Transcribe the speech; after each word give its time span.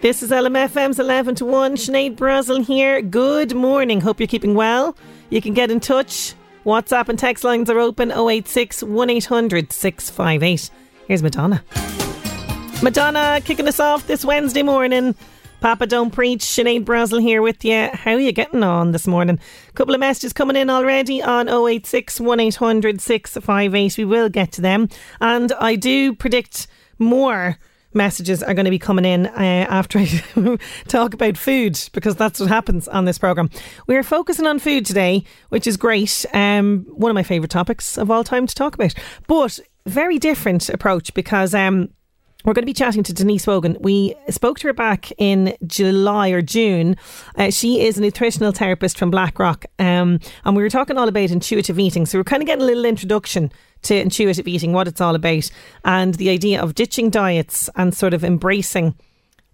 This 0.00 0.22
is 0.22 0.30
LMFM's 0.30 1.00
11 1.00 1.34
to 1.36 1.44
1. 1.44 1.74
Sinead 1.74 2.14
Brazel 2.14 2.64
here. 2.64 3.02
Good 3.02 3.56
morning. 3.56 4.00
Hope 4.00 4.20
you're 4.20 4.28
keeping 4.28 4.54
well. 4.54 4.96
You 5.28 5.42
can 5.42 5.54
get 5.54 5.72
in 5.72 5.80
touch. 5.80 6.34
WhatsApp 6.64 7.08
and 7.08 7.18
text 7.18 7.42
lines 7.42 7.68
are 7.68 7.80
open 7.80 8.12
086 8.12 8.84
1800 8.84 9.72
658. 9.72 10.70
Here's 11.08 11.20
Madonna. 11.20 11.64
Madonna 12.80 13.40
kicking 13.44 13.66
us 13.66 13.80
off 13.80 14.06
this 14.06 14.24
Wednesday 14.24 14.62
morning. 14.62 15.16
Papa 15.60 15.88
Don't 15.88 16.12
Preach, 16.12 16.42
Sinead 16.42 16.84
Brazel 16.84 17.20
here 17.20 17.42
with 17.42 17.64
you. 17.64 17.88
How 17.92 18.12
are 18.12 18.20
you 18.20 18.30
getting 18.30 18.62
on 18.62 18.92
this 18.92 19.08
morning? 19.08 19.40
couple 19.74 19.94
of 19.94 20.00
messages 20.00 20.32
coming 20.32 20.54
in 20.54 20.70
already 20.70 21.20
on 21.20 21.48
086 21.48 22.20
1800 22.20 23.00
658. 23.00 23.98
We 23.98 24.04
will 24.04 24.28
get 24.28 24.52
to 24.52 24.60
them. 24.60 24.88
And 25.20 25.50
I 25.58 25.74
do 25.74 26.14
predict 26.14 26.68
more 27.00 27.58
messages 27.94 28.42
are 28.42 28.54
going 28.54 28.64
to 28.64 28.70
be 28.70 28.78
coming 28.78 29.04
in 29.04 29.26
uh, 29.26 29.66
after 29.68 29.98
I 29.98 30.58
talk 30.88 31.14
about 31.14 31.36
food 31.36 31.78
because 31.92 32.16
that's 32.16 32.40
what 32.40 32.48
happens 32.48 32.88
on 32.88 33.04
this 33.04 33.18
program. 33.18 33.50
We're 33.86 34.02
focusing 34.02 34.46
on 34.46 34.58
food 34.58 34.86
today, 34.86 35.24
which 35.48 35.66
is 35.66 35.76
great. 35.76 36.24
Um, 36.32 36.86
one 36.90 37.10
of 37.10 37.14
my 37.14 37.22
favourite 37.22 37.50
topics 37.50 37.96
of 37.98 38.10
all 38.10 38.24
time 38.24 38.46
to 38.46 38.54
talk 38.54 38.74
about, 38.74 38.94
but 39.26 39.60
very 39.86 40.18
different 40.18 40.68
approach 40.68 41.14
because. 41.14 41.54
Um, 41.54 41.90
we're 42.44 42.54
going 42.54 42.62
to 42.62 42.66
be 42.66 42.72
chatting 42.72 43.02
to 43.02 43.12
Denise 43.12 43.48
Wogan. 43.48 43.76
We 43.80 44.14
spoke 44.30 44.60
to 44.60 44.68
her 44.68 44.72
back 44.72 45.10
in 45.18 45.56
July 45.66 46.28
or 46.28 46.40
June. 46.40 46.96
Uh, 47.34 47.50
she 47.50 47.80
is 47.80 47.98
a 47.98 48.00
nutritional 48.00 48.52
therapist 48.52 48.96
from 48.96 49.10
Blackrock, 49.10 49.66
um, 49.80 50.20
and 50.44 50.56
we 50.56 50.62
were 50.62 50.70
talking 50.70 50.96
all 50.96 51.08
about 51.08 51.30
intuitive 51.30 51.80
eating. 51.80 52.06
So 52.06 52.16
we're 52.16 52.24
kind 52.24 52.40
of 52.40 52.46
getting 52.46 52.62
a 52.62 52.66
little 52.66 52.84
introduction 52.84 53.50
to 53.82 54.00
intuitive 54.00 54.48
eating, 54.48 54.72
what 54.72 54.88
it's 54.88 55.00
all 55.00 55.14
about, 55.14 55.50
and 55.84 56.14
the 56.14 56.30
idea 56.30 56.60
of 56.60 56.74
ditching 56.74 57.10
diets 57.10 57.70
and 57.76 57.94
sort 57.94 58.14
of 58.14 58.24
embracing 58.24 58.94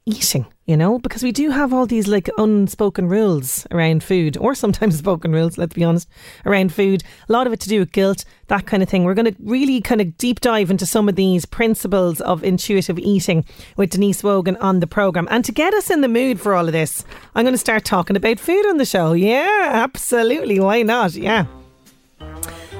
eating, 0.06 0.44
you 0.66 0.76
know, 0.76 0.98
because 0.98 1.22
we 1.22 1.32
do 1.32 1.50
have 1.50 1.72
all 1.72 1.86
these 1.86 2.06
like 2.06 2.28
unspoken 2.36 3.08
rules 3.08 3.66
around 3.70 4.04
food, 4.04 4.36
or 4.36 4.54
sometimes 4.54 4.98
spoken 4.98 5.32
rules, 5.32 5.56
let's 5.56 5.74
be 5.74 5.84
honest, 5.84 6.08
around 6.44 6.72
food. 6.72 7.02
A 7.28 7.32
lot 7.32 7.46
of 7.46 7.52
it 7.52 7.60
to 7.60 7.68
do 7.68 7.80
with 7.80 7.92
guilt, 7.92 8.24
that 8.48 8.66
kind 8.66 8.82
of 8.82 8.88
thing. 8.88 9.04
We're 9.04 9.14
going 9.14 9.32
to 9.32 9.36
really 9.42 9.80
kind 9.80 10.00
of 10.00 10.18
deep 10.18 10.40
dive 10.40 10.70
into 10.70 10.84
some 10.84 11.08
of 11.08 11.16
these 11.16 11.46
principles 11.46 12.20
of 12.20 12.44
intuitive 12.44 12.98
eating 12.98 13.44
with 13.76 13.90
Denise 13.90 14.22
Wogan 14.22 14.56
on 14.58 14.80
the 14.80 14.86
programme. 14.86 15.28
And 15.30 15.44
to 15.46 15.52
get 15.52 15.72
us 15.72 15.90
in 15.90 16.02
the 16.02 16.08
mood 16.08 16.38
for 16.38 16.54
all 16.54 16.66
of 16.66 16.72
this, 16.72 17.04
I'm 17.34 17.44
going 17.44 17.54
to 17.54 17.58
start 17.58 17.84
talking 17.84 18.16
about 18.16 18.38
food 18.38 18.66
on 18.66 18.76
the 18.76 18.84
show. 18.84 19.14
Yeah, 19.14 19.70
absolutely. 19.72 20.60
Why 20.60 20.82
not? 20.82 21.14
Yeah. 21.14 21.46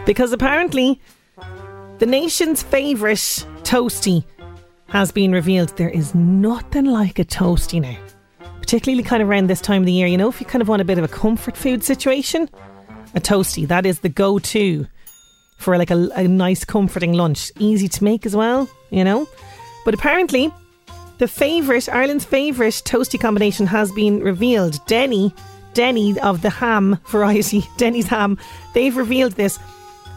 Because 0.05 0.33
apparently, 0.33 1.01
the 2.05 2.11
nation's 2.11 2.63
favourite 2.63 3.17
toasty 3.63 4.25
has 4.89 5.11
been 5.11 5.33
revealed. 5.33 5.75
There 5.79 5.89
is 5.89 6.15
nothing 6.15 6.85
like 6.85 7.19
a 7.19 7.25
toasty 7.25 7.81
now. 7.81 7.97
Particularly 8.61 9.03
kind 9.03 9.23
of 9.23 9.31
around 9.31 9.47
this 9.47 9.63
time 9.63 9.81
of 9.81 9.87
the 9.87 9.93
year, 9.93 10.07
you 10.07 10.19
know, 10.19 10.29
if 10.29 10.39
you 10.39 10.45
kind 10.45 10.61
of 10.61 10.69
want 10.69 10.83
a 10.83 10.85
bit 10.85 10.99
of 10.99 11.05
a 11.05 11.09
comfort 11.09 11.57
food 11.57 11.83
situation, 11.83 12.51
a 13.15 13.21
toasty, 13.21 13.67
that 13.69 13.87
is 13.87 14.01
the 14.01 14.11
go 14.11 14.39
to 14.39 14.87
for 15.57 15.79
like 15.79 15.91
a, 15.91 16.11
a 16.15 16.29
nice 16.29 16.63
comforting 16.63 17.15
lunch. 17.15 17.51
Easy 17.59 17.89
to 17.89 18.05
make 18.05 18.27
as 18.27 18.37
well, 18.37 18.69
you 18.91 19.03
know. 19.03 19.27
But 19.87 19.95
apparently, 19.95 20.53
the 21.17 21.27
favourite, 21.27 21.89
Ireland's 21.89 22.27
favourite 22.27 22.83
toasty 22.85 23.19
combination 23.19 23.67
has 23.67 23.91
been 23.93 24.21
revealed. 24.21 24.79
Denny, 24.87 25.33
Denny 25.73 26.21
of 26.21 26.43
the 26.43 26.51
ham 26.51 26.99
variety, 27.07 27.63
Denny's 27.79 28.09
ham, 28.09 28.37
they've 28.75 28.95
revealed 28.95 29.33
this. 29.33 29.59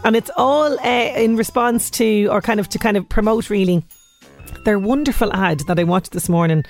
And 0.04 0.16
it's 0.16 0.30
all 0.36 0.78
uh, 0.80 1.12
in 1.16 1.36
response 1.36 1.90
to, 1.90 2.26
or 2.26 2.40
kind 2.40 2.60
of 2.60 2.68
to 2.70 2.78
kind 2.78 2.96
of 2.96 3.08
promote 3.08 3.50
really, 3.50 3.82
their 4.64 4.78
wonderful 4.78 5.32
ad 5.32 5.60
that 5.66 5.78
I 5.78 5.84
watched 5.84 6.12
this 6.12 6.28
morning. 6.28 6.64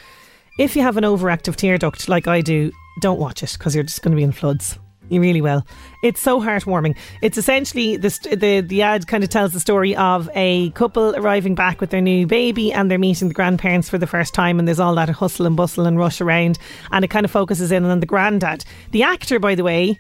If 0.59 0.75
you 0.75 0.83
have 0.83 0.97
an 0.97 1.05
overactive 1.05 1.57
tear 1.57 1.79
duct 1.79 2.09
like 2.09 2.27
I 2.27 2.41
do, 2.41 2.73
don't 3.01 3.21
watch 3.21 3.43
it 3.43 3.53
because 3.53 3.75
you're 3.75 3.85
just 3.85 4.03
going 4.03 4.13
to 4.13 4.17
be 4.17 4.25
in 4.25 4.33
floods. 4.33 4.79
You 5.09 5.21
really 5.21 5.41
will. 5.41 5.65
It's 6.03 6.21
so 6.21 6.41
heartwarming. 6.41 6.97
It's 7.23 7.39
essentially 7.39 7.97
the 7.97 8.11
the 8.37 8.61
the 8.61 8.83
ad 8.83 9.07
kind 9.07 9.25
of 9.25 9.31
tells 9.31 9.53
the 9.53 9.61
story 9.61 9.97
of 9.97 10.29
a 10.35 10.71
couple 10.71 11.17
arriving 11.17 11.55
back 11.55 11.81
with 11.81 11.91
their 11.91 12.01
new 12.01 12.27
baby 12.27 12.73
and 12.73 12.91
they're 12.91 12.99
meeting 12.99 13.29
the 13.29 13.35
grandparents 13.35 13.89
for 13.89 13.97
the 13.97 14.07
first 14.07 14.35
time 14.35 14.59
and 14.59 14.69
there's 14.69 14.81
all 14.81 14.95
that 14.97 15.09
hustle 15.09 15.47
and 15.47 15.57
bustle 15.57 15.87
and 15.87 15.99
rush 15.99 16.21
around 16.21 16.59
and 16.93 17.05
it 17.05 17.09
kind 17.09 17.25
of 17.25 17.31
focuses 17.31 17.73
in 17.73 17.85
on 17.85 18.01
the 18.01 18.07
granddad. 18.07 18.65
The 18.91 19.03
actor, 19.03 19.39
by 19.39 19.55
the 19.55 19.65
way, 19.65 19.99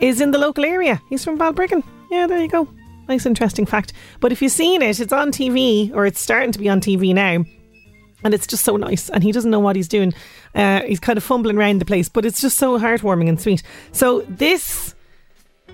is 0.00 0.20
in 0.20 0.30
the 0.30 0.38
local 0.38 0.64
area. 0.64 1.00
He's 1.10 1.24
from 1.24 1.38
Balbriggan. 1.38 1.84
Yeah, 2.14 2.28
there 2.28 2.40
you 2.40 2.48
go. 2.48 2.68
Nice, 3.08 3.26
interesting 3.26 3.66
fact. 3.66 3.92
But 4.20 4.30
if 4.30 4.40
you've 4.40 4.52
seen 4.52 4.82
it, 4.82 5.00
it's 5.00 5.12
on 5.12 5.32
TV 5.32 5.92
or 5.92 6.06
it's 6.06 6.20
starting 6.20 6.52
to 6.52 6.60
be 6.60 6.68
on 6.68 6.80
TV 6.80 7.12
now. 7.12 7.44
And 8.22 8.32
it's 8.32 8.46
just 8.46 8.64
so 8.64 8.76
nice. 8.76 9.10
And 9.10 9.24
he 9.24 9.32
doesn't 9.32 9.50
know 9.50 9.58
what 9.58 9.74
he's 9.74 9.88
doing. 9.88 10.14
Uh, 10.54 10.82
he's 10.82 11.00
kind 11.00 11.16
of 11.16 11.24
fumbling 11.24 11.58
around 11.58 11.80
the 11.80 11.84
place, 11.84 12.08
but 12.08 12.24
it's 12.24 12.40
just 12.40 12.56
so 12.56 12.78
heartwarming 12.78 13.28
and 13.28 13.40
sweet. 13.40 13.64
So, 13.90 14.20
this 14.28 14.94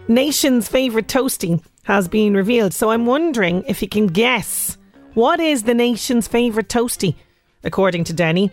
nation's 0.09 0.67
favourite 0.67 1.09
toasty 1.09 1.63
has 1.83 2.09
been 2.09 2.35
revealed. 2.35 2.73
So, 2.73 2.91
I'm 2.91 3.05
wondering 3.05 3.63
if 3.69 3.83
you 3.83 3.89
can 3.89 4.07
guess 4.07 4.79
what 5.13 5.41
is 5.41 5.65
the 5.65 5.75
nation's 5.75 6.27
favourite 6.27 6.71
toasty, 6.71 7.17
according 7.65 8.05
to 8.05 8.15
Denny. 8.15 8.51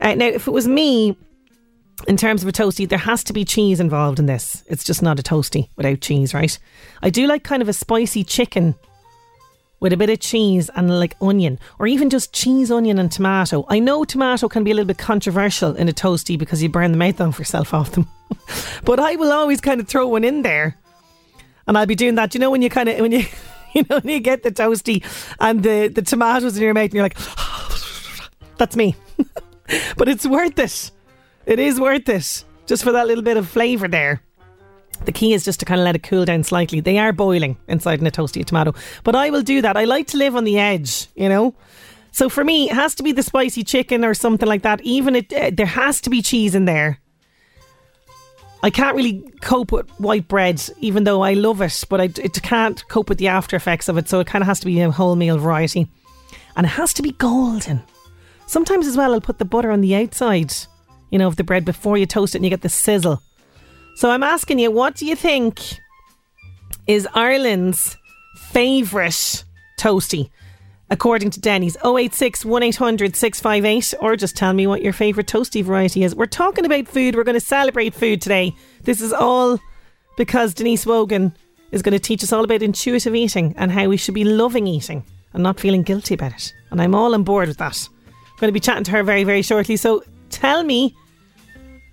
Uh, 0.00 0.16
now, 0.16 0.26
if 0.26 0.48
it 0.48 0.50
was 0.52 0.66
me, 0.66 1.16
in 2.06 2.16
terms 2.16 2.42
of 2.42 2.48
a 2.48 2.52
toasty, 2.52 2.88
there 2.88 2.98
has 2.98 3.24
to 3.24 3.32
be 3.32 3.44
cheese 3.44 3.80
involved 3.80 4.18
in 4.18 4.26
this. 4.26 4.64
It's 4.66 4.84
just 4.84 5.02
not 5.02 5.18
a 5.18 5.22
toasty 5.22 5.68
without 5.76 6.00
cheese, 6.00 6.34
right? 6.34 6.58
I 7.02 7.10
do 7.10 7.26
like 7.26 7.44
kind 7.44 7.62
of 7.62 7.68
a 7.68 7.72
spicy 7.72 8.24
chicken 8.24 8.74
with 9.80 9.92
a 9.94 9.96
bit 9.96 10.10
of 10.10 10.20
cheese 10.20 10.70
and 10.76 10.90
like 10.98 11.16
onion, 11.20 11.58
or 11.78 11.86
even 11.86 12.10
just 12.10 12.32
cheese, 12.32 12.70
onion, 12.70 12.98
and 12.98 13.10
tomato. 13.10 13.64
I 13.68 13.78
know 13.78 14.04
tomato 14.04 14.48
can 14.48 14.62
be 14.62 14.70
a 14.70 14.74
little 14.74 14.86
bit 14.86 14.98
controversial 14.98 15.74
in 15.74 15.88
a 15.88 15.92
toasty 15.92 16.38
because 16.38 16.62
you 16.62 16.68
burn 16.68 16.92
the 16.92 16.98
mouth 16.98 17.20
off 17.20 17.38
yourself 17.38 17.74
off 17.74 17.92
them, 17.92 18.06
but 18.84 19.00
I 19.00 19.16
will 19.16 19.32
always 19.32 19.60
kind 19.60 19.80
of 19.80 19.88
throw 19.88 20.06
one 20.06 20.22
in 20.22 20.42
there, 20.42 20.78
and 21.66 21.76
I'll 21.76 21.86
be 21.86 21.94
doing 21.94 22.14
that. 22.16 22.34
You 22.34 22.40
know 22.40 22.50
when 22.50 22.62
you 22.62 22.70
kind 22.70 22.88
of 22.88 23.00
when 23.00 23.12
you 23.12 23.24
you 23.74 23.84
know 23.88 24.00
when 24.00 24.08
you 24.08 24.20
get 24.20 24.42
the 24.42 24.52
toasty 24.52 25.04
and 25.40 25.62
the 25.62 25.88
the 25.88 26.02
tomatoes 26.02 26.56
in 26.56 26.62
your 26.62 26.74
mouth, 26.74 26.84
and 26.84 26.94
you're 26.94 27.02
like, 27.02 27.18
that's 28.58 28.76
me, 28.76 28.94
but 29.96 30.08
it's 30.08 30.26
worth 30.26 30.58
it. 30.58 30.90
It 31.50 31.58
is 31.58 31.80
worth 31.80 32.08
it 32.08 32.44
just 32.66 32.84
for 32.84 32.92
that 32.92 33.08
little 33.08 33.24
bit 33.24 33.36
of 33.36 33.48
flavour 33.48 33.88
there. 33.88 34.22
The 35.04 35.10
key 35.10 35.34
is 35.34 35.44
just 35.44 35.58
to 35.58 35.66
kind 35.66 35.80
of 35.80 35.84
let 35.84 35.96
it 35.96 36.04
cool 36.04 36.24
down 36.24 36.44
slightly. 36.44 36.78
They 36.78 36.96
are 36.96 37.12
boiling 37.12 37.56
inside 37.66 38.00
in 38.00 38.06
a 38.06 38.10
toasty 38.12 38.44
tomato. 38.44 38.72
But 39.02 39.16
I 39.16 39.30
will 39.30 39.42
do 39.42 39.60
that. 39.60 39.76
I 39.76 39.84
like 39.84 40.06
to 40.08 40.16
live 40.16 40.36
on 40.36 40.44
the 40.44 40.60
edge, 40.60 41.08
you 41.16 41.28
know? 41.28 41.56
So 42.12 42.28
for 42.28 42.44
me, 42.44 42.70
it 42.70 42.74
has 42.74 42.94
to 42.94 43.02
be 43.02 43.10
the 43.10 43.24
spicy 43.24 43.64
chicken 43.64 44.04
or 44.04 44.14
something 44.14 44.48
like 44.48 44.62
that. 44.62 44.80
Even 44.82 45.16
it, 45.16 45.32
uh, 45.32 45.50
there 45.52 45.66
has 45.66 46.00
to 46.02 46.10
be 46.10 46.22
cheese 46.22 46.54
in 46.54 46.66
there. 46.66 47.00
I 48.62 48.70
can't 48.70 48.94
really 48.94 49.24
cope 49.40 49.72
with 49.72 49.90
white 49.98 50.28
bread, 50.28 50.62
even 50.78 51.02
though 51.02 51.22
I 51.22 51.34
love 51.34 51.60
it, 51.62 51.84
but 51.88 52.00
I 52.00 52.04
it 52.04 52.40
can't 52.42 52.86
cope 52.86 53.08
with 53.08 53.18
the 53.18 53.26
after 53.26 53.56
effects 53.56 53.88
of 53.88 53.98
it. 53.98 54.08
So 54.08 54.20
it 54.20 54.28
kind 54.28 54.42
of 54.42 54.46
has 54.46 54.60
to 54.60 54.66
be 54.66 54.80
a 54.82 54.92
wholemeal 54.92 55.40
variety. 55.40 55.88
And 56.54 56.64
it 56.64 56.70
has 56.70 56.94
to 56.94 57.02
be 57.02 57.10
golden. 57.10 57.82
Sometimes 58.46 58.86
as 58.86 58.96
well, 58.96 59.14
I'll 59.14 59.20
put 59.20 59.38
the 59.38 59.44
butter 59.44 59.72
on 59.72 59.80
the 59.80 59.96
outside, 59.96 60.54
you 61.10 61.18
know, 61.18 61.26
of 61.26 61.36
the 61.36 61.44
bread 61.44 61.64
before 61.64 61.98
you 61.98 62.06
toast 62.06 62.34
it 62.34 62.38
and 62.38 62.44
you 62.44 62.50
get 62.50 62.62
the 62.62 62.68
sizzle. 62.68 63.22
So 63.96 64.10
I'm 64.10 64.22
asking 64.22 64.58
you, 64.58 64.70
what 64.70 64.94
do 64.94 65.06
you 65.06 65.16
think 65.16 65.60
is 66.86 67.06
Ireland's 67.14 67.96
favourite 68.36 69.44
toasty? 69.78 70.30
According 70.92 71.30
to 71.30 71.40
Denny's 71.40 71.76
086 71.84 72.44
1800 72.44 73.14
658, 73.14 73.94
or 74.00 74.16
just 74.16 74.36
tell 74.36 74.52
me 74.52 74.66
what 74.66 74.82
your 74.82 74.92
favourite 74.92 75.28
toasty 75.28 75.62
variety 75.62 76.02
is. 76.02 76.16
We're 76.16 76.26
talking 76.26 76.64
about 76.64 76.88
food, 76.88 77.14
we're 77.14 77.24
going 77.24 77.38
to 77.38 77.40
celebrate 77.40 77.94
food 77.94 78.20
today. 78.20 78.54
This 78.82 79.00
is 79.00 79.12
all 79.12 79.60
because 80.16 80.52
Denise 80.52 80.84
Wogan 80.84 81.32
is 81.70 81.82
going 81.82 81.92
to 81.92 81.98
teach 81.98 82.24
us 82.24 82.32
all 82.32 82.42
about 82.44 82.62
intuitive 82.62 83.14
eating 83.14 83.54
and 83.56 83.70
how 83.70 83.88
we 83.88 83.96
should 83.96 84.14
be 84.14 84.24
loving 84.24 84.66
eating 84.66 85.04
and 85.32 85.42
not 85.42 85.60
feeling 85.60 85.82
guilty 85.82 86.14
about 86.14 86.32
it. 86.32 86.52
And 86.70 86.80
I'm 86.82 86.94
all 86.94 87.14
on 87.14 87.22
board 87.22 87.48
with 87.48 87.58
that. 87.58 87.88
I'm 88.06 88.38
going 88.38 88.48
to 88.48 88.52
be 88.52 88.60
chatting 88.60 88.84
to 88.84 88.90
her 88.90 89.02
very, 89.02 89.24
very 89.24 89.42
shortly. 89.42 89.76
So 89.76 90.02
tell 90.30 90.64
me, 90.64 90.96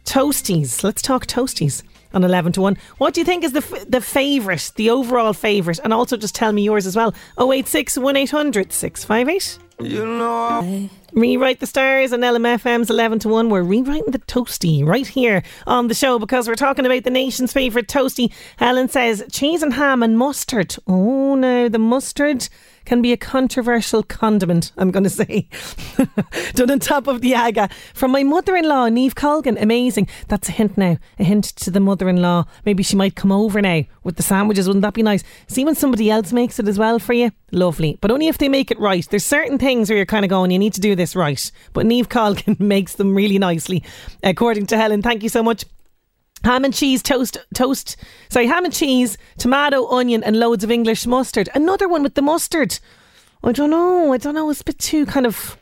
toasties. 0.07 0.83
Let's 0.83 1.01
talk 1.01 1.27
toasties 1.27 1.83
on 2.13 2.23
11 2.23 2.53
to 2.53 2.61
1. 2.61 2.77
What 2.97 3.13
do 3.13 3.21
you 3.21 3.25
think 3.25 3.43
is 3.43 3.51
the 3.51 3.59
f- 3.59 3.85
the 3.87 4.01
favourite, 4.01 4.71
the 4.75 4.89
overall 4.89 5.33
favourite? 5.33 5.79
And 5.83 5.93
also 5.93 6.17
just 6.17 6.33
tell 6.33 6.53
me 6.53 6.63
yours 6.63 6.87
as 6.87 6.95
well. 6.95 7.13
086 7.39 7.97
1800 7.97 8.71
658. 8.71 9.59
You 9.79 10.05
know. 10.07 10.89
Rewrite 11.13 11.59
the 11.59 11.67
stars 11.67 12.11
on 12.13 12.21
LMFM's 12.21 12.89
11 12.89 13.19
to 13.19 13.29
1. 13.29 13.49
We're 13.49 13.63
rewriting 13.63 14.11
the 14.11 14.19
toasty 14.19 14.83
right 14.85 15.05
here 15.05 15.43
on 15.67 15.87
the 15.87 15.93
show 15.93 16.17
because 16.17 16.47
we're 16.47 16.55
talking 16.55 16.85
about 16.85 17.03
the 17.03 17.11
nation's 17.11 17.53
favourite 17.53 17.87
toasty. 17.87 18.31
Helen 18.57 18.89
says 18.89 19.23
cheese 19.31 19.61
and 19.61 19.73
ham 19.73 20.01
and 20.01 20.17
mustard. 20.17 20.75
Oh, 20.87 21.35
no, 21.35 21.69
the 21.69 21.79
mustard 21.79 22.49
can 22.87 23.01
be 23.01 23.11
a 23.11 23.17
controversial 23.17 24.01
condiment, 24.01 24.71
I'm 24.77 24.91
going 24.91 25.03
to 25.03 25.09
say. 25.09 25.49
Done 26.53 26.71
on 26.71 26.79
top 26.79 27.07
of 27.07 27.19
the 27.19 27.35
aga. 27.35 27.69
From 27.93 28.11
my 28.11 28.23
mother 28.23 28.55
in 28.55 28.65
law, 28.65 28.87
Neve 28.87 29.13
Colgan. 29.13 29.57
Amazing. 29.57 30.07
That's 30.29 30.47
a 30.47 30.53
hint 30.53 30.77
now. 30.77 30.97
A 31.19 31.23
hint 31.25 31.43
to 31.57 31.69
the 31.69 31.81
mother 31.81 32.07
in 32.07 32.21
law. 32.21 32.45
Maybe 32.65 32.83
she 32.83 32.95
might 32.95 33.15
come 33.15 33.31
over 33.31 33.61
now 33.61 33.83
with 34.03 34.15
the 34.15 34.23
sandwiches. 34.23 34.67
Wouldn't 34.67 34.83
that 34.83 34.93
be 34.93 35.03
nice? 35.03 35.23
See 35.47 35.65
when 35.65 35.75
somebody 35.75 36.09
else 36.09 36.31
makes 36.31 36.59
it 36.59 36.67
as 36.69 36.79
well 36.79 36.97
for 36.97 37.11
you? 37.11 37.31
Lovely. 37.51 37.97
But 37.99 38.09
only 38.09 38.29
if 38.29 38.37
they 38.37 38.47
make 38.47 38.71
it 38.71 38.79
right. 38.79 39.05
There's 39.09 39.25
certain 39.25 39.57
things 39.57 39.89
where 39.89 39.97
you're 39.97 40.05
kind 40.05 40.23
of 40.23 40.29
going, 40.29 40.51
you 40.51 40.59
need 40.59 40.73
to 40.75 40.81
do 40.81 40.95
this 40.95 41.13
right. 41.13 41.51
But 41.73 41.85
Neve 41.85 42.07
Colgan 42.07 42.55
makes 42.59 42.95
them 42.95 43.13
really 43.13 43.37
nicely, 43.37 43.83
according 44.23 44.67
to 44.67 44.77
Helen. 44.77 45.01
Thank 45.01 45.23
you 45.23 45.29
so 45.29 45.43
much. 45.43 45.65
Ham 46.43 46.65
and 46.65 46.73
cheese 46.73 47.01
toast, 47.01 47.37
toast. 47.53 47.97
Sorry, 48.29 48.47
ham 48.47 48.65
and 48.65 48.73
cheese, 48.73 49.17
tomato, 49.37 49.87
onion, 49.87 50.23
and 50.23 50.37
loads 50.37 50.63
of 50.63 50.71
English 50.71 51.05
mustard. 51.05 51.49
Another 51.53 51.87
one 51.87 52.03
with 52.03 52.15
the 52.15 52.21
mustard. 52.21 52.79
I 53.43 53.51
don't 53.51 53.69
know. 53.69 54.13
I 54.13 54.17
don't 54.17 54.35
know. 54.35 54.49
It's 54.49 54.61
a 54.61 54.65
bit 54.65 54.79
too 54.79 55.05
kind 55.05 55.25
of 55.25 55.57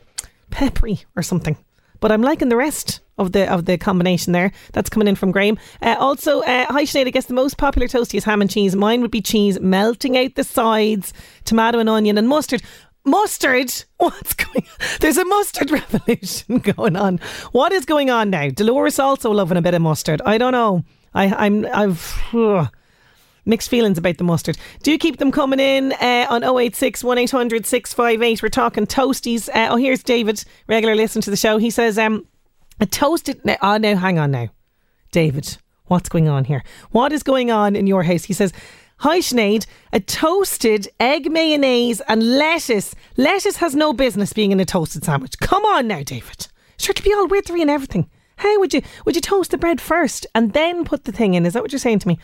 peppery 0.50 1.04
or 1.16 1.22
something. 1.22 1.56
But 2.00 2.12
I'm 2.12 2.22
liking 2.22 2.50
the 2.50 2.56
rest 2.56 3.00
of 3.18 3.32
the 3.32 3.50
of 3.50 3.64
the 3.64 3.78
combination 3.78 4.32
there. 4.32 4.52
That's 4.72 4.90
coming 4.90 5.08
in 5.08 5.16
from 5.16 5.32
Graham. 5.32 5.58
Uh, 5.80 5.96
also, 5.98 6.40
uh, 6.40 6.66
hi 6.68 6.84
Sinead, 6.84 7.06
I 7.06 7.10
guess 7.10 7.26
the 7.26 7.34
most 7.34 7.56
popular 7.56 7.88
toasty 7.88 8.16
is 8.16 8.24
ham 8.24 8.42
and 8.42 8.50
cheese. 8.50 8.76
Mine 8.76 9.00
would 9.00 9.10
be 9.10 9.22
cheese 9.22 9.58
melting 9.60 10.16
out 10.16 10.34
the 10.34 10.44
sides, 10.44 11.12
tomato 11.44 11.78
and 11.78 11.88
onion, 11.88 12.18
and 12.18 12.28
mustard. 12.28 12.62
Mustard? 13.06 13.72
What's 13.98 14.34
going 14.34 14.66
on? 14.68 14.86
There's 15.00 15.16
a 15.16 15.24
mustard 15.24 15.70
revolution 15.92 16.58
going 16.58 16.96
on. 16.96 17.18
What 17.52 17.72
is 17.72 17.84
going 17.84 18.10
on 18.10 18.30
now? 18.30 18.50
Dolores 18.50 18.98
also 18.98 19.30
loving 19.30 19.56
a 19.56 19.62
bit 19.62 19.74
of 19.74 19.80
mustard. 19.80 20.20
I 20.26 20.36
don't 20.38 20.52
know. 20.52 20.84
I, 21.14 21.46
I'm 21.46 21.66
I've 21.72 22.20
ugh, 22.34 22.68
mixed 23.46 23.70
feelings 23.70 23.96
about 23.96 24.18
the 24.18 24.24
mustard. 24.24 24.58
Do 24.82 24.98
keep 24.98 25.18
them 25.18 25.30
coming 25.30 25.60
in 25.60 25.92
uh, 25.92 26.26
on 26.28 26.42
086 26.42 27.04
1800 27.04 27.64
658. 27.64 28.42
We're 28.42 28.48
talking 28.48 28.86
toasties. 28.86 29.48
Uh, 29.48 29.68
oh, 29.70 29.76
here's 29.76 30.02
David, 30.02 30.44
regular 30.66 30.96
listener 30.96 31.22
to 31.22 31.30
the 31.30 31.36
show. 31.36 31.58
He 31.58 31.70
says, 31.70 31.96
um, 31.96 32.26
a 32.80 32.86
toasted. 32.86 33.40
Oh, 33.62 33.76
now, 33.78 33.96
hang 33.96 34.18
on 34.18 34.32
now. 34.32 34.48
David, 35.12 35.56
what's 35.86 36.08
going 36.08 36.28
on 36.28 36.44
here? 36.44 36.64
What 36.90 37.12
is 37.12 37.22
going 37.22 37.52
on 37.52 37.76
in 37.76 37.86
your 37.86 38.02
house? 38.02 38.24
He 38.24 38.32
says, 38.32 38.52
Hi 39.00 39.18
Sinead, 39.18 39.66
a 39.92 40.00
toasted 40.00 40.88
egg 40.98 41.30
mayonnaise 41.30 42.00
and 42.08 42.38
lettuce. 42.38 42.94
Lettuce 43.18 43.58
has 43.58 43.74
no 43.74 43.92
business 43.92 44.32
being 44.32 44.52
in 44.52 44.60
a 44.60 44.64
toasted 44.64 45.04
sandwich. 45.04 45.38
Come 45.38 45.66
on 45.66 45.86
now, 45.86 46.02
David. 46.02 46.48
Sure 46.78 46.94
to 46.94 47.02
be 47.02 47.12
all 47.12 47.28
withery 47.28 47.60
and 47.60 47.70
everything. 47.70 48.08
How 48.36 48.58
would 48.58 48.72
you 48.72 48.80
would 49.04 49.14
you 49.14 49.20
toast 49.20 49.50
the 49.50 49.58
bread 49.58 49.82
first 49.82 50.26
and 50.34 50.54
then 50.54 50.86
put 50.86 51.04
the 51.04 51.12
thing 51.12 51.34
in? 51.34 51.44
Is 51.44 51.52
that 51.52 51.62
what 51.62 51.72
you're 51.72 51.78
saying 51.78 51.98
to 52.00 52.08
me? 52.08 52.18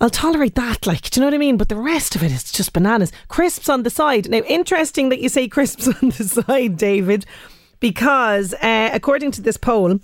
I'll 0.00 0.10
tolerate 0.10 0.54
that, 0.54 0.86
like, 0.86 1.10
do 1.10 1.18
you 1.18 1.22
know 1.22 1.26
what 1.26 1.34
I 1.34 1.38
mean? 1.38 1.56
But 1.56 1.70
the 1.70 1.76
rest 1.76 2.14
of 2.14 2.22
it 2.22 2.30
is 2.30 2.52
just 2.52 2.72
bananas. 2.72 3.10
Crisps 3.26 3.68
on 3.68 3.82
the 3.82 3.90
side. 3.90 4.30
Now, 4.30 4.42
interesting 4.46 5.08
that 5.08 5.20
you 5.20 5.28
say 5.28 5.48
crisps 5.48 5.88
on 5.88 6.10
the 6.10 6.24
side, 6.24 6.76
David, 6.76 7.26
because 7.80 8.54
uh, 8.54 8.90
according 8.92 9.32
to 9.32 9.42
this 9.42 9.56
poll, 9.56 9.98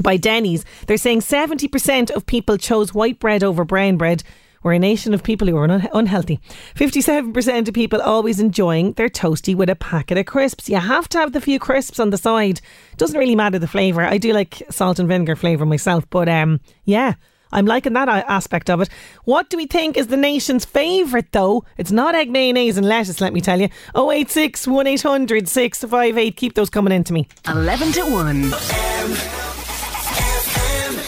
by 0.00 0.16
Denny's, 0.16 0.64
they're 0.86 0.96
saying 0.96 1.20
70% 1.20 2.10
of 2.12 2.26
people 2.26 2.56
chose 2.56 2.94
white 2.94 3.18
bread 3.18 3.42
over 3.42 3.64
brown 3.64 3.96
bread. 3.96 4.22
We're 4.64 4.72
a 4.72 4.78
nation 4.78 5.12
of 5.12 5.22
people 5.22 5.46
who 5.46 5.56
are 5.58 5.70
un- 5.70 5.88
unhealthy. 5.92 6.40
57% 6.74 7.68
of 7.68 7.74
people 7.74 8.00
always 8.00 8.40
enjoying 8.40 8.94
their 8.94 9.10
toasty 9.10 9.54
with 9.54 9.68
a 9.68 9.76
packet 9.76 10.16
of 10.16 10.24
crisps. 10.24 10.70
You 10.70 10.78
have 10.78 11.06
to 11.10 11.18
have 11.18 11.32
the 11.34 11.40
few 11.40 11.58
crisps 11.58 12.00
on 12.00 12.08
the 12.08 12.16
side. 12.16 12.62
Doesn't 12.96 13.18
really 13.18 13.36
matter 13.36 13.58
the 13.58 13.68
flavour. 13.68 14.00
I 14.00 14.16
do 14.16 14.32
like 14.32 14.62
salt 14.70 14.98
and 14.98 15.06
vinegar 15.06 15.36
flavour 15.36 15.66
myself, 15.66 16.08
but 16.08 16.28
um, 16.30 16.60
yeah. 16.84 17.14
I'm 17.52 17.66
liking 17.66 17.92
that 17.92 18.08
aspect 18.08 18.68
of 18.68 18.80
it. 18.80 18.88
What 19.26 19.48
do 19.48 19.56
we 19.56 19.66
think 19.66 19.96
is 19.96 20.08
the 20.08 20.16
nation's 20.16 20.64
favourite, 20.64 21.30
though? 21.30 21.64
It's 21.76 21.92
not 21.92 22.16
egg 22.16 22.28
mayonnaise 22.28 22.76
and 22.76 22.88
lettuce, 22.88 23.20
let 23.20 23.32
me 23.32 23.40
tell 23.40 23.60
you. 23.60 23.68
086 23.94 24.66
1800 24.66 25.46
658. 25.46 26.36
Keep 26.36 26.54
those 26.54 26.68
coming 26.68 26.92
in 26.92 27.04
to 27.04 27.12
me. 27.12 27.28
11 27.46 27.92
to 27.92 28.02
1. 28.06 29.53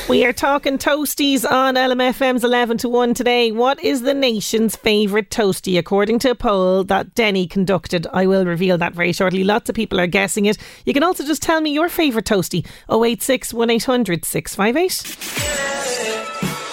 We 0.08 0.24
are 0.24 0.32
talking 0.32 0.78
toasties 0.78 1.44
on 1.44 1.74
LMFM's 1.74 2.44
11 2.44 2.78
to 2.78 2.88
1 2.88 3.12
today. 3.12 3.50
What 3.50 3.82
is 3.82 4.02
the 4.02 4.14
nation's 4.14 4.76
favourite 4.76 5.30
toasty? 5.30 5.76
According 5.80 6.20
to 6.20 6.30
a 6.30 6.34
poll 6.36 6.84
that 6.84 7.16
Denny 7.16 7.48
conducted, 7.48 8.06
I 8.12 8.28
will 8.28 8.44
reveal 8.44 8.78
that 8.78 8.94
very 8.94 9.12
shortly. 9.12 9.42
Lots 9.42 9.68
of 9.68 9.74
people 9.74 9.98
are 9.98 10.06
guessing 10.06 10.46
it. 10.46 10.58
You 10.84 10.94
can 10.94 11.02
also 11.02 11.26
just 11.26 11.42
tell 11.42 11.60
me 11.60 11.72
your 11.72 11.88
favourite 11.88 12.24
toasty 12.24 12.64
086 12.88 13.52
1800 13.52 14.24
658. 14.24 15.16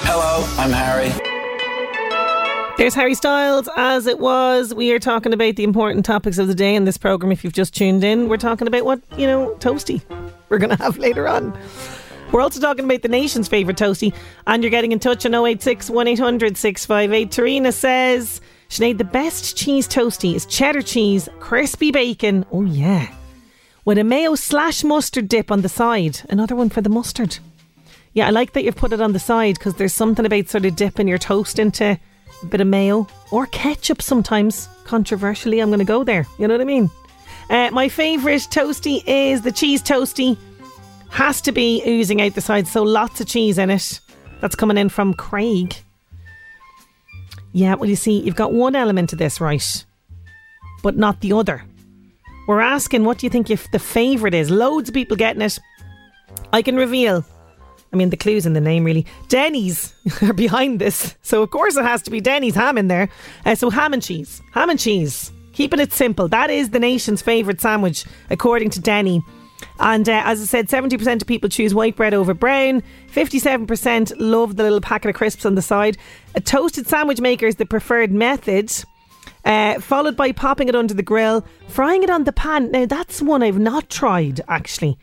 Hello, 0.06 0.46
I'm 0.60 0.72
Harry. 0.72 1.10
There's 2.78 2.94
Harry 2.94 3.16
Styles, 3.16 3.68
as 3.78 4.06
it 4.06 4.20
was. 4.20 4.76
We 4.76 4.92
are 4.92 5.00
talking 5.00 5.34
about 5.34 5.56
the 5.56 5.64
important 5.64 6.06
topics 6.06 6.38
of 6.38 6.48
the 6.48 6.56
day 6.56 6.76
in 6.76 6.86
this 6.86 7.00
programme. 7.00 7.32
If 7.32 7.44
you've 7.44 7.54
just 7.54 7.74
tuned 7.74 8.04
in, 8.04 8.30
we're 8.30 8.38
talking 8.38 8.68
about 8.68 8.86
what, 8.86 9.02
you 9.18 9.26
know, 9.26 9.56
toasty 9.56 10.04
we're 10.50 10.60
going 10.60 10.76
to 10.76 10.84
have 10.84 11.00
later 11.00 11.28
on. 11.28 11.58
We're 12.34 12.42
also 12.42 12.60
talking 12.60 12.86
about 12.86 13.04
the 13.04 13.10
nation's 13.10 13.48
favourite 13.48 13.78
toasty, 13.78 14.12
and 14.48 14.64
you're 14.64 14.72
getting 14.72 14.92
in 14.92 14.98
touch 14.98 15.24
on 15.24 15.36
086 15.36 15.92
1800 15.92 16.58
658. 16.58 17.30
Tarina 17.30 17.72
says, 17.72 18.42
Sinead, 18.70 18.98
the 18.98 19.04
best 19.04 19.56
cheese 19.56 19.88
toasty 19.88 20.34
is 20.34 20.48
cheddar 20.48 20.82
cheese, 20.82 21.30
crispy 21.40 21.92
bacon. 21.92 22.44
Oh, 22.52 22.66
yeah. 22.66 23.14
With 23.86 24.00
a 24.00 24.04
mayo 24.04 24.34
slash 24.34 24.84
mustard 24.84 25.28
dip 25.28 25.52
on 25.52 25.62
the 25.62 25.70
side. 25.70 26.22
Another 26.28 26.56
one 26.56 26.70
for 26.70 26.82
the 26.82 26.90
mustard. 26.90 27.38
Yeah, 28.14 28.26
I 28.28 28.32
like 28.32 28.54
that 28.54 28.64
you've 28.64 28.76
put 28.76 28.94
it 28.94 29.02
on 29.02 29.14
the 29.14 29.20
side 29.20 29.60
because 29.60 29.76
there's 29.76 29.94
something 29.94 30.26
about 30.26 30.50
sort 30.50 30.66
of 30.66 30.76
dipping 30.76 31.08
your 31.08 31.20
toast 31.20 31.60
into 31.60 32.00
a 32.42 32.46
bit 32.48 32.62
of 32.62 32.68
mayo 32.68 33.08
or 33.32 33.46
ketchup 33.46 34.02
sometimes. 34.02 34.68
Controversially, 34.86 35.60
I'm 35.60 35.70
going 35.70 35.78
to 35.78 35.86
go 35.86 36.04
there. 36.04 36.26
You 36.40 36.48
know 36.48 36.56
what 36.56 36.62
I 36.62 36.66
mean? 36.66 36.90
Uh, 37.52 37.70
my 37.72 37.90
favourite 37.90 38.40
toasty 38.50 39.04
is 39.06 39.42
the 39.44 39.52
cheese 39.52 39.84
toasty 39.84 40.36
has 41.14 41.42
to 41.42 41.52
be 41.52 41.84
oozing 41.86 42.22
out 42.22 42.34
the 42.34 42.42
sides, 42.42 42.72
so 42.72 42.82
lots 42.82 43.22
of 43.22 43.28
cheese 43.28 43.60
in 43.60 43.70
it. 43.70 44.00
That's 44.42 44.56
coming 44.56 44.78
in 44.78 44.90
from 44.90 45.14
Craig. 45.14 45.76
Yeah, 47.52 47.76
well, 47.76 47.88
you 47.88 47.96
see, 47.96 48.20
you've 48.20 48.36
got 48.36 48.52
one 48.52 48.76
element 48.76 49.14
of 49.14 49.20
this 49.20 49.40
right, 49.40 49.86
but 50.82 50.98
not 50.98 51.22
the 51.22 51.34
other. 51.34 51.64
We're 52.48 52.62
asking, 52.62 53.06
what 53.06 53.20
do 53.20 53.28
you 53.28 53.30
think 53.30 53.52
if 53.52 53.70
the 53.70 53.78
favourite 53.78 54.34
is? 54.34 54.50
Loads 54.50 54.90
of 54.90 54.96
people 54.96 55.16
getting 55.16 55.44
it. 55.44 55.60
I 56.52 56.64
can 56.64 56.76
reveal. 56.76 57.24
I 57.94 57.96
mean, 57.96 58.10
the 58.10 58.18
clues 58.18 58.48
in 58.48 58.54
the 58.54 58.60
name, 58.60 58.84
really. 58.84 59.06
Denny's 59.28 59.94
are 60.24 60.34
behind 60.34 60.80
this. 60.82 61.16
So, 61.22 61.44
of 61.44 61.52
course, 61.52 61.78
it 61.78 61.86
has 61.86 62.02
to 62.02 62.12
be 62.12 62.22
Denny's 62.22 62.56
ham 62.56 62.76
in 62.76 62.88
there. 62.88 63.08
Uh, 63.46 63.54
so, 63.54 63.70
ham 63.70 63.94
and 63.94 64.02
cheese. 64.02 64.42
Ham 64.54 64.72
and 64.72 64.80
cheese. 64.80 65.32
Keeping 65.54 65.80
it 65.80 65.94
simple. 65.94 66.28
That 66.28 66.50
is 66.50 66.72
the 66.72 66.80
nation's 66.80 67.22
favourite 67.22 67.62
sandwich, 67.62 68.04
according 68.32 68.72
to 68.72 68.80
Denny. 68.82 69.22
And 69.80 70.08
uh, 70.08 70.22
as 70.26 70.42
I 70.42 70.46
said, 70.46 70.68
70% 70.68 71.22
of 71.22 71.28
people 71.28 71.50
choose 71.50 71.74
white 71.74 71.96
bread 71.96 72.14
over 72.14 72.34
brown. 72.34 72.84
57% 73.12 74.14
love 74.18 74.56
the 74.56 74.64
little 74.64 74.82
packet 74.82 75.10
of 75.10 75.16
crisps 75.16 75.46
on 75.46 75.56
the 75.56 75.62
side. 75.62 75.98
A 76.36 76.42
toasted 76.42 76.88
sandwich 76.88 77.22
maker 77.22 77.46
is 77.46 77.56
the 77.56 77.66
preferred 77.66 78.12
method. 78.12 78.72
Uh, 79.46 79.80
followed 79.80 80.16
by 80.16 80.32
popping 80.32 80.70
it 80.70 80.76
under 80.76 80.94
the 80.94 81.04
grill, 81.04 81.46
frying 81.68 82.02
it 82.02 82.10
on 82.10 82.24
the 82.24 82.32
pan. 82.32 82.72
Now, 82.72 82.86
that's 82.86 83.22
one 83.22 83.44
I've 83.44 83.60
not 83.60 83.90
tried 83.90 84.42
actually. 84.48 84.98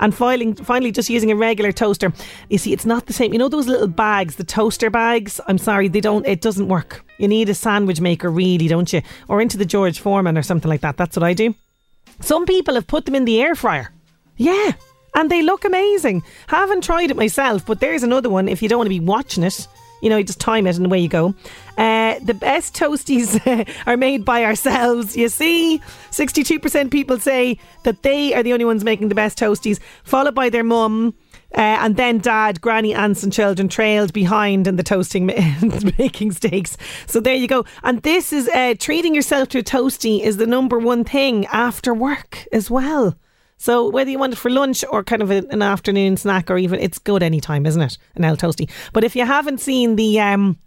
And 0.00 0.14
filing, 0.14 0.54
finally, 0.54 0.90
just 0.90 1.10
using 1.10 1.30
a 1.30 1.36
regular 1.36 1.70
toaster. 1.70 2.12
You 2.48 2.58
see, 2.58 2.72
it's 2.72 2.86
not 2.86 3.06
the 3.06 3.12
same. 3.12 3.32
You 3.32 3.38
know 3.38 3.48
those 3.48 3.68
little 3.68 3.86
bags, 3.86 4.34
the 4.34 4.44
toaster 4.44 4.90
bags? 4.90 5.40
I'm 5.46 5.58
sorry, 5.58 5.86
they 5.86 6.00
don't. 6.00 6.26
It 6.26 6.40
doesn't 6.40 6.66
work. 6.66 7.04
You 7.18 7.28
need 7.28 7.48
a 7.48 7.54
sandwich 7.54 8.00
maker, 8.00 8.28
really, 8.28 8.66
don't 8.66 8.92
you? 8.92 9.02
Or 9.28 9.40
into 9.40 9.56
the 9.56 9.64
George 9.64 10.00
Foreman 10.00 10.36
or 10.36 10.42
something 10.42 10.68
like 10.68 10.80
that. 10.80 10.96
That's 10.96 11.16
what 11.16 11.22
I 11.22 11.34
do. 11.34 11.54
Some 12.18 12.46
people 12.46 12.74
have 12.74 12.88
put 12.88 13.04
them 13.04 13.14
in 13.14 13.26
the 13.26 13.40
air 13.40 13.54
fryer. 13.54 13.92
Yeah, 14.36 14.72
and 15.14 15.30
they 15.30 15.42
look 15.42 15.64
amazing. 15.64 16.22
Haven't 16.46 16.84
tried 16.84 17.10
it 17.10 17.16
myself, 17.16 17.66
but 17.66 17.80
there's 17.80 18.02
another 18.02 18.30
one 18.30 18.48
if 18.48 18.62
you 18.62 18.68
don't 18.68 18.78
want 18.78 18.86
to 18.86 18.98
be 18.98 19.00
watching 19.00 19.44
it. 19.44 19.66
You 20.00 20.10
know, 20.10 20.16
you 20.16 20.24
just 20.24 20.40
time 20.40 20.66
it 20.66 20.76
and 20.76 20.86
away 20.86 20.98
you 20.98 21.08
go. 21.08 21.32
Uh, 21.78 22.18
the 22.18 22.34
best 22.34 22.74
toasties 22.74 23.38
are 23.86 23.96
made 23.96 24.24
by 24.24 24.44
ourselves. 24.44 25.16
You 25.16 25.28
see, 25.28 25.80
62% 26.10 26.90
people 26.90 27.20
say 27.20 27.56
that 27.84 28.02
they 28.02 28.34
are 28.34 28.42
the 28.42 28.52
only 28.52 28.64
ones 28.64 28.82
making 28.82 29.10
the 29.10 29.14
best 29.14 29.38
toasties, 29.38 29.78
followed 30.02 30.34
by 30.34 30.50
their 30.50 30.64
mum. 30.64 31.14
Uh, 31.54 31.60
and 31.60 31.96
then 31.96 32.18
dad, 32.18 32.60
granny, 32.60 32.94
aunts, 32.94 33.22
and 33.22 33.32
children 33.32 33.68
trailed 33.68 34.12
behind 34.12 34.66
in 34.66 34.74
the 34.74 34.82
toasting, 34.82 35.26
making 35.98 36.32
steaks. 36.32 36.76
So 37.06 37.20
there 37.20 37.34
you 37.34 37.46
go. 37.46 37.64
And 37.84 38.02
this 38.02 38.32
is 38.32 38.48
uh, 38.48 38.74
treating 38.78 39.14
yourself 39.14 39.50
to 39.50 39.58
a 39.58 39.62
toasty 39.62 40.20
is 40.20 40.38
the 40.38 40.46
number 40.46 40.78
one 40.78 41.04
thing 41.04 41.46
after 41.46 41.94
work 41.94 42.48
as 42.52 42.70
well. 42.70 43.16
So 43.62 43.88
whether 43.88 44.10
you 44.10 44.18
want 44.18 44.32
it 44.32 44.40
for 44.40 44.50
lunch 44.50 44.84
or 44.90 45.04
kind 45.04 45.22
of 45.22 45.30
an 45.30 45.62
afternoon 45.62 46.16
snack 46.16 46.50
or 46.50 46.58
even 46.58 46.80
it's 46.80 46.98
good 46.98 47.22
anytime, 47.22 47.64
isn't 47.64 47.80
it? 47.80 47.96
An 48.16 48.24
El 48.24 48.36
Toasty. 48.36 48.68
But 48.92 49.04
if 49.04 49.14
you 49.14 49.24
haven't 49.24 49.60
seen 49.60 49.94
the 49.94 50.18
um, 50.18 50.58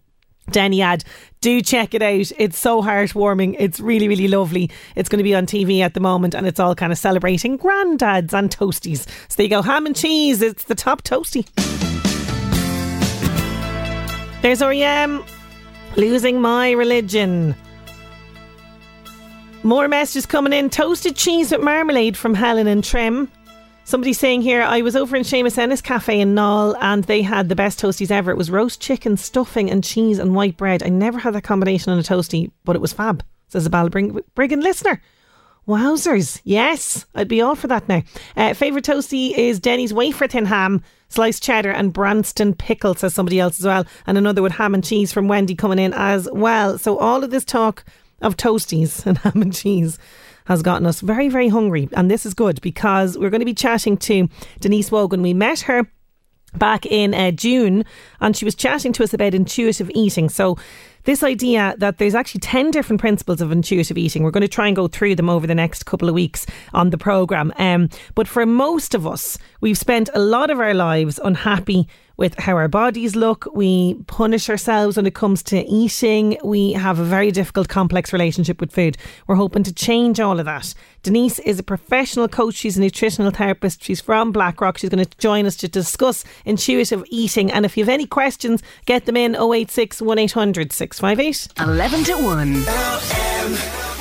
Denny 0.49 0.81
ad, 0.81 1.03
do 1.41 1.59
check 1.59 1.93
it 1.93 2.01
out. 2.01 2.31
It's 2.37 2.57
so 2.57 2.81
heartwarming. 2.81 3.57
It's 3.59 3.81
really, 3.81 4.07
really 4.07 4.29
lovely. 4.29 4.71
It's 4.95 5.09
going 5.09 5.17
to 5.17 5.25
be 5.25 5.35
on 5.35 5.45
TV 5.45 5.81
at 5.81 5.93
the 5.93 5.99
moment 5.99 6.35
and 6.35 6.47
it's 6.47 6.57
all 6.57 6.73
kind 6.73 6.93
of 6.93 6.97
celebrating 6.97 7.57
granddads 7.57 8.31
and 8.31 8.49
toasties. 8.49 8.99
So 9.27 9.35
there 9.35 9.43
you 9.43 9.49
go. 9.49 9.61
Ham 9.61 9.85
and 9.85 9.93
cheese. 9.93 10.41
It's 10.41 10.63
the 10.63 10.75
top 10.75 11.03
toasty. 11.03 11.45
There's 14.41 14.61
our 14.61 14.69
REM. 14.69 15.21
Losing 15.97 16.39
my 16.39 16.71
religion. 16.71 17.55
More 19.65 19.87
messages 19.87 20.27
coming 20.27 20.53
in. 20.53 20.69
Toasted 20.69 21.15
cheese 21.15 21.49
with 21.49 21.59
marmalade 21.59 22.15
from 22.15 22.35
Helen 22.35 22.67
and 22.67 22.83
Trim. 22.83 23.31
Somebody 23.83 24.13
saying 24.13 24.43
here, 24.43 24.61
I 24.61 24.83
was 24.83 24.95
over 24.95 25.15
in 25.15 25.23
Seamus 25.23 25.57
Ennis 25.57 25.81
Cafe 25.81 26.19
in 26.19 26.35
Naul 26.35 26.77
and 26.81 27.03
they 27.05 27.23
had 27.23 27.49
the 27.49 27.55
best 27.55 27.79
toasties 27.79 28.11
ever. 28.11 28.29
It 28.29 28.37
was 28.37 28.51
roast 28.51 28.79
chicken, 28.79 29.17
stuffing, 29.17 29.71
and 29.71 29.83
cheese 29.83 30.19
and 30.19 30.35
white 30.35 30.55
bread. 30.55 30.83
I 30.83 30.89
never 30.89 31.17
had 31.17 31.33
that 31.33 31.45
combination 31.45 31.91
on 31.91 31.97
a 31.97 32.03
toasty, 32.03 32.51
but 32.63 32.75
it 32.75 32.81
was 32.81 32.93
fab, 32.93 33.23
says 33.47 33.65
a 33.65 33.71
Ballybrig 33.71 34.61
listener. 34.61 35.01
Wowzers. 35.67 36.41
Yes, 36.43 37.07
I'd 37.15 37.27
be 37.27 37.41
all 37.41 37.55
for 37.55 37.65
that 37.65 37.89
now. 37.89 38.03
Uh, 38.37 38.53
Favourite 38.53 38.85
toasty 38.85 39.35
is 39.35 39.59
Denny's 39.59 39.95
wafer 39.95 40.27
thin 40.27 40.45
ham, 40.45 40.83
sliced 41.09 41.41
cheddar, 41.41 41.71
and 41.71 41.91
Branston 41.91 42.53
pickle, 42.53 42.93
says 42.93 43.15
somebody 43.15 43.39
else 43.39 43.59
as 43.59 43.65
well. 43.65 43.87
And 44.05 44.15
another 44.15 44.43
with 44.43 44.51
ham 44.51 44.75
and 44.75 44.83
cheese 44.83 45.11
from 45.11 45.27
Wendy 45.27 45.55
coming 45.55 45.79
in 45.79 45.91
as 45.95 46.29
well. 46.31 46.77
So 46.77 46.99
all 46.99 47.23
of 47.23 47.31
this 47.31 47.43
talk 47.43 47.83
of 48.25 48.35
toasties 48.35 49.05
and 49.05 49.17
ham 49.19 49.41
and 49.41 49.53
cheese 49.53 49.97
has 50.45 50.61
gotten 50.61 50.85
us 50.85 51.01
very, 51.01 51.29
very 51.29 51.47
hungry. 51.47 51.89
And 51.93 52.09
this 52.09 52.25
is 52.25 52.33
good 52.33 52.61
because 52.61 53.17
we're 53.17 53.29
going 53.29 53.39
to 53.39 53.45
be 53.45 53.53
chatting 53.53 53.97
to 53.97 54.27
Denise 54.59 54.91
Wogan. 54.91 55.21
We 55.21 55.33
met 55.33 55.61
her 55.61 55.89
back 56.57 56.85
in 56.85 57.13
uh, 57.13 57.31
June 57.31 57.83
and 58.21 58.35
she 58.35 58.45
was 58.45 58.55
chatting 58.55 58.93
to 58.93 59.03
us 59.03 59.13
about 59.13 59.33
intuitive 59.33 59.91
eating. 59.93 60.29
So, 60.29 60.57
this 61.03 61.21
idea 61.21 61.75
that 61.77 61.99
there's 61.99 62.15
actually 62.15 62.39
10 62.39 62.71
different 62.71 62.99
principles 62.99 63.39
of 63.39 63.51
intuitive 63.51 63.95
eating. 63.95 64.23
We're 64.23 64.31
going 64.31 64.41
to 64.41 64.47
try 64.47 64.65
and 64.65 64.75
go 64.75 64.87
through 64.87 65.15
them 65.15 65.29
over 65.29 65.45
the 65.45 65.53
next 65.53 65.85
couple 65.85 66.09
of 66.09 66.15
weeks 66.15 66.47
on 66.73 66.89
the 66.89 66.97
programme. 66.97 67.53
Um, 67.57 67.89
but 68.15 68.27
for 68.27 68.43
most 68.47 68.95
of 68.95 69.05
us, 69.05 69.37
we've 69.61 69.77
spent 69.77 70.09
a 70.15 70.19
lot 70.19 70.49
of 70.49 70.59
our 70.59 70.73
lives 70.73 71.19
unhappy 71.23 71.87
with 72.17 72.37
how 72.39 72.55
our 72.55 72.67
bodies 72.67 73.15
look. 73.15 73.47
We 73.53 73.95
punish 74.07 74.49
ourselves 74.49 74.97
when 74.97 75.05
it 75.05 75.15
comes 75.15 75.43
to 75.43 75.63
eating. 75.65 76.37
We 76.43 76.73
have 76.73 76.99
a 76.99 77.03
very 77.03 77.31
difficult, 77.31 77.67
complex 77.67 78.13
relationship 78.13 78.59
with 78.59 78.71
food. 78.71 78.97
We're 79.27 79.35
hoping 79.35 79.63
to 79.63 79.73
change 79.73 80.19
all 80.19 80.39
of 80.39 80.45
that. 80.45 80.73
Denise 81.03 81.39
is 81.39 81.59
a 81.59 81.63
professional 81.63 82.27
coach. 82.27 82.55
She's 82.55 82.77
a 82.77 82.81
nutritional 82.81 83.31
therapist. 83.31 83.83
She's 83.83 84.01
from 84.01 84.31
Blackrock. 84.31 84.77
She's 84.77 84.89
going 84.89 85.05
to 85.05 85.17
join 85.17 85.45
us 85.45 85.55
to 85.57 85.67
discuss 85.67 86.23
intuitive 86.45 87.03
eating. 87.09 87.51
And 87.51 87.65
if 87.65 87.77
you 87.77 87.83
have 87.83 87.93
any 87.93 88.07
questions, 88.07 88.63
get 88.85 89.05
them 89.05 89.17
in 89.17 89.35
086 89.35 90.01
1800 90.01 90.71
658. 90.71 91.47
11 91.59 92.03
to 92.05 92.13
1. 92.15 93.94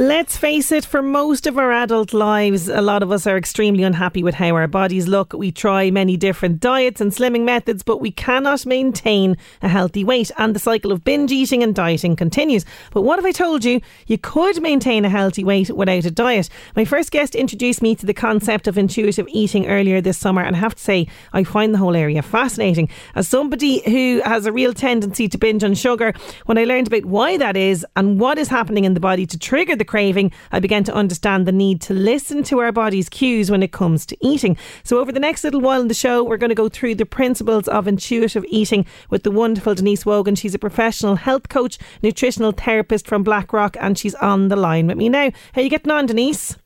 Let's 0.00 0.36
face 0.36 0.70
it, 0.70 0.84
for 0.84 1.02
most 1.02 1.48
of 1.48 1.58
our 1.58 1.72
adult 1.72 2.12
lives, 2.12 2.68
a 2.68 2.80
lot 2.80 3.02
of 3.02 3.10
us 3.10 3.26
are 3.26 3.36
extremely 3.36 3.82
unhappy 3.82 4.22
with 4.22 4.36
how 4.36 4.54
our 4.54 4.68
bodies 4.68 5.08
look. 5.08 5.32
We 5.32 5.50
try 5.50 5.90
many 5.90 6.16
different 6.16 6.60
diets 6.60 7.00
and 7.00 7.10
slimming 7.10 7.42
methods, 7.42 7.82
but 7.82 8.00
we 8.00 8.12
cannot 8.12 8.64
maintain 8.64 9.36
a 9.60 9.66
healthy 9.66 10.04
weight, 10.04 10.30
and 10.38 10.54
the 10.54 10.60
cycle 10.60 10.92
of 10.92 11.02
binge 11.02 11.32
eating 11.32 11.64
and 11.64 11.74
dieting 11.74 12.14
continues. 12.14 12.64
But 12.92 13.02
what 13.02 13.18
if 13.18 13.24
I 13.24 13.32
told 13.32 13.64
you 13.64 13.80
you 14.06 14.18
could 14.18 14.62
maintain 14.62 15.04
a 15.04 15.08
healthy 15.08 15.42
weight 15.42 15.68
without 15.68 16.04
a 16.04 16.12
diet? 16.12 16.48
My 16.76 16.84
first 16.84 17.10
guest 17.10 17.34
introduced 17.34 17.82
me 17.82 17.96
to 17.96 18.06
the 18.06 18.14
concept 18.14 18.68
of 18.68 18.78
intuitive 18.78 19.26
eating 19.30 19.66
earlier 19.66 20.00
this 20.00 20.16
summer, 20.16 20.42
and 20.42 20.54
I 20.54 20.60
have 20.60 20.76
to 20.76 20.80
say, 20.80 21.08
I 21.32 21.42
find 21.42 21.74
the 21.74 21.78
whole 21.78 21.96
area 21.96 22.22
fascinating. 22.22 22.88
As 23.16 23.26
somebody 23.26 23.82
who 23.84 24.22
has 24.24 24.46
a 24.46 24.52
real 24.52 24.74
tendency 24.74 25.28
to 25.28 25.38
binge 25.38 25.64
on 25.64 25.74
sugar, 25.74 26.14
when 26.46 26.56
I 26.56 26.66
learned 26.66 26.86
about 26.86 27.04
why 27.04 27.36
that 27.38 27.56
is 27.56 27.84
and 27.96 28.20
what 28.20 28.38
is 28.38 28.46
happening 28.46 28.84
in 28.84 28.94
the 28.94 29.00
body 29.00 29.26
to 29.26 29.36
trigger 29.36 29.74
the 29.74 29.87
craving, 29.88 30.30
I 30.52 30.60
began 30.60 30.84
to 30.84 30.94
understand 30.94 31.46
the 31.46 31.52
need 31.52 31.80
to 31.82 31.94
listen 31.94 32.44
to 32.44 32.60
our 32.60 32.70
body's 32.70 33.08
cues 33.08 33.50
when 33.50 33.62
it 33.62 33.72
comes 33.72 34.06
to 34.06 34.16
eating. 34.24 34.56
So, 34.84 35.00
over 35.00 35.10
the 35.10 35.18
next 35.18 35.42
little 35.42 35.60
while 35.60 35.80
in 35.80 35.88
the 35.88 35.94
show, 35.94 36.22
we're 36.22 36.36
going 36.36 36.50
to 36.50 36.54
go 36.54 36.68
through 36.68 36.94
the 36.94 37.06
principles 37.06 37.66
of 37.66 37.88
intuitive 37.88 38.44
eating 38.48 38.86
with 39.10 39.24
the 39.24 39.32
wonderful 39.32 39.74
Denise 39.74 40.06
Wogan. 40.06 40.36
She's 40.36 40.54
a 40.54 40.58
professional 40.60 41.16
health 41.16 41.48
coach, 41.48 41.78
nutritional 42.02 42.52
therapist 42.52 43.08
from 43.08 43.24
Blackrock, 43.24 43.76
and 43.80 43.98
she's 43.98 44.14
on 44.16 44.48
the 44.48 44.56
line 44.56 44.86
with 44.86 44.96
me 44.96 45.08
now. 45.08 45.30
How 45.54 45.60
are 45.60 45.64
you 45.64 45.70
getting 45.70 45.90
on, 45.90 46.06
Denise? 46.06 46.56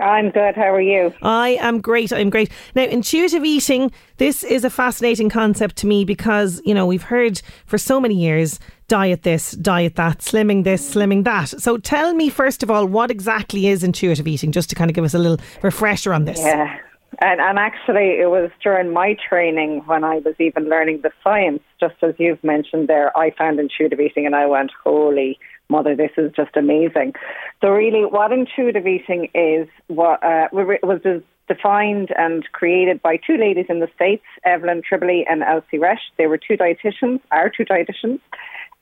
I'm 0.00 0.30
good. 0.30 0.54
How 0.54 0.72
are 0.72 0.80
you? 0.80 1.12
I 1.22 1.50
am 1.60 1.80
great. 1.80 2.12
I'm 2.12 2.30
great. 2.30 2.50
Now, 2.74 2.84
intuitive 2.84 3.44
eating, 3.44 3.92
this 4.16 4.42
is 4.42 4.64
a 4.64 4.70
fascinating 4.70 5.28
concept 5.28 5.76
to 5.76 5.86
me 5.86 6.04
because, 6.04 6.62
you 6.64 6.74
know, 6.74 6.86
we've 6.86 7.02
heard 7.02 7.42
for 7.66 7.78
so 7.78 8.00
many 8.00 8.14
years 8.14 8.58
diet 8.88 9.22
this, 9.22 9.52
diet 9.52 9.96
that, 9.96 10.18
slimming 10.18 10.64
this, 10.64 10.94
slimming 10.94 11.24
that. 11.24 11.48
So 11.48 11.78
tell 11.78 12.14
me, 12.14 12.28
first 12.28 12.62
of 12.62 12.70
all, 12.70 12.86
what 12.86 13.10
exactly 13.10 13.68
is 13.68 13.84
intuitive 13.84 14.26
eating, 14.26 14.52
just 14.52 14.68
to 14.70 14.74
kind 14.74 14.90
of 14.90 14.94
give 14.94 15.04
us 15.04 15.14
a 15.14 15.18
little 15.18 15.38
refresher 15.62 16.12
on 16.12 16.24
this. 16.24 16.40
Yeah. 16.40 16.76
And, 17.20 17.40
and 17.40 17.58
actually, 17.58 18.20
it 18.20 18.30
was 18.30 18.50
during 18.62 18.92
my 18.92 19.16
training 19.28 19.82
when 19.86 20.04
I 20.04 20.18
was 20.18 20.34
even 20.38 20.68
learning 20.68 21.02
the 21.02 21.10
science, 21.22 21.60
just 21.78 21.96
as 22.02 22.14
you've 22.18 22.42
mentioned 22.42 22.88
there, 22.88 23.16
I 23.16 23.30
found 23.36 23.60
intuitive 23.60 24.00
eating 24.00 24.26
and 24.26 24.34
I 24.34 24.46
went, 24.46 24.70
holy 24.82 25.38
mother, 25.68 25.94
this 25.94 26.10
is 26.16 26.32
just 26.34 26.56
amazing. 26.56 27.14
So, 27.60 27.68
really, 27.70 28.04
what 28.04 28.32
intuitive 28.32 28.86
eating 28.86 29.28
is, 29.34 29.68
what 29.88 30.22
uh, 30.22 30.48
was 30.52 31.00
defined 31.46 32.10
and 32.16 32.50
created 32.52 33.02
by 33.02 33.18
two 33.18 33.36
ladies 33.36 33.66
in 33.68 33.80
the 33.80 33.88
States, 33.94 34.24
Evelyn 34.44 34.82
Tribole 34.82 35.24
and 35.28 35.42
Elyse 35.42 35.74
Resch. 35.74 35.98
They 36.16 36.26
were 36.26 36.38
two 36.38 36.56
dietitians, 36.56 37.20
our 37.30 37.50
two 37.50 37.64
dietitians. 37.64 38.20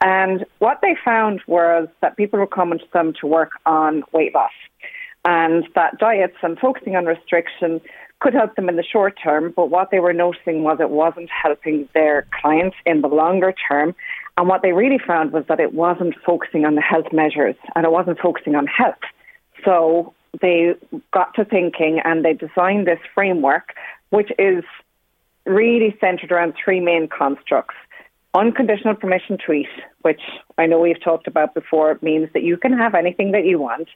And 0.01 0.45
what 0.59 0.79
they 0.81 0.95
found 1.05 1.41
was 1.49 1.89
that 2.03 2.17
people 2.17 2.39
were 2.39 2.47
coming 2.47 2.79
to 2.79 2.85
them 2.93 3.15
to 3.21 3.27
work 3.27 3.53
on 3.67 4.05
weight 4.13 4.33
loss 4.33 4.53
and 5.25 5.69
that 5.75 5.99
diets 5.99 6.37
and 6.43 6.59
focusing 6.59 6.97
on 6.97 7.05
restriction 7.05 7.81
could 8.21 8.35
help 8.35 8.57
them 8.57 8.69
in 8.69 8.77
the 8.77 8.83
short 8.83 9.17
term, 9.23 9.53
but 9.55 9.71
what 9.71 9.91
they 9.91 10.01
were 10.01 10.13
noticing 10.13 10.65
was 10.65 10.79
it 10.81 10.91
wasn't 10.91 11.31
helping 11.31 11.89
their 11.95 12.27
clients 12.41 12.77
in 12.85 13.01
the 13.01 13.09
longer 13.09 13.55
term. 13.69 13.95
And 14.39 14.47
what 14.47 14.63
they 14.63 14.73
really 14.73 15.01
found 15.05 15.33
was 15.33 15.45
that 15.49 15.59
it 15.59 15.75
wasn't 15.75 16.15
focusing 16.25 16.65
on 16.65 16.77
the 16.77 16.81
health 16.81 17.13
measures 17.13 17.57
and 17.75 17.85
it 17.85 17.91
wasn't 17.91 18.21
focusing 18.21 18.55
on 18.55 18.69
health. 18.69 18.95
So 19.65 20.15
they 20.41 20.77
got 21.13 21.35
to 21.35 21.45
thinking 21.45 22.01
and 22.05 22.25
they 22.25 22.35
designed 22.35 22.87
this 22.87 23.01
framework, 23.13 23.75
which 24.11 24.31
is 24.39 24.63
really 25.45 25.97
centered 26.01 26.31
around 26.31 26.55
three 26.55 26.79
main 26.79 27.09
constructs. 27.09 27.75
Unconditional 28.35 28.95
permission 28.95 29.39
to 29.47 29.53
eat, 29.53 29.69
which 30.03 30.21
I 30.59 30.67
know 30.67 30.79
we've 30.79 31.03
talked 31.03 31.27
about 31.27 31.55
before, 31.55 31.99
means 32.03 32.29
that 32.35 32.43
you 32.43 32.57
can 32.59 32.73
have 32.73 32.95
anything 32.95 33.33
that 33.33 33.47
you 33.47 33.59
want. 33.59 33.89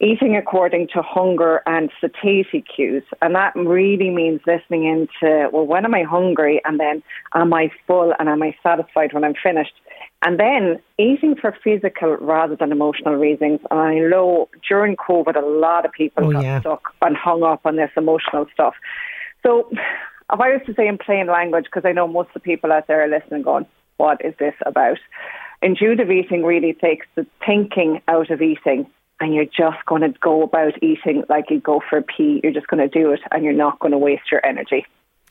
Eating 0.00 0.36
according 0.36 0.88
to 0.94 1.02
hunger 1.02 1.62
and 1.66 1.90
satiety 2.00 2.62
cues. 2.74 3.02
And 3.22 3.34
that 3.34 3.54
really 3.54 4.10
means 4.10 4.40
listening 4.46 4.84
into, 4.84 5.48
well, 5.52 5.66
when 5.66 5.84
am 5.84 5.94
I 5.94 6.02
hungry? 6.02 6.60
And 6.64 6.80
then 6.80 7.02
am 7.34 7.52
I 7.54 7.70
full 7.86 8.12
and 8.18 8.28
am 8.28 8.42
I 8.42 8.56
satisfied 8.62 9.12
when 9.12 9.24
I'm 9.24 9.34
finished? 9.42 9.72
And 10.24 10.40
then 10.40 10.80
eating 10.98 11.36
for 11.36 11.54
physical 11.62 12.16
rather 12.16 12.56
than 12.56 12.72
emotional 12.72 13.14
reasons. 13.14 13.60
And 13.70 13.80
I 13.80 13.94
know 13.98 14.48
during 14.68 14.96
COVID, 14.96 15.36
a 15.36 15.46
lot 15.46 15.84
of 15.84 15.92
people 15.92 16.24
Oh, 16.26 16.32
got 16.32 16.42
yeah. 16.44 16.60
stuck 16.60 16.82
and 17.02 17.16
hung 17.16 17.42
up 17.42 17.60
on 17.64 17.76
this 17.76 17.90
emotional 17.96 18.46
stuff. 18.52 18.74
So 19.42 19.70
if 20.32 20.40
I 20.40 20.52
was 20.52 20.62
to 20.66 20.74
say 20.74 20.88
in 20.88 20.98
plain 20.98 21.26
language, 21.26 21.64
because 21.64 21.84
I 21.84 21.92
know 21.92 22.08
most 22.08 22.28
of 22.28 22.34
the 22.34 22.40
people 22.40 22.72
out 22.72 22.86
there 22.86 23.04
are 23.04 23.08
listening 23.08 23.42
going, 23.42 23.66
what 23.96 24.24
is 24.24 24.34
this 24.38 24.54
about? 24.64 24.98
Intuitive 25.62 26.10
eating 26.10 26.44
really 26.44 26.74
takes 26.74 27.06
the 27.14 27.26
thinking 27.44 28.02
out 28.08 28.30
of 28.30 28.42
eating 28.42 28.86
and 29.20 29.34
you're 29.34 29.46
just 29.46 29.84
going 29.86 30.02
to 30.02 30.12
go 30.20 30.42
about 30.42 30.82
eating 30.82 31.24
like 31.28 31.46
you 31.50 31.60
go 31.60 31.80
for 31.88 31.98
a 31.98 32.02
pee. 32.02 32.40
You're 32.42 32.52
just 32.52 32.66
going 32.66 32.86
to 32.86 32.88
do 32.88 33.12
it 33.12 33.20
and 33.30 33.44
you're 33.44 33.52
not 33.54 33.78
going 33.78 33.92
to 33.92 33.98
waste 33.98 34.30
your 34.30 34.44
energy. 34.44 34.84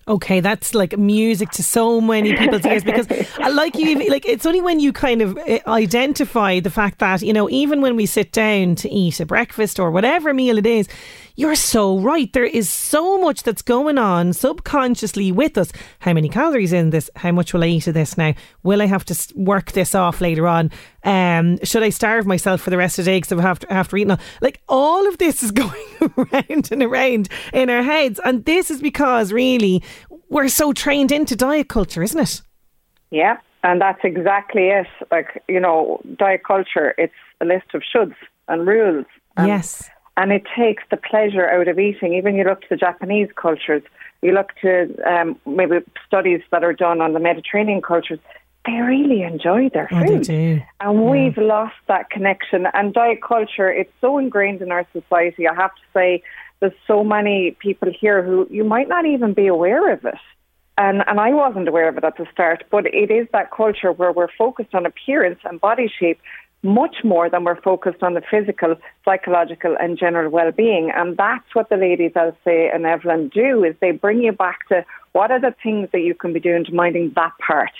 Okay, 0.08 0.40
that's 0.40 0.76
like 0.76 0.96
music 1.00 1.50
to 1.52 1.64
so 1.64 2.00
many 2.00 2.36
people's 2.36 2.64
ears 2.64 2.84
because, 2.84 3.10
uh, 3.10 3.52
like 3.52 3.76
you, 3.76 4.08
like 4.08 4.24
it's 4.28 4.46
only 4.46 4.62
when 4.62 4.80
you 4.80 4.94
kind 4.94 5.20
of 5.24 5.36
uh, 5.36 5.60
identify 5.66 6.60
the 6.60 6.70
fact 6.70 7.00
that 7.00 7.24
you 7.24 7.34
know, 7.34 7.50
even 7.50 7.82
when 7.82 7.96
we 7.96 8.06
sit 8.06 8.32
down 8.32 8.76
to 8.76 8.90
eat 8.90 9.20
a 9.20 9.26
breakfast 9.26 9.80
or 9.80 9.90
whatever 9.90 10.32
meal 10.32 10.60
it 10.60 10.68
is, 10.68 10.88
you're 11.36 11.56
so 11.56 12.00
right. 12.00 12.32
There 12.32 12.46
is 12.46 12.70
so 12.70 13.18
much 13.20 13.44
that's 13.44 13.62
going 13.62 13.98
on 13.98 14.34
subconsciously 14.34 15.32
with 15.32 15.58
us. 15.58 15.72
How 16.00 16.14
many 16.14 16.30
calories 16.30 16.72
in 16.74 16.92
this? 16.92 17.10
How 17.16 17.32
much 17.32 17.54
will 17.54 17.64
I 17.64 17.68
eat 17.68 17.88
of 17.88 17.94
this 17.94 18.18
now? 18.18 18.34
Will 18.64 18.82
I 18.82 18.86
have 18.86 19.06
to 19.06 19.34
work 19.36 19.74
this 19.74 19.94
off 19.94 20.22
later 20.22 20.48
on? 20.48 20.72
Um, 21.04 21.60
should 21.64 21.84
I 21.84 21.90
starve 21.90 22.26
myself 22.26 22.62
for 22.62 22.70
the 22.70 22.78
rest 22.78 22.98
of 23.00 23.06
the 23.06 23.12
day 23.12 23.18
because 23.20 23.38
I 23.38 23.42
have 23.42 23.60
to, 23.60 23.72
after 23.74 23.98
eating? 23.98 24.12
all- 24.12 24.20
Like 24.42 24.62
all 24.70 25.08
of 25.08 25.18
this 25.18 25.44
is 25.44 25.52
going 25.64 25.86
around 26.18 26.70
and 26.72 26.84
around 26.84 27.30
in 27.54 27.70
our 27.70 27.84
heads, 27.84 28.20
and 28.24 28.46
this 28.46 28.72
is 28.72 28.82
because 28.82 29.32
really 29.32 29.84
we're 30.30 30.48
so 30.48 30.74
trained 30.74 31.12
into 31.12 31.36
diet 31.36 31.68
culture, 31.68 32.02
isn't 32.02 32.20
it? 32.20 32.42
Yeah, 33.12 33.38
and 33.64 33.80
that's 33.82 34.00
exactly 34.04 34.70
it. 34.70 34.88
Like, 35.12 35.44
you 35.48 35.60
know, 35.60 36.02
diet 36.18 36.44
culture, 36.46 36.96
it's 36.98 37.14
a 37.42 37.46
list 37.46 37.74
of 37.74 37.84
shoulds 37.84 38.16
and 38.48 38.66
rules. 38.68 39.06
And, 39.38 39.48
yes. 39.48 39.90
And 40.18 40.32
it 40.32 40.44
takes 40.56 40.84
the 40.90 40.98
pleasure 40.98 41.50
out 41.50 41.68
of 41.68 41.78
eating. 41.78 42.14
Even 42.14 42.36
you 42.36 42.44
look 42.44 42.62
to 42.62 42.68
the 42.70 42.78
Japanese 42.78 43.30
cultures, 43.36 43.84
you 44.22 44.32
look 44.32 44.54
to 44.62 44.96
um, 45.06 45.40
maybe 45.46 45.80
studies 46.08 46.42
that 46.52 46.64
are 46.64 46.74
done 46.74 47.02
on 47.02 47.14
the 47.14 47.20
Mediterranean 47.20 47.82
cultures, 47.82 48.20
they 48.66 48.80
really 48.82 49.22
enjoy 49.22 49.70
their 49.70 49.90
Oh, 49.92 50.06
food. 50.06 50.24
do. 50.24 50.62
And 50.80 51.06
we've 51.06 51.38
lost 51.38 51.76
that 51.88 52.10
connection. 52.10 52.66
And 52.74 52.94
diet 52.94 53.22
culture, 53.22 53.70
it's 53.70 53.92
so 54.02 54.18
ingrained 54.18 54.62
in 54.62 54.72
our 54.72 54.88
society. 54.94 55.48
I 55.48 55.54
have 55.54 55.76
to 55.76 55.82
say, 55.94 56.24
there's 56.62 56.74
so 56.88 57.04
many 57.04 57.52
people 57.60 57.92
here 57.92 58.24
who 58.24 58.48
you 58.50 58.64
might 58.64 58.88
not 58.88 59.06
even 59.06 59.34
be 59.34 59.48
aware 59.48 59.92
of 59.92 60.06
it. 60.06 60.16
And, 60.78 61.04
and 61.08 61.20
I 61.20 61.32
wasn't 61.32 61.68
aware 61.68 61.88
of 61.88 61.98
it 61.98 62.04
at 62.04 62.18
the 62.18 62.26
start, 62.32 62.64
but 62.72 62.86
it 62.88 63.12
is 63.12 63.28
that 63.34 63.52
culture 63.52 63.92
where 63.92 64.12
we're 64.12 64.32
focused 64.38 64.74
on 64.74 64.86
appearance 64.86 65.40
and 65.44 65.60
body 65.62 65.92
shape 66.00 66.20
much 66.66 66.98
more 67.04 67.30
than 67.30 67.44
we're 67.44 67.62
focused 67.62 68.02
on 68.04 68.16
the 68.16 68.22
physical, 68.30 68.76
psychological, 69.06 69.78
and 69.80 69.98
general 69.98 70.30
well-being. 70.30 70.92
And 70.94 71.16
that's 71.16 71.54
what 71.54 71.70
the 71.70 71.78
ladies, 71.78 72.12
Elyse, 72.14 72.76
and 72.76 72.86
Evelyn 72.86 73.30
do 73.30 73.64
is 73.64 73.76
they 73.80 73.92
bring 73.92 74.22
you 74.22 74.32
back 74.32 74.68
to 74.70 74.84
what 75.14 75.32
are 75.32 75.40
the 75.40 75.56
things 75.64 75.90
that 75.94 76.02
you 76.02 76.16
can 76.16 76.34
be 76.34 76.40
doing 76.40 76.66
to 76.66 76.74
minding 76.74 77.14
that 77.16 77.32
part 77.46 77.72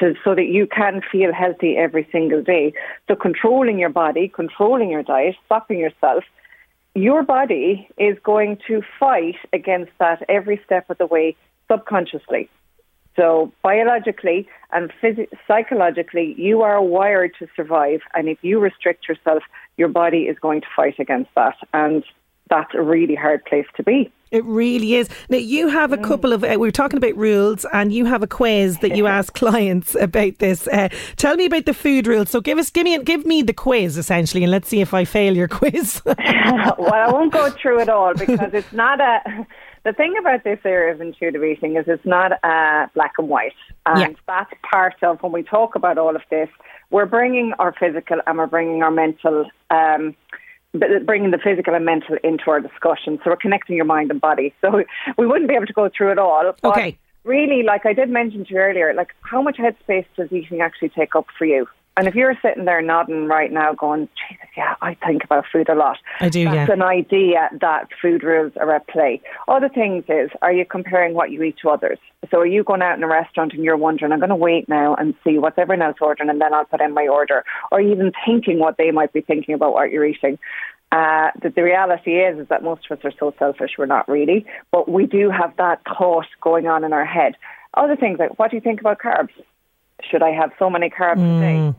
to, 0.00 0.14
so 0.24 0.34
that 0.34 0.46
you 0.46 0.66
can 0.66 1.00
feel 1.10 1.32
healthy 1.32 1.76
every 1.76 2.08
single 2.10 2.42
day. 2.42 2.74
So 3.08 3.14
controlling 3.14 3.78
your 3.78 3.90
body, 3.90 4.28
controlling 4.28 4.90
your 4.90 5.02
diet, 5.02 5.36
stopping 5.46 5.78
yourself. 5.78 6.24
Your 6.94 7.22
body 7.22 7.88
is 7.96 8.18
going 8.22 8.58
to 8.66 8.82
fight 9.00 9.36
against 9.52 9.92
that 9.98 10.22
every 10.28 10.60
step 10.66 10.90
of 10.90 10.98
the 10.98 11.06
way 11.06 11.36
subconsciously. 11.70 12.50
So 13.16 13.52
biologically 13.62 14.48
and 14.72 14.90
phys- 15.02 15.28
psychologically, 15.46 16.34
you 16.38 16.62
are 16.62 16.82
wired 16.82 17.32
to 17.38 17.48
survive. 17.54 18.00
And 18.14 18.28
if 18.28 18.38
you 18.42 18.58
restrict 18.58 19.08
yourself, 19.08 19.42
your 19.76 19.88
body 19.88 20.22
is 20.22 20.38
going 20.38 20.62
to 20.62 20.66
fight 20.74 20.98
against 20.98 21.30
that. 21.34 21.56
And 21.74 22.04
that's 22.48 22.74
a 22.74 22.82
really 22.82 23.14
hard 23.14 23.44
place 23.44 23.66
to 23.76 23.82
be. 23.82 24.10
It 24.30 24.44
really 24.46 24.94
is. 24.94 25.10
Now 25.28 25.36
you 25.36 25.68
have 25.68 25.92
a 25.92 25.98
couple 25.98 26.32
of. 26.32 26.42
Uh, 26.42 26.48
we 26.52 26.56
were 26.56 26.70
talking 26.70 26.96
about 26.96 27.14
rules, 27.16 27.66
and 27.74 27.92
you 27.92 28.06
have 28.06 28.22
a 28.22 28.26
quiz 28.26 28.78
that 28.78 28.96
you 28.96 29.06
ask 29.18 29.34
clients 29.34 29.94
about 29.94 30.38
this. 30.38 30.66
Uh, 30.68 30.88
tell 31.16 31.36
me 31.36 31.44
about 31.44 31.66
the 31.66 31.74
food 31.74 32.06
rules. 32.06 32.30
So 32.30 32.40
give 32.40 32.56
us, 32.56 32.70
give 32.70 32.84
me, 32.84 32.98
give 33.02 33.26
me 33.26 33.42
the 33.42 33.52
quiz 33.52 33.98
essentially, 33.98 34.42
and 34.42 34.50
let's 34.50 34.68
see 34.68 34.80
if 34.80 34.94
I 34.94 35.04
fail 35.04 35.36
your 35.36 35.48
quiz. 35.60 36.00
well, 36.06 36.16
I 36.94 37.10
won't 37.12 37.30
go 37.30 37.50
through 37.50 37.80
it 37.80 37.90
all 37.90 38.14
because 38.14 38.54
it's 38.54 38.72
not 38.72 39.02
a. 39.02 39.46
The 39.84 39.92
thing 39.92 40.14
about 40.18 40.44
this 40.44 40.60
area 40.64 40.94
of 40.94 41.00
intuitive 41.00 41.42
eating 41.42 41.76
is 41.76 41.84
it's 41.88 42.06
not 42.06 42.32
uh, 42.44 42.86
black 42.94 43.12
and 43.18 43.28
white, 43.28 43.52
and 43.84 44.00
Yeah. 44.00 44.08
that's 44.28 44.52
part 44.70 44.94
of 45.02 45.20
when 45.22 45.32
we 45.32 45.42
talk 45.42 45.74
about 45.74 45.98
all 45.98 46.14
of 46.14 46.22
this. 46.30 46.48
We're 46.90 47.06
bringing 47.06 47.52
our 47.58 47.72
physical 47.72 48.18
and 48.26 48.38
we're 48.38 48.46
bringing 48.46 48.82
our 48.82 48.92
mental. 48.92 49.50
Um, 49.70 50.14
b- 50.72 50.98
bringing 51.04 51.32
the 51.32 51.38
physical 51.38 51.74
and 51.74 51.84
mental 51.84 52.16
into 52.22 52.44
our 52.50 52.60
discussion. 52.60 53.18
So 53.24 53.30
we're 53.30 53.36
connecting 53.36 53.76
your 53.76 53.84
mind 53.84 54.10
and 54.10 54.20
body. 54.20 54.54
So 54.60 54.84
we 55.18 55.26
wouldn't 55.26 55.48
be 55.48 55.54
able 55.54 55.66
to 55.66 55.72
go 55.72 55.90
through 55.94 56.12
it 56.12 56.18
all. 56.18 56.52
But 56.62 56.68
Okay. 56.70 56.98
Really, 57.24 57.62
like 57.62 57.86
I 57.86 57.92
did 57.92 58.08
mention 58.10 58.44
to 58.44 58.50
you 58.52 58.58
earlier, 58.58 58.92
like 58.94 59.10
how 59.20 59.40
much 59.42 59.56
headspace 59.56 60.06
does 60.16 60.32
eating 60.32 60.60
actually 60.60 60.88
take 60.88 61.14
up 61.14 61.26
for 61.38 61.44
you? 61.44 61.68
And 61.96 62.08
if 62.08 62.14
you're 62.14 62.34
sitting 62.40 62.64
there 62.64 62.80
nodding 62.80 63.26
right 63.26 63.52
now, 63.52 63.74
going, 63.74 64.08
Jesus, 64.28 64.46
yeah, 64.56 64.76
I 64.80 64.94
think 64.94 65.24
about 65.24 65.44
food 65.52 65.68
a 65.68 65.74
lot. 65.74 65.98
I 66.20 66.30
do, 66.30 66.44
That's 66.44 66.68
yeah. 66.68 66.74
an 66.74 66.82
idea 66.82 67.50
that 67.60 67.88
food 68.00 68.22
rules 68.22 68.52
are 68.56 68.74
at 68.74 68.88
play. 68.88 69.20
Other 69.46 69.68
things 69.68 70.04
is, 70.08 70.30
are 70.40 70.52
you 70.52 70.64
comparing 70.64 71.12
what 71.12 71.30
you 71.30 71.42
eat 71.42 71.56
to 71.62 71.68
others? 71.68 71.98
So 72.30 72.38
are 72.38 72.46
you 72.46 72.64
going 72.64 72.80
out 72.80 72.96
in 72.96 73.02
a 73.02 73.08
restaurant 73.08 73.52
and 73.52 73.62
you're 73.62 73.76
wondering, 73.76 74.10
I'm 74.10 74.20
going 74.20 74.30
to 74.30 74.36
wait 74.36 74.70
now 74.70 74.94
and 74.94 75.14
see 75.22 75.36
what's 75.38 75.58
everyone 75.58 75.86
else 75.86 75.98
ordering 76.00 76.30
and 76.30 76.40
then 76.40 76.54
I'll 76.54 76.64
put 76.64 76.80
in 76.80 76.94
my 76.94 77.06
order? 77.08 77.44
Or 77.70 77.80
even 77.80 78.12
thinking 78.24 78.58
what 78.58 78.78
they 78.78 78.90
might 78.90 79.12
be 79.12 79.20
thinking 79.20 79.54
about 79.54 79.74
what 79.74 79.90
you're 79.90 80.06
eating? 80.06 80.38
Uh, 80.92 81.30
the, 81.42 81.50
the 81.50 81.62
reality 81.62 82.20
is, 82.20 82.38
is 82.38 82.48
that 82.48 82.62
most 82.62 82.86
of 82.90 82.98
us 82.98 83.04
are 83.04 83.12
so 83.18 83.34
selfish. 83.38 83.72
We're 83.76 83.86
not 83.86 84.08
really, 84.08 84.46
but 84.70 84.90
we 84.90 85.06
do 85.06 85.30
have 85.30 85.54
that 85.56 85.80
thought 85.84 86.26
going 86.40 86.66
on 86.66 86.84
in 86.84 86.92
our 86.92 87.04
head. 87.04 87.34
Other 87.74 87.96
things 87.96 88.18
like, 88.18 88.38
what 88.38 88.50
do 88.50 88.56
you 88.56 88.60
think 88.62 88.80
about 88.80 88.98
carbs? 88.98 89.30
Should 90.10 90.22
I 90.22 90.30
have 90.30 90.52
so 90.58 90.68
many 90.68 90.90
carbs 90.90 91.20
a 91.20 91.40
day? 91.40 91.78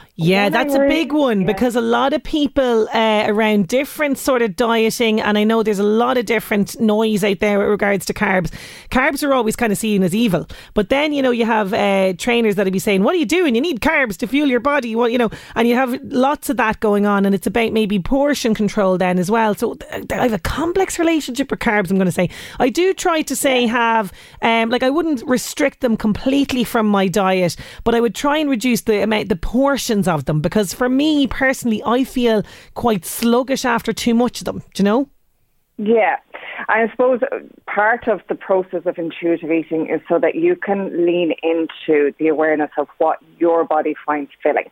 Yeah, 0.15 0.43
When 0.43 0.51
that's 0.53 0.75
a 0.75 0.79
big 0.79 1.13
one 1.13 1.41
yeah. 1.41 1.47
because 1.47 1.75
a 1.75 1.81
lot 1.81 2.13
of 2.13 2.21
people 2.23 2.87
uh, 2.93 3.25
around 3.27 3.67
different 3.67 4.17
sort 4.17 4.41
of 4.41 4.55
dieting, 4.55 5.21
and 5.21 5.37
I 5.37 5.43
know 5.45 5.63
there's 5.63 5.79
a 5.79 5.83
lot 5.83 6.17
of 6.17 6.25
different 6.25 6.79
noise 6.79 7.23
out 7.23 7.39
there 7.39 7.59
with 7.59 7.69
regards 7.69 8.05
to 8.07 8.13
carbs. 8.13 8.51
Carbs 8.89 9.25
are 9.25 9.33
always 9.33 9.55
kind 9.55 9.71
of 9.71 9.77
seen 9.77 10.03
as 10.03 10.13
evil, 10.13 10.47
but 10.73 10.89
then 10.89 11.13
you 11.13 11.21
know 11.21 11.31
you 11.31 11.45
have 11.45 11.73
uh, 11.73 12.13
trainers 12.17 12.55
that'll 12.55 12.71
be 12.71 12.79
saying, 12.79 13.03
"What 13.03 13.15
are 13.15 13.19
you 13.19 13.25
doing? 13.25 13.55
You 13.55 13.61
need 13.61 13.79
carbs 13.79 14.17
to 14.17 14.27
fuel 14.27 14.49
your 14.49 14.59
body." 14.59 14.95
Well, 14.95 15.07
you 15.07 15.17
know, 15.17 15.29
and 15.55 15.67
you 15.67 15.75
have 15.75 15.97
lots 16.03 16.49
of 16.49 16.57
that 16.57 16.81
going 16.81 17.05
on, 17.05 17.25
and 17.25 17.33
it's 17.33 17.47
about 17.47 17.71
maybe 17.71 17.97
portion 17.99 18.53
control 18.53 18.97
then 18.97 19.17
as 19.17 19.31
well. 19.31 19.55
So 19.55 19.77
I 19.91 20.23
have 20.23 20.33
a 20.33 20.39
complex 20.39 20.99
relationship 20.99 21.49
with 21.49 21.59
carbs. 21.61 21.89
I'm 21.89 21.97
going 21.97 22.05
to 22.05 22.11
say 22.11 22.29
I 22.59 22.69
do 22.69 22.93
try 22.93 23.21
to 23.21 23.35
say 23.35 23.65
have 23.65 24.11
um, 24.41 24.69
like 24.69 24.83
I 24.83 24.89
wouldn't 24.89 25.23
restrict 25.25 25.79
them 25.79 25.95
completely 25.95 26.65
from 26.65 26.87
my 26.87 27.07
diet, 27.07 27.55
but 27.85 27.95
I 27.95 28.01
would 28.01 28.13
try 28.13 28.37
and 28.37 28.49
reduce 28.49 28.81
the 28.81 29.01
amount, 29.01 29.29
the 29.29 29.35
portions 29.35 30.00
of 30.07 30.25
them 30.25 30.41
because 30.41 30.73
for 30.73 30.89
me 30.89 31.27
personally, 31.27 31.81
I 31.85 32.03
feel 32.03 32.43
quite 32.73 33.05
sluggish 33.05 33.65
after 33.65 33.93
too 33.93 34.13
much 34.13 34.41
of 34.41 34.45
them. 34.45 34.63
Do 34.73 34.83
you 34.83 34.85
know? 34.85 35.09
Yeah. 35.77 36.17
I 36.67 36.87
suppose 36.91 37.21
part 37.65 38.07
of 38.07 38.21
the 38.29 38.35
process 38.35 38.83
of 38.85 38.97
intuitive 38.97 39.51
eating 39.51 39.89
is 39.89 40.01
so 40.07 40.19
that 40.19 40.35
you 40.35 40.55
can 40.55 41.05
lean 41.05 41.33
into 41.41 42.13
the 42.19 42.27
awareness 42.27 42.69
of 42.77 42.87
what 42.99 43.17
your 43.39 43.63
body 43.63 43.95
finds 44.05 44.31
filling. 44.43 44.69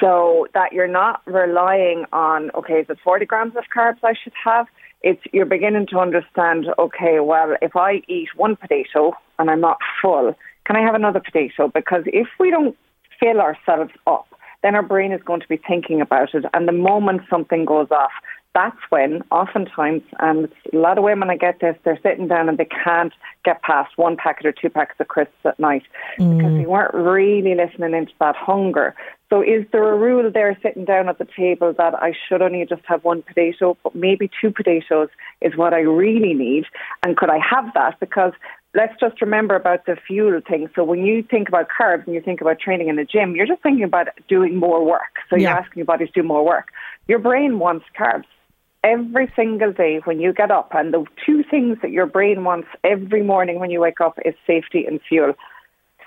So 0.00 0.46
that 0.54 0.72
you're 0.72 0.88
not 0.88 1.22
relying 1.26 2.04
on, 2.12 2.50
okay, 2.54 2.80
is 2.80 2.86
it 2.88 2.98
40 3.04 3.26
grams 3.26 3.56
of 3.56 3.64
carbs 3.74 3.98
I 4.02 4.14
should 4.22 4.32
have? 4.44 4.66
It's 5.02 5.20
you're 5.32 5.46
beginning 5.46 5.88
to 5.88 5.98
understand, 5.98 6.66
okay, 6.78 7.20
well, 7.20 7.56
if 7.60 7.76
I 7.76 8.02
eat 8.08 8.28
one 8.36 8.56
potato 8.56 9.12
and 9.38 9.50
I'm 9.50 9.60
not 9.60 9.78
full, 10.00 10.34
can 10.64 10.76
I 10.76 10.82
have 10.82 10.94
another 10.94 11.20
potato? 11.20 11.68
Because 11.68 12.04
if 12.06 12.28
we 12.38 12.50
don't 12.50 12.76
fill 13.22 13.40
ourselves 13.40 13.92
up, 14.06 14.26
then 14.62 14.74
our 14.74 14.82
brain 14.82 15.12
is 15.12 15.22
going 15.22 15.40
to 15.40 15.48
be 15.48 15.56
thinking 15.56 16.00
about 16.00 16.34
it. 16.34 16.44
And 16.52 16.66
the 16.66 16.72
moment 16.72 17.22
something 17.30 17.64
goes 17.64 17.88
off, 17.90 18.12
that's 18.54 18.76
when 18.90 19.22
oftentimes, 19.30 20.02
and 20.18 20.48
a 20.72 20.76
lot 20.76 20.98
of 20.98 21.04
women, 21.04 21.30
I 21.30 21.36
get 21.36 21.60
this, 21.60 21.76
they're 21.84 21.98
sitting 22.02 22.28
down 22.28 22.48
and 22.48 22.58
they 22.58 22.66
can't 22.66 23.12
get 23.44 23.62
past 23.62 23.96
one 23.96 24.16
packet 24.16 24.46
or 24.46 24.52
two 24.52 24.68
packets 24.68 25.00
of 25.00 25.08
crisps 25.08 25.34
at 25.44 25.58
night 25.58 25.84
because 26.18 26.32
mm. 26.32 26.58
they 26.58 26.66
weren't 26.66 26.94
really 26.94 27.54
listening 27.54 27.94
into 27.94 28.12
that 28.20 28.36
hunger. 28.36 28.94
So 29.32 29.40
is 29.40 29.64
there 29.72 29.90
a 29.90 29.96
rule 29.96 30.30
there 30.30 30.58
sitting 30.62 30.84
down 30.84 31.08
at 31.08 31.16
the 31.16 31.26
table 31.34 31.72
that 31.78 31.94
I 31.94 32.12
should 32.28 32.42
only 32.42 32.66
just 32.68 32.82
have 32.84 33.02
one 33.02 33.22
potato, 33.22 33.78
but 33.82 33.94
maybe 33.94 34.30
two 34.38 34.50
potatoes 34.50 35.08
is 35.40 35.56
what 35.56 35.72
I 35.72 35.78
really 35.78 36.34
need? 36.34 36.64
And 37.02 37.16
could 37.16 37.30
I 37.30 37.38
have 37.38 37.72
that? 37.72 37.98
Because 37.98 38.34
let's 38.74 38.92
just 39.00 39.22
remember 39.22 39.54
about 39.54 39.86
the 39.86 39.96
fuel 40.06 40.38
thing. 40.46 40.68
So 40.74 40.84
when 40.84 41.06
you 41.06 41.22
think 41.22 41.48
about 41.48 41.68
carbs 41.70 42.04
and 42.04 42.14
you 42.14 42.20
think 42.20 42.42
about 42.42 42.60
training 42.60 42.88
in 42.88 42.96
the 42.96 43.06
gym, 43.06 43.34
you're 43.34 43.46
just 43.46 43.62
thinking 43.62 43.84
about 43.84 44.08
doing 44.28 44.58
more 44.58 44.84
work. 44.84 45.16
So 45.30 45.36
you're 45.36 45.48
asking 45.48 45.80
your 45.80 45.86
body 45.86 46.04
to 46.04 46.12
do 46.12 46.22
more 46.22 46.44
work. 46.44 46.68
Your 47.08 47.18
brain 47.18 47.58
wants 47.58 47.86
carbs 47.98 48.26
every 48.84 49.32
single 49.34 49.72
day 49.72 50.02
when 50.04 50.20
you 50.20 50.34
get 50.34 50.50
up. 50.50 50.72
And 50.74 50.92
the 50.92 51.06
two 51.24 51.42
things 51.50 51.78
that 51.80 51.90
your 51.90 52.04
brain 52.04 52.44
wants 52.44 52.68
every 52.84 53.22
morning 53.22 53.60
when 53.60 53.70
you 53.70 53.80
wake 53.80 54.02
up 54.02 54.18
is 54.26 54.34
safety 54.46 54.84
and 54.84 55.00
fuel. 55.08 55.32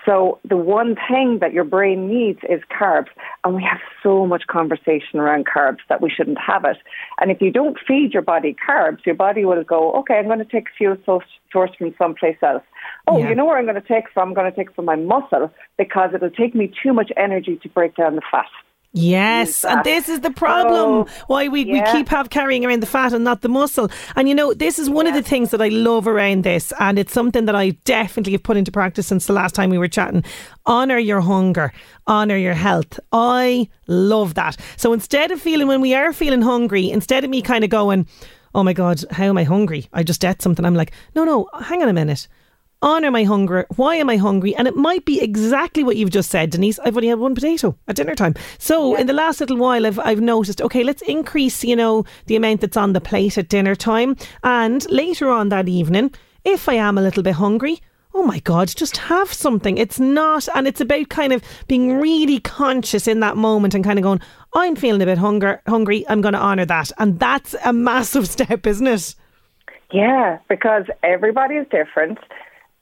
So 0.06 0.38
the 0.48 0.56
one 0.56 0.96
thing 1.08 1.38
that 1.40 1.52
your 1.52 1.64
brain 1.64 2.08
needs 2.08 2.38
is 2.48 2.62
carbs. 2.70 3.08
And 3.44 3.56
we 3.56 3.62
have 3.64 3.80
so 4.02 4.24
much 4.24 4.46
conversation 4.46 5.18
around 5.18 5.46
carbs 5.46 5.78
that 5.88 6.00
we 6.00 6.08
shouldn't 6.08 6.38
have 6.38 6.64
it. 6.64 6.76
And 7.20 7.30
if 7.32 7.42
you 7.42 7.50
don't 7.50 7.76
feed 7.86 8.14
your 8.14 8.22
body 8.22 8.56
carbs, 8.66 9.04
your 9.04 9.16
body 9.16 9.44
will 9.44 9.64
go, 9.64 9.92
okay, 9.94 10.14
I'm 10.14 10.26
going 10.26 10.38
to 10.38 10.44
take 10.44 10.68
fuel 10.78 10.96
source 11.04 11.26
from 11.52 11.94
someplace 11.98 12.36
else. 12.42 12.62
Oh, 13.08 13.18
yeah. 13.18 13.30
you 13.30 13.34
know 13.34 13.44
where 13.44 13.58
I'm 13.58 13.64
going 13.64 13.80
to 13.80 13.88
take 13.88 14.04
from? 14.14 14.28
I'm 14.28 14.34
going 14.34 14.50
to 14.50 14.56
take 14.56 14.74
from 14.74 14.84
my 14.84 14.96
muscle 14.96 15.52
because 15.76 16.10
it'll 16.14 16.30
take 16.30 16.54
me 16.54 16.72
too 16.82 16.92
much 16.92 17.10
energy 17.16 17.58
to 17.62 17.68
break 17.68 17.96
down 17.96 18.14
the 18.14 18.22
fat. 18.30 18.46
Yes, 18.98 19.62
and 19.62 19.84
this 19.84 20.08
is 20.08 20.20
the 20.20 20.30
problem 20.30 21.06
oh, 21.06 21.06
why 21.26 21.48
we, 21.48 21.66
yeah. 21.66 21.84
we 21.84 21.98
keep 21.98 22.08
have 22.08 22.30
carrying 22.30 22.64
around 22.64 22.82
the 22.82 22.86
fat 22.86 23.12
and 23.12 23.24
not 23.24 23.42
the 23.42 23.48
muscle. 23.48 23.90
And 24.16 24.26
you 24.26 24.34
know, 24.34 24.54
this 24.54 24.78
is 24.78 24.88
one 24.88 25.04
yeah. 25.04 25.14
of 25.14 25.22
the 25.22 25.28
things 25.28 25.50
that 25.50 25.60
I 25.60 25.68
love 25.68 26.08
around 26.08 26.44
this, 26.44 26.72
and 26.80 26.98
it's 26.98 27.12
something 27.12 27.44
that 27.44 27.54
I 27.54 27.70
definitely 27.84 28.32
have 28.32 28.42
put 28.42 28.56
into 28.56 28.72
practice 28.72 29.06
since 29.06 29.26
the 29.26 29.34
last 29.34 29.54
time 29.54 29.68
we 29.68 29.76
were 29.76 29.86
chatting. 29.86 30.24
Honor 30.64 30.96
your 30.96 31.20
hunger, 31.20 31.74
honor 32.06 32.38
your 32.38 32.54
health. 32.54 32.98
I 33.12 33.68
love 33.86 34.32
that. 34.34 34.56
So 34.78 34.94
instead 34.94 35.30
of 35.30 35.42
feeling 35.42 35.68
when 35.68 35.82
we 35.82 35.92
are 35.92 36.14
feeling 36.14 36.40
hungry, 36.40 36.90
instead 36.90 37.22
of 37.22 37.28
me 37.28 37.42
kind 37.42 37.64
of 37.64 37.70
going, 37.70 38.06
"Oh 38.54 38.62
my 38.62 38.72
god, 38.72 39.04
how 39.10 39.24
am 39.24 39.36
I 39.36 39.44
hungry? 39.44 39.88
I 39.92 40.04
just 40.04 40.24
ate 40.24 40.40
something," 40.40 40.64
I'm 40.64 40.74
like, 40.74 40.92
"No, 41.14 41.24
no, 41.24 41.50
hang 41.60 41.82
on 41.82 41.90
a 41.90 41.92
minute." 41.92 42.28
Honour 42.82 43.10
my 43.10 43.24
hunger. 43.24 43.66
Why 43.76 43.96
am 43.96 44.10
I 44.10 44.16
hungry? 44.16 44.54
And 44.54 44.68
it 44.68 44.76
might 44.76 45.04
be 45.04 45.20
exactly 45.20 45.82
what 45.82 45.96
you've 45.96 46.10
just 46.10 46.30
said, 46.30 46.50
Denise. 46.50 46.78
I've 46.80 46.96
only 46.96 47.08
had 47.08 47.18
one 47.18 47.34
potato 47.34 47.76
at 47.88 47.96
dinner 47.96 48.14
time. 48.14 48.34
So 48.58 48.94
yeah. 48.94 49.00
in 49.00 49.06
the 49.06 49.12
last 49.12 49.40
little 49.40 49.56
while, 49.56 49.86
I've, 49.86 49.98
I've 49.98 50.20
noticed, 50.20 50.60
okay, 50.60 50.84
let's 50.84 51.02
increase, 51.02 51.64
you 51.64 51.76
know, 51.76 52.04
the 52.26 52.36
amount 52.36 52.60
that's 52.60 52.76
on 52.76 52.92
the 52.92 53.00
plate 53.00 53.38
at 53.38 53.48
dinner 53.48 53.74
time. 53.74 54.16
And 54.44 54.88
later 54.90 55.30
on 55.30 55.48
that 55.50 55.68
evening, 55.68 56.12
if 56.44 56.68
I 56.68 56.74
am 56.74 56.98
a 56.98 57.02
little 57.02 57.22
bit 57.22 57.34
hungry, 57.34 57.80
oh 58.14 58.22
my 58.22 58.38
God, 58.40 58.68
just 58.68 58.96
have 58.96 59.32
something. 59.32 59.76
It's 59.76 60.00
not, 60.00 60.48
and 60.54 60.66
it's 60.66 60.80
about 60.80 61.10
kind 61.10 61.32
of 61.32 61.42
being 61.68 61.98
really 61.98 62.40
conscious 62.40 63.06
in 63.06 63.20
that 63.20 63.36
moment 63.36 63.74
and 63.74 63.84
kind 63.84 63.98
of 63.98 64.02
going, 64.02 64.20
I'm 64.54 64.74
feeling 64.74 65.02
a 65.02 65.06
bit 65.06 65.18
hunger, 65.18 65.60
hungry. 65.66 66.06
I'm 66.08 66.22
going 66.22 66.32
to 66.32 66.40
honour 66.40 66.64
that. 66.66 66.90
And 66.98 67.18
that's 67.18 67.54
a 67.64 67.72
massive 67.74 68.26
step, 68.26 68.66
isn't 68.66 68.86
it? 68.86 69.14
Yeah, 69.92 70.38
because 70.48 70.84
everybody 71.02 71.56
is 71.56 71.66
different 71.70 72.18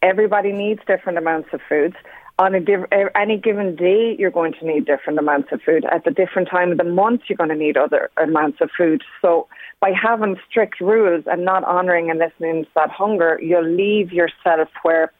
everybody 0.05 0.53
needs 0.53 0.81
different 0.87 1.19
amounts 1.19 1.49
of 1.53 1.61
foods. 1.69 1.97
On 2.39 2.55
a 2.55 2.61
div- 2.61 2.87
eh, 2.93 3.07
any 3.15 3.39
given 3.39 3.75
day, 3.77 4.17
you're 4.19 4.31
going 4.31 4.53
to 4.61 4.67
need 4.67 4.87
different 4.87 5.19
amounts 5.19 5.51
of 5.53 5.63
food. 5.63 5.85
At 5.91 6.05
the 6.05 6.11
different 6.11 6.49
time 6.49 6.73
of 6.73 6.79
the 6.79 6.85
month, 6.85 7.23
you're 7.29 7.37
going 7.37 7.51
to 7.51 7.57
need 7.57 7.77
other 7.77 8.11
amounts 8.17 8.61
of 8.61 8.71
food. 8.77 9.03
So, 9.23 9.47
by 9.81 9.93
having 9.93 10.37
strict 10.49 10.81
rules 10.81 11.25
and 11.27 11.45
not 11.45 11.65
honouring 11.65 12.11
and 12.11 12.19
listening 12.19 12.65
to 12.65 12.71
that 12.75 12.91
hunger, 12.91 13.39
you'll 13.43 13.69
leave 13.69 14.13
yourself 14.13 14.69
where 14.83 15.13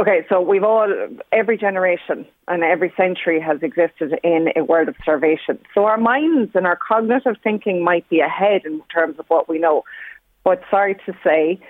Okay, 0.00 0.24
so 0.30 0.40
we've 0.40 0.64
all, 0.64 0.88
every 1.32 1.58
generation 1.58 2.26
and 2.48 2.64
every 2.64 2.92
century 2.96 3.38
has 3.40 3.62
existed 3.62 4.18
in 4.24 4.48
a 4.56 4.64
world 4.64 4.88
of 4.88 4.96
starvation. 5.02 5.58
So 5.74 5.84
our 5.84 5.98
minds 5.98 6.52
and 6.54 6.66
our 6.66 6.76
cognitive 6.76 7.36
thinking 7.44 7.84
might 7.84 8.08
be 8.08 8.20
ahead 8.20 8.62
in 8.64 8.80
terms 8.92 9.18
of 9.18 9.26
what 9.28 9.50
we 9.50 9.58
know. 9.58 9.84
But 10.44 10.62
sorry 10.70 10.94
to 11.06 11.12
say, 11.22 11.60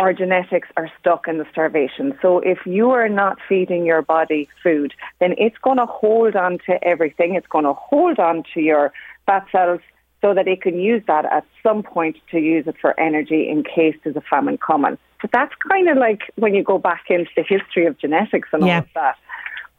our 0.00 0.14
genetics 0.14 0.68
are 0.78 0.90
stuck 0.98 1.28
in 1.28 1.36
the 1.36 1.44
starvation. 1.52 2.18
So 2.22 2.38
if 2.38 2.64
you 2.64 2.90
are 2.90 3.08
not 3.08 3.36
feeding 3.46 3.84
your 3.84 4.00
body 4.00 4.48
food, 4.62 4.94
then 5.20 5.34
it's 5.36 5.58
going 5.58 5.76
to 5.76 5.84
hold 5.84 6.34
on 6.36 6.58
to 6.66 6.82
everything. 6.82 7.34
It's 7.34 7.46
going 7.46 7.66
to 7.66 7.74
hold 7.74 8.18
on 8.18 8.42
to 8.54 8.60
your 8.60 8.94
fat 9.26 9.46
cells 9.52 9.80
so 10.22 10.32
that 10.32 10.48
it 10.48 10.62
can 10.62 10.80
use 10.80 11.02
that 11.06 11.26
at 11.26 11.44
some 11.62 11.82
point 11.82 12.16
to 12.30 12.38
use 12.38 12.66
it 12.66 12.76
for 12.80 12.98
energy 12.98 13.46
in 13.46 13.62
case 13.62 13.94
there's 14.02 14.16
a 14.16 14.22
famine 14.22 14.56
coming. 14.56 14.96
But 15.20 15.32
that's 15.32 15.52
kind 15.68 15.86
of 15.90 15.98
like 15.98 16.22
when 16.36 16.54
you 16.54 16.64
go 16.64 16.78
back 16.78 17.04
into 17.10 17.30
the 17.36 17.42
history 17.42 17.84
of 17.84 17.98
genetics 17.98 18.48
and 18.54 18.66
yeah. 18.66 18.76
all 18.76 18.80
of 18.80 18.88
that, 18.94 19.16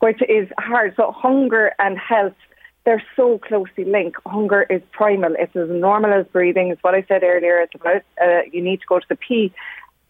which 0.01 0.21
is 0.29 0.47
hard. 0.59 0.93
So 0.97 1.11
hunger 1.11 1.73
and 1.79 1.97
health 1.97 2.35
they're 2.83 3.03
so 3.15 3.37
closely 3.37 3.85
linked. 3.85 4.17
Hunger 4.25 4.63
is 4.63 4.81
primal. 4.91 5.35
It's 5.37 5.55
as 5.55 5.69
normal 5.69 6.13
as 6.13 6.25
breathing. 6.27 6.69
It's 6.69 6.83
what 6.83 6.95
I 6.95 7.03
said 7.07 7.23
earlier. 7.23 7.59
It's 7.59 7.75
about 7.75 8.01
uh, 8.21 8.41
you 8.51 8.61
need 8.61 8.81
to 8.81 8.87
go 8.87 8.99
to 8.99 9.05
the 9.07 9.15
pee. 9.15 9.53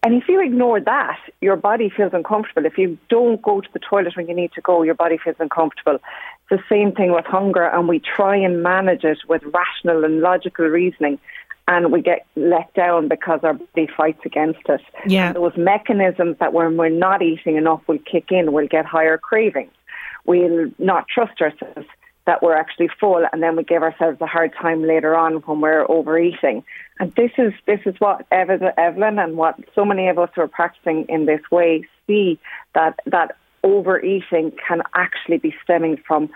And 0.04 0.20
if 0.20 0.28
you 0.28 0.42
ignore 0.42 0.80
that, 0.80 1.18
your 1.40 1.54
body 1.54 1.88
feels 1.88 2.12
uncomfortable. 2.12 2.66
If 2.66 2.76
you 2.76 2.98
don't 3.08 3.40
go 3.40 3.60
to 3.60 3.68
the 3.72 3.78
toilet 3.78 4.16
when 4.16 4.26
you 4.26 4.34
need 4.34 4.52
to 4.54 4.60
go, 4.60 4.82
your 4.82 4.94
body 4.94 5.16
feels 5.16 5.36
uncomfortable. 5.38 5.94
It's 5.94 6.02
the 6.50 6.62
same 6.68 6.92
thing 6.92 7.12
with 7.12 7.24
hunger, 7.24 7.64
and 7.64 7.86
we 7.86 8.00
try 8.00 8.36
and 8.36 8.64
manage 8.64 9.04
it 9.04 9.18
with 9.28 9.42
rational 9.44 10.04
and 10.04 10.20
logical 10.20 10.66
reasoning, 10.66 11.20
and 11.68 11.92
we 11.92 12.02
get 12.02 12.26
let 12.34 12.74
down 12.74 13.06
because 13.06 13.40
our 13.44 13.54
body 13.54 13.88
fights 13.96 14.20
against 14.24 14.60
it. 14.68 14.80
Yeah. 15.06 15.28
And 15.28 15.36
those 15.36 15.56
mechanisms 15.56 16.36
that 16.40 16.52
when 16.52 16.76
we're 16.76 16.88
not 16.88 17.22
eating 17.22 17.56
enough 17.56 17.82
will 17.86 18.00
kick 18.00 18.32
in, 18.32 18.52
we'll 18.52 18.66
get 18.66 18.84
higher 18.84 19.18
cravings. 19.18 19.70
We'll 20.24 20.70
not 20.78 21.06
trust 21.08 21.40
ourselves 21.40 21.86
that 22.26 22.42
we're 22.42 22.56
actually 22.56 22.88
full, 23.00 23.24
and 23.32 23.42
then 23.42 23.56
we 23.56 23.64
give 23.64 23.82
ourselves 23.82 24.20
a 24.20 24.26
hard 24.26 24.52
time 24.54 24.82
later 24.82 25.16
on 25.16 25.34
when 25.44 25.60
we're 25.60 25.90
overeating. 25.90 26.62
And 27.00 27.12
this 27.14 27.32
is 27.38 27.52
this 27.66 27.80
is 27.84 27.96
what 27.98 28.26
Evelyn 28.30 29.18
and 29.18 29.36
what 29.36 29.58
so 29.74 29.84
many 29.84 30.08
of 30.08 30.18
us 30.18 30.30
who 30.34 30.42
are 30.42 30.48
practicing 30.48 31.06
in 31.08 31.26
this 31.26 31.40
way 31.50 31.84
see 32.06 32.38
that 32.74 33.00
that 33.06 33.36
overeating 33.64 34.52
can 34.66 34.82
actually 34.94 35.38
be 35.38 35.54
stemming 35.62 35.96
from 36.06 36.30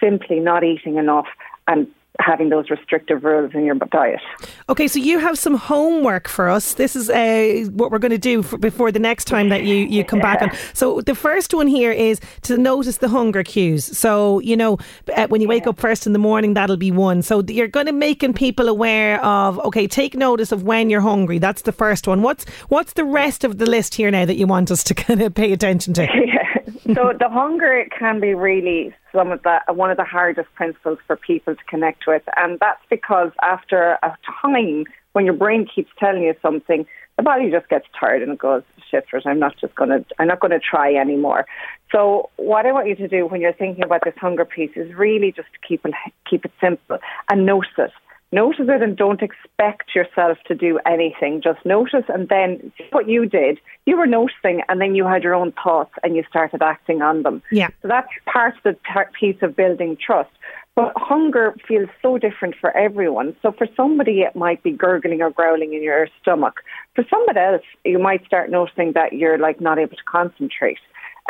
simply 0.00 0.40
not 0.40 0.64
eating 0.64 0.96
enough 0.96 1.26
and 1.66 1.88
having 2.20 2.48
those 2.48 2.68
restrictive 2.70 3.24
rules 3.24 3.52
in 3.54 3.64
your 3.64 3.76
diet. 3.76 4.20
Okay, 4.68 4.88
so 4.88 4.98
you 4.98 5.18
have 5.18 5.38
some 5.38 5.54
homework 5.54 6.28
for 6.28 6.48
us. 6.48 6.74
This 6.74 6.96
is 6.96 7.08
uh, 7.08 7.68
what 7.72 7.90
we're 7.90 7.98
going 7.98 8.10
to 8.10 8.18
do 8.18 8.42
for, 8.42 8.58
before 8.58 8.90
the 8.90 8.98
next 8.98 9.26
time 9.26 9.48
that 9.50 9.64
you, 9.64 9.76
you 9.76 10.04
come 10.04 10.18
yeah. 10.18 10.36
back 10.36 10.42
on. 10.42 10.58
So 10.74 11.00
the 11.00 11.14
first 11.14 11.54
one 11.54 11.66
here 11.66 11.90
is 11.92 12.20
to 12.42 12.56
notice 12.56 12.98
the 12.98 13.08
hunger 13.08 13.42
cues. 13.42 13.84
So, 13.96 14.40
you 14.40 14.56
know, 14.56 14.78
uh, 15.14 15.26
when 15.28 15.40
you 15.40 15.48
wake 15.48 15.64
yeah. 15.64 15.70
up 15.70 15.80
first 15.80 16.06
in 16.06 16.12
the 16.12 16.18
morning, 16.18 16.54
that'll 16.54 16.76
be 16.76 16.90
one. 16.90 17.22
So 17.22 17.42
you're 17.42 17.68
going 17.68 17.86
to 17.86 17.92
making 17.92 18.34
people 18.34 18.68
aware 18.68 19.24
of, 19.24 19.58
okay, 19.60 19.86
take 19.86 20.14
notice 20.14 20.52
of 20.52 20.62
when 20.64 20.90
you're 20.90 21.00
hungry. 21.00 21.38
That's 21.38 21.62
the 21.62 21.72
first 21.72 22.06
one. 22.06 22.22
What's, 22.22 22.48
what's 22.68 22.92
the 22.92 23.04
rest 23.04 23.44
of 23.44 23.58
the 23.58 23.66
list 23.66 23.94
here 23.94 24.10
now 24.10 24.24
that 24.24 24.36
you 24.36 24.46
want 24.46 24.70
us 24.70 24.84
to 24.84 24.94
kind 25.06 25.22
of 25.22 25.34
pay 25.34 25.52
attention 25.52 25.94
to? 25.94 26.08
Yeah. 26.28 26.47
So 26.94 27.12
the 27.18 27.28
hunger 27.28 27.86
can 27.96 28.20
be 28.20 28.34
really 28.34 28.94
some 29.12 29.32
of 29.32 29.42
the 29.42 29.60
one 29.68 29.90
of 29.90 29.96
the 29.96 30.04
hardest 30.04 30.52
principles 30.54 30.98
for 31.06 31.16
people 31.16 31.54
to 31.54 31.64
connect 31.64 32.06
with, 32.06 32.22
and 32.36 32.58
that's 32.60 32.82
because 32.90 33.30
after 33.42 33.98
a 34.02 34.16
time 34.42 34.84
when 35.12 35.24
your 35.24 35.34
brain 35.34 35.66
keeps 35.66 35.90
telling 35.98 36.22
you 36.22 36.34
something, 36.42 36.86
the 37.16 37.22
body 37.22 37.50
just 37.50 37.68
gets 37.68 37.86
tired 37.98 38.22
and 38.22 38.32
it 38.32 38.38
goes, 38.38 38.62
"Shit, 38.90 39.06
I'm 39.24 39.38
not 39.38 39.56
just 39.60 39.74
gonna, 39.74 40.04
I'm 40.18 40.28
not 40.28 40.40
gonna 40.40 40.60
try 40.60 40.94
anymore." 40.94 41.46
So 41.90 42.30
what 42.36 42.66
I 42.66 42.72
want 42.72 42.88
you 42.88 42.94
to 42.96 43.08
do 43.08 43.26
when 43.26 43.40
you're 43.40 43.52
thinking 43.52 43.84
about 43.84 44.02
this 44.04 44.14
hunger 44.16 44.44
piece 44.44 44.70
is 44.76 44.94
really 44.94 45.32
just 45.32 45.48
keep 45.66 45.84
it 45.84 45.94
keep 46.28 46.44
it 46.44 46.52
simple 46.60 46.98
and 47.30 47.46
notice 47.46 47.70
it. 47.78 47.90
Notice 48.30 48.66
it 48.68 48.82
and 48.82 48.96
don't 48.96 49.22
expect 49.22 49.94
yourself 49.94 50.36
to 50.46 50.54
do 50.54 50.78
anything. 50.84 51.40
Just 51.42 51.64
notice 51.64 52.04
and 52.08 52.28
then 52.28 52.72
see 52.76 52.84
what 52.90 53.08
you 53.08 53.24
did. 53.26 53.58
You 53.86 53.96
were 53.96 54.06
noticing 54.06 54.62
and 54.68 54.80
then 54.80 54.94
you 54.94 55.06
had 55.06 55.22
your 55.22 55.34
own 55.34 55.52
thoughts 55.52 55.92
and 56.02 56.14
you 56.14 56.24
started 56.28 56.62
acting 56.62 57.00
on 57.00 57.22
them. 57.22 57.42
Yeah. 57.50 57.68
So 57.80 57.88
that's 57.88 58.08
part 58.26 58.54
of 58.56 58.62
the 58.64 59.04
piece 59.18 59.40
of 59.40 59.56
building 59.56 59.96
trust. 59.96 60.30
But 60.74 60.92
hunger 60.94 61.56
feels 61.66 61.88
so 62.02 62.18
different 62.18 62.54
for 62.60 62.70
everyone. 62.76 63.34
So 63.42 63.50
for 63.50 63.66
somebody, 63.76 64.20
it 64.20 64.36
might 64.36 64.62
be 64.62 64.70
gurgling 64.70 65.22
or 65.22 65.30
growling 65.30 65.72
in 65.72 65.82
your 65.82 66.06
stomach. 66.20 66.60
For 66.94 67.04
somebody 67.10 67.40
else, 67.40 67.62
you 67.84 67.98
might 67.98 68.24
start 68.26 68.50
noticing 68.50 68.92
that 68.92 69.14
you're 69.14 69.38
like 69.38 69.60
not 69.60 69.78
able 69.78 69.96
to 69.96 70.04
concentrate 70.04 70.78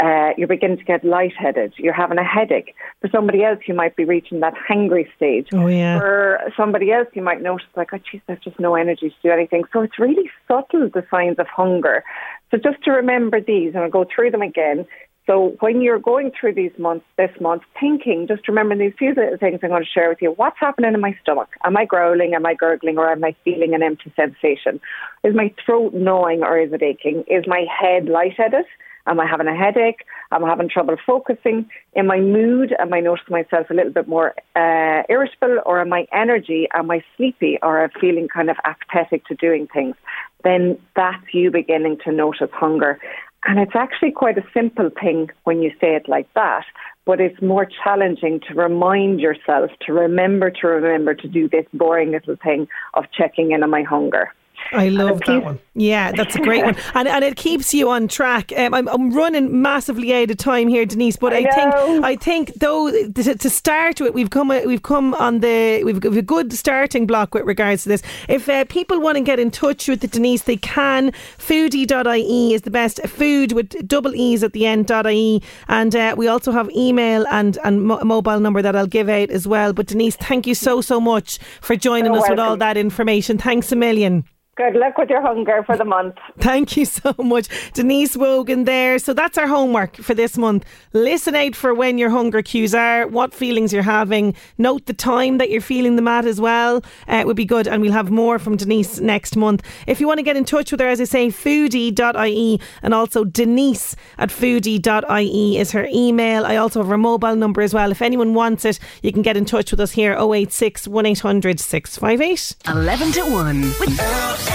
uh, 0.03 0.31
you're 0.37 0.49
beginning 0.49 0.79
to 0.79 0.85
get 0.85 1.05
lightheaded, 1.05 1.75
you're 1.77 1.93
having 1.93 2.19
a 2.19 2.25
headache. 2.25 2.75
For 3.01 3.09
somebody 3.11 3.43
else, 3.43 3.59
you 3.67 3.75
might 3.75 3.97
be 3.97 4.05
reaching 4.05 4.41
that 4.41 4.55
hangry 4.55 5.07
stage. 5.17 5.49
Oh, 5.53 5.67
yeah. 5.67 5.99
For 5.99 6.39
somebody 6.57 6.93
else, 6.93 7.09
you 7.15 7.23
might 7.23 7.43
notice, 7.43 7.67
like, 7.77 7.89
oh, 7.93 7.99
geez, 8.11 8.21
there's 8.27 8.39
just 8.41 8.61
no 8.61 8.77
energy 8.77 9.11
to 9.11 9.17
do 9.23 9.31
anything. 9.31 9.65
So 9.73 9.83
it's 9.83 9.99
really 9.99 10.31
subtle, 10.47 10.89
the 10.89 11.05
signs 11.11 11.39
of 11.39 11.49
hunger. 11.49 12.05
So 12.51 12.59
just 12.59 12.83
to 12.85 12.93
remember 12.93 13.41
these, 13.41 13.75
and 13.75 13.83
I'll 13.83 13.91
go 13.91 14.05
through 14.05 14.31
them 14.31 14.43
again. 14.43 14.87
So 15.27 15.57
when 15.61 15.83
you're 15.83 15.99
going 15.99 16.31
through 16.39 16.55
these 16.55 16.73
months, 16.79 17.05
this 17.19 17.33
month, 17.39 17.63
thinking, 17.79 18.27
just 18.27 18.49
remember 18.49 18.75
these 18.77 18.95
few 18.99 19.15
little 19.15 19.37
things 19.37 19.61
I'm 19.63 19.69
going 19.69 19.83
to 19.83 19.89
share 19.89 20.09
with 20.09 20.23
you. 20.23 20.31
What's 20.31 20.57
happening 20.59 20.95
in 20.95 21.01
my 21.01 21.19
stomach? 21.21 21.51
Am 21.65 21.77
I 21.77 21.85
growling? 21.85 22.33
Am 22.35 22.47
I 22.47 22.55
gurgling? 22.55 22.97
Or 22.97 23.11
am 23.11 23.23
I 23.23 23.35
feeling 23.45 23.75
an 23.75 23.83
empty 23.83 24.11
sensation? 24.17 24.81
Is 25.25 25.35
my 25.35 25.53
throat 25.67 25.93
gnawing 25.93 26.43
or 26.45 26.59
is 26.59 26.73
it 26.73 26.83
aching? 26.83 27.25
Is 27.27 27.45
my 27.47 27.67
head 27.69 28.07
lightheaded? 28.07 28.65
Am 29.09 29.19
I 29.19 29.27
having 29.27 29.49
a 29.49 29.57
headache? 29.57 30.05
Am 30.31 30.45
I 30.45 30.49
having 30.49 30.69
trouble 30.69 30.97
focusing? 31.07 31.69
In 31.95 32.07
my 32.07 32.21
mood, 32.21 32.75
am 32.79 32.93
I 32.93 33.01
noticing 33.01 33.33
myself 33.33 33.71
a 33.71 33.75
little 33.75 33.93
bit 33.93 34.07
more 34.07 34.35
uh, 34.55 35.03
irritable, 35.09 35.59
or 35.65 35.81
am 35.81 35.93
I 35.93 36.07
energy? 36.13 36.69
Am 36.75 36.91
I 36.91 37.03
sleepy, 37.17 37.59
or 37.63 37.83
am 37.83 37.91
I 37.97 38.01
feeling 38.01 38.29
kind 38.29 38.51
of 38.51 38.57
apathetic 38.65 39.25
to 39.27 39.35
doing 39.35 39.67
things? 39.67 39.97
Then 40.45 40.79
that's 40.95 41.25
you 41.33 41.51
beginning 41.51 41.99
to 42.05 42.13
notice 42.13 42.51
hunger. 42.53 43.01
And 43.47 43.59
it's 43.59 43.75
actually 43.75 44.11
quite 44.11 44.37
a 44.37 44.45
simple 44.53 44.91
thing 45.01 45.31
when 45.45 45.63
you 45.63 45.71
say 45.81 45.95
it 45.95 46.09
like 46.09 46.33
that, 46.35 46.65
but 47.07 47.21
it's 47.21 47.41
more 47.41 47.67
challenging 47.83 48.41
to 48.49 48.55
remind 48.55 49.21
yourself 49.21 49.71
to 49.87 49.93
remember 49.93 50.51
to 50.51 50.67
remember 50.67 51.15
to 51.15 51.29
do 51.29 51.49
this 51.49 51.65
boring 51.73 52.11
little 52.11 52.37
thing 52.37 52.69
of 52.95 53.05
checking 53.17 53.53
in 53.53 53.63
on 53.63 53.71
my 53.71 53.83
hunger. 53.83 54.33
I 54.73 54.89
love 54.89 55.21
that 55.27 55.43
one. 55.43 55.59
Yeah, 55.75 56.13
that's 56.13 56.37
a 56.37 56.41
great 56.41 56.65
one, 56.65 56.77
and 56.95 57.09
and 57.09 57.25
it 57.25 57.37
keeps 57.37 57.73
you 57.73 57.89
on 57.89 58.09
track. 58.09 58.53
Um, 58.57 58.75
I'm, 58.75 58.89
I'm 58.89 59.13
running 59.13 59.63
massively 59.63 60.15
out 60.15 60.31
of 60.31 60.37
time 60.37 60.69
here, 60.69 60.85
Denise, 60.85 61.17
but 61.17 61.33
I, 61.33 61.39
I 61.39 61.51
think. 61.51 62.05
I 62.05 62.17
think 62.17 62.55
though 62.55 62.91
to, 62.91 63.35
to 63.35 63.51
start 63.51 64.01
with, 64.01 64.15
we've 64.15 64.31
come 64.31 64.49
we've 64.49 64.83
come 64.83 65.15
on 65.15 65.41
the 65.41 65.83
we've 65.85 66.01
got 66.01 66.17
a 66.17 66.23
good 66.23 66.53
starting 66.53 67.07
block 67.07 67.35
with 67.35 67.45
regards 67.45 67.85
to 67.85 67.89
this. 67.89 68.03
If 68.29 68.49
uh, 68.49 68.65
people 68.67 69.01
want 69.01 69.17
to 69.17 69.23
get 69.23 69.39
in 69.39 69.51
touch 69.51 69.89
with 69.89 70.01
the 70.01 70.09
Denise, 70.09 70.43
they 70.43 70.57
can. 70.57 71.13
Foodie.ie 71.39 72.55
is 72.55 72.63
the 72.63 72.71
best. 72.71 73.01
Food 73.07 73.53
with 73.53 73.87
double 73.87 74.15
e's 74.15 74.43
at 74.43 74.53
the 74.53 74.67
end. 74.67 74.91
.ie, 74.91 75.43
and 75.69 75.95
uh, 75.95 76.15
we 76.17 76.29
also 76.29 76.53
have 76.53 76.71
email 76.71 77.27
and 77.29 77.59
and 77.65 77.85
mo- 77.85 78.03
mobile 78.05 78.41
number 78.41 78.63
that 78.63 78.77
I'll 78.77 78.87
give 78.87 79.09
out 79.09 79.31
as 79.31 79.47
well. 79.47 79.73
But 79.73 79.87
Denise, 79.87 80.17
thank 80.17 80.47
you 80.47 80.55
so 80.55 80.81
so 80.81 81.01
much 81.01 81.39
for 81.61 81.77
joining 81.77 82.13
You're 82.13 82.23
us 82.23 82.31
with 82.31 82.39
all 82.39 82.57
that 82.57 82.77
information. 82.77 83.39
Thanks 83.39 83.73
a 83.73 83.77
million. 83.77 84.25
Good 84.59 84.75
luck 84.75 84.99
with 84.99 85.09
your 85.09 85.23
hunger 85.23 85.63
for 85.63 85.77
the 85.77 85.85
month. 85.85 86.17
Thank 86.41 86.77
you 86.77 86.85
so 86.85 87.15
much. 87.17 87.47
Denise 87.75 88.17
Wogan 88.17 88.65
there. 88.65 88.99
So 88.99 89.15
that's 89.15 89.39
our 89.39 89.47
homework 89.47 89.95
for 89.95 90.15
this 90.15 90.37
month. 90.37 90.65
Listen 90.93 91.37
out 91.37 91.55
for 91.55 91.73
when 91.73 91.97
your 91.97 92.11
hunger 92.11 92.43
cues 92.43 92.75
are, 92.75 93.07
what 93.07 93.33
feelings 93.33 93.73
you're 93.73 93.85
having. 93.85 94.35
Note 94.59 94.87
the 94.87 94.95
time 94.95 95.39
that 95.39 95.49
you're 95.49 95.61
feeling 95.61 95.95
them 95.95 96.09
at 96.09 96.27
as 96.27 96.41
well. 96.41 96.79
Uh, 97.09 97.19
it 97.21 97.27
would 97.29 97.37
be 97.37 97.45
good. 97.45 97.69
And 97.69 97.81
we'll 97.81 97.93
have 97.93 98.11
more 98.11 98.41
from 98.41 98.57
Denise 98.57 98.99
next 98.99 99.37
month. 99.37 99.65
If 99.87 100.01
you 100.01 100.09
want 100.09 100.19
to 100.19 100.25
get 100.25 100.37
in 100.37 100.45
touch 100.45 100.73
with 100.73 100.81
her, 100.81 100.89
as 100.89 101.01
I 101.01 101.05
say, 101.05 101.29
foodie.ie 101.29 102.61
and 102.83 102.95
also 102.95 103.23
Denise 103.23 103.95
at 104.19 104.31
foodie.ie 104.31 105.57
is 105.57 105.71
her 105.71 105.87
email. 105.93 106.45
I 106.45 106.57
also 106.57 106.81
have 106.81 106.89
her 106.89 106.99
mobile 106.99 107.37
number 107.37 107.63
as 107.63 107.73
well. 107.73 107.93
If 107.93 108.03
anyone 108.03 108.35
wants 108.35 108.65
it, 108.65 108.81
you 109.03 109.13
can 109.13 109.23
get 109.23 109.37
in 109.37 109.45
touch 109.45 109.71
with 109.71 109.79
us 109.79 109.93
here 109.93 110.17
086 110.19 110.89
1800 110.89 111.61
658. 111.61 112.57
11 112.67 113.13
to 113.13 113.23
1 113.23 113.61
with 113.61 114.48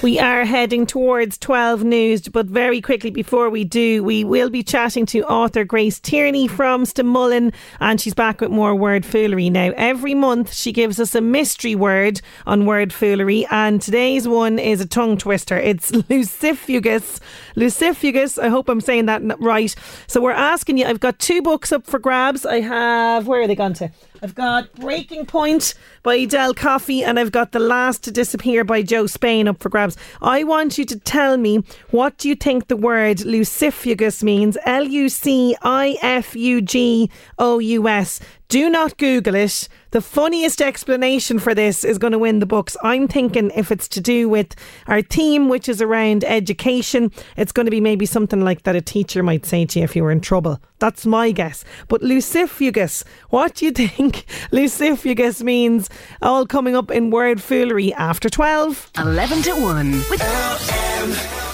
We 0.00 0.20
are 0.20 0.44
heading 0.44 0.86
towards 0.86 1.38
12 1.38 1.82
news, 1.82 2.28
but 2.28 2.46
very 2.46 2.80
quickly 2.80 3.10
before 3.10 3.50
we 3.50 3.64
do, 3.64 4.04
we 4.04 4.22
will 4.22 4.48
be 4.48 4.62
chatting 4.62 5.06
to 5.06 5.24
author 5.24 5.64
Grace 5.64 5.98
Tierney 5.98 6.46
from 6.46 6.84
Stamullen, 6.84 7.52
and 7.80 8.00
she's 8.00 8.14
back 8.14 8.40
with 8.40 8.50
more 8.50 8.76
word 8.76 9.04
foolery 9.04 9.50
now. 9.50 9.72
Every 9.76 10.14
month, 10.14 10.54
she 10.54 10.70
gives 10.70 11.00
us 11.00 11.16
a 11.16 11.20
mystery 11.20 11.74
word 11.74 12.20
on 12.46 12.64
word 12.64 12.92
foolery, 12.92 13.44
and 13.50 13.82
today's 13.82 14.28
one 14.28 14.60
is 14.60 14.80
a 14.80 14.86
tongue 14.86 15.18
twister. 15.18 15.56
It's 15.56 15.92
lucifugous. 16.08 17.18
Lucifugous, 17.56 18.38
I 18.38 18.50
hope 18.50 18.68
I'm 18.68 18.80
saying 18.80 19.06
that 19.06 19.20
right. 19.40 19.74
So 20.06 20.20
we're 20.20 20.30
asking 20.30 20.78
you, 20.78 20.86
I've 20.86 21.00
got 21.00 21.18
two 21.18 21.42
books 21.42 21.72
up 21.72 21.86
for 21.86 21.98
grabs. 21.98 22.46
I 22.46 22.60
have, 22.60 23.26
where 23.26 23.40
are 23.40 23.48
they 23.48 23.56
gone 23.56 23.74
to? 23.74 23.90
I've 24.22 24.34
got 24.34 24.72
Breaking 24.74 25.26
Point 25.26 25.74
by 26.02 26.16
Edel 26.16 26.52
Coffey 26.52 27.04
and 27.04 27.18
I've 27.18 27.30
got 27.30 27.52
The 27.52 27.60
Last 27.60 28.02
to 28.04 28.10
Disappear 28.10 28.64
by 28.64 28.82
Jo 28.82 29.06
Spain 29.06 29.46
up 29.46 29.62
for 29.62 29.68
grabs. 29.68 29.96
I 30.20 30.42
want 30.44 30.76
you 30.76 30.84
to 30.86 30.98
tell 30.98 31.36
me 31.36 31.62
what 31.90 32.24
you 32.24 32.34
think 32.34 32.66
the 32.66 32.76
word 32.76 33.24
lucifugous 33.24 34.22
means? 34.22 34.58
L 34.64 34.84
U 34.84 35.08
C 35.08 35.56
I 35.62 35.96
F 36.02 36.34
U 36.34 36.60
G 36.60 37.10
O 37.38 37.58
U 37.60 37.88
S. 37.88 38.20
Do 38.48 38.68
not 38.68 38.96
Google 38.96 39.34
it. 39.34 39.68
The 39.90 40.02
funniest 40.02 40.60
explanation 40.60 41.38
for 41.38 41.54
this 41.54 41.82
is 41.82 41.96
going 41.96 42.12
to 42.12 42.18
win 42.18 42.40
the 42.40 42.46
books. 42.46 42.76
I'm 42.82 43.08
thinking 43.08 43.50
if 43.54 43.72
it's 43.72 43.88
to 43.88 44.02
do 44.02 44.28
with 44.28 44.54
our 44.86 45.00
theme, 45.00 45.48
which 45.48 45.66
is 45.66 45.80
around 45.80 46.24
education, 46.24 47.10
it's 47.38 47.52
going 47.52 47.64
to 47.64 47.70
be 47.70 47.80
maybe 47.80 48.04
something 48.04 48.42
like 48.42 48.64
that 48.64 48.76
a 48.76 48.82
teacher 48.82 49.22
might 49.22 49.46
say 49.46 49.64
to 49.64 49.78
you 49.78 49.84
if 49.84 49.96
you 49.96 50.02
were 50.02 50.12
in 50.12 50.20
trouble. 50.20 50.60
That's 50.78 51.06
my 51.06 51.30
guess. 51.30 51.64
But 51.88 52.02
lucifugous, 52.02 53.02
what 53.30 53.54
do 53.54 53.64
you 53.64 53.70
think 53.88 54.26
lucifugous 54.50 55.42
means? 55.42 55.88
All 56.20 56.46
coming 56.46 56.76
up 56.76 56.90
in 56.90 57.08
word 57.10 57.40
foolery 57.40 57.94
after 57.94 58.28
12. 58.28 58.90
11 58.98 59.42
to 59.42 59.52
1 59.52 59.90
with 60.10 61.47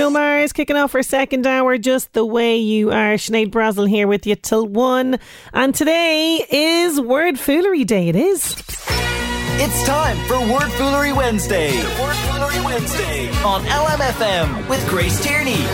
Bruno 0.00 0.18
Mars 0.18 0.54
kicking 0.54 0.76
off 0.76 0.94
our 0.94 1.02
second 1.02 1.46
hour 1.46 1.76
just 1.76 2.14
the 2.14 2.24
way 2.24 2.56
you 2.56 2.88
are. 2.90 3.16
Sinead 3.16 3.50
Brazel 3.50 3.86
here 3.86 4.08
with 4.08 4.26
you 4.26 4.34
till 4.34 4.66
one. 4.66 5.18
And 5.52 5.74
today 5.74 6.42
is 6.50 6.98
Word 6.98 7.38
Foolery 7.38 7.84
Day. 7.84 8.08
It 8.08 8.16
is. 8.16 8.54
It's 9.58 9.86
time 9.86 10.16
for 10.26 10.40
Word 10.40 10.72
Foolery 10.72 11.12
Wednesday. 11.12 11.76
Word 12.00 12.16
Foolery 12.16 12.64
Wednesday 12.64 13.28
on 13.44 13.62
LMFM 13.64 14.70
with 14.70 14.88
Grace 14.88 15.22
Tierney. 15.22 15.66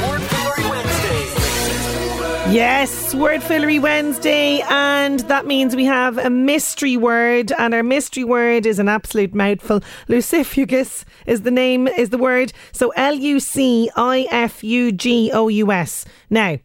Word. 2.47 2.55
Yes, 2.55 3.15
Word 3.15 3.43
Foolery 3.43 3.79
Wednesday, 3.79 4.61
and 4.69 5.21
that 5.21 5.47
means 5.47 5.75
we 5.75 5.85
have 5.85 6.17
a 6.19 6.31
mystery 6.31 6.97
word, 6.97 7.53
and 7.59 7.75
our 7.75 7.83
mystery 7.83 8.25
word 8.25 8.67
is 8.67 8.79
an 8.79 8.89
absolute 8.89 9.35
mouthful. 9.35 9.81
Lucifugous 10.09 11.05
is 11.27 11.43
the 11.43 11.51
name, 11.51 11.89
is 11.89 12.11
the 12.11 12.19
word. 12.19 12.53
So 12.73 12.91
L 12.91 13.15
U 13.15 13.41
C 13.41 13.91
I 13.97 14.27
F 14.31 14.63
U 14.63 14.93
G 14.93 15.31
O 15.33 15.49
U 15.49 15.73
S. 15.73 16.05
Now, 16.31 16.59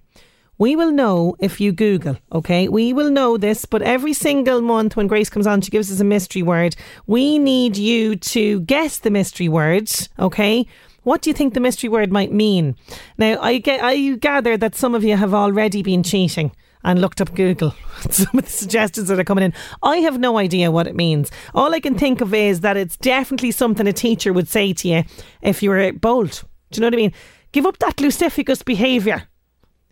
we 0.58 0.76
will 0.76 0.92
know 0.92 1.36
if 1.40 1.60
you 1.60 1.72
Google, 1.72 2.18
okay? 2.32 2.68
We 2.68 2.94
will 2.94 3.10
know 3.10 3.38
this, 3.38 3.66
but 3.66 3.82
every 3.82 4.14
single 4.14 4.62
month 4.62 4.96
when 4.96 5.08
Grace 5.08 5.30
comes 5.30 5.48
on, 5.48 5.62
she 5.62 5.72
gives 5.72 5.92
us 5.92 6.00
a 6.00 6.04
mystery 6.04 6.44
word. 6.44 6.76
We 7.08 7.40
need 7.40 7.78
you 7.78 8.16
to 8.18 8.60
guess 8.62 9.00
the 9.00 9.10
mystery 9.10 9.50
words, 9.50 10.10
okay? 10.20 10.68
What 11.04 11.22
do 11.22 11.30
you 11.30 11.34
think 11.34 11.54
the 11.54 11.60
mystery 11.60 11.90
word 11.90 12.12
might 12.12 12.32
mean? 12.32 12.76
Now, 13.18 13.40
I 13.42 13.58
get, 13.58 13.84
I 13.84 14.16
gather 14.18 14.56
that 14.58 14.76
some 14.76 14.94
of 14.94 15.04
you 15.04 15.18
have 15.18 15.34
already 15.34 15.82
been 15.82 16.04
cheating 16.04 16.52
and 16.84 17.02
looked 17.02 17.22
up 17.22 17.34
Google. 17.36 17.76
Some 18.10 18.40
of 18.40 18.46
the 18.46 18.52
suggestions 18.52 19.08
that 19.08 19.20
are 19.20 19.24
coming 19.24 19.44
in. 19.44 19.54
I 19.84 19.98
have 19.98 20.20
no 20.20 20.40
idea 20.40 20.72
what 20.72 20.88
it 20.88 20.96
means. 20.96 21.30
All 21.54 21.74
I 21.74 21.80
can 21.80 21.96
think 21.96 22.22
of 22.22 22.34
is 22.34 22.62
that 22.62 22.76
it's 22.76 22.98
definitely 22.98 23.52
something 23.52 23.86
a 23.86 23.94
teacher 23.94 24.34
would 24.34 24.48
say 24.48 24.74
to 24.74 24.88
you 24.88 25.04
if 25.44 25.62
you 25.62 25.70
were 25.70 25.94
bold. 25.94 26.44
Do 26.72 26.78
you 26.78 26.82
know 26.82 26.88
what 26.88 26.96
I 26.96 26.98
mean? 26.98 27.14
Give 27.52 27.68
up 27.68 27.78
that 27.80 27.98
lucificus 27.98 28.64
behaviour. 28.64 29.28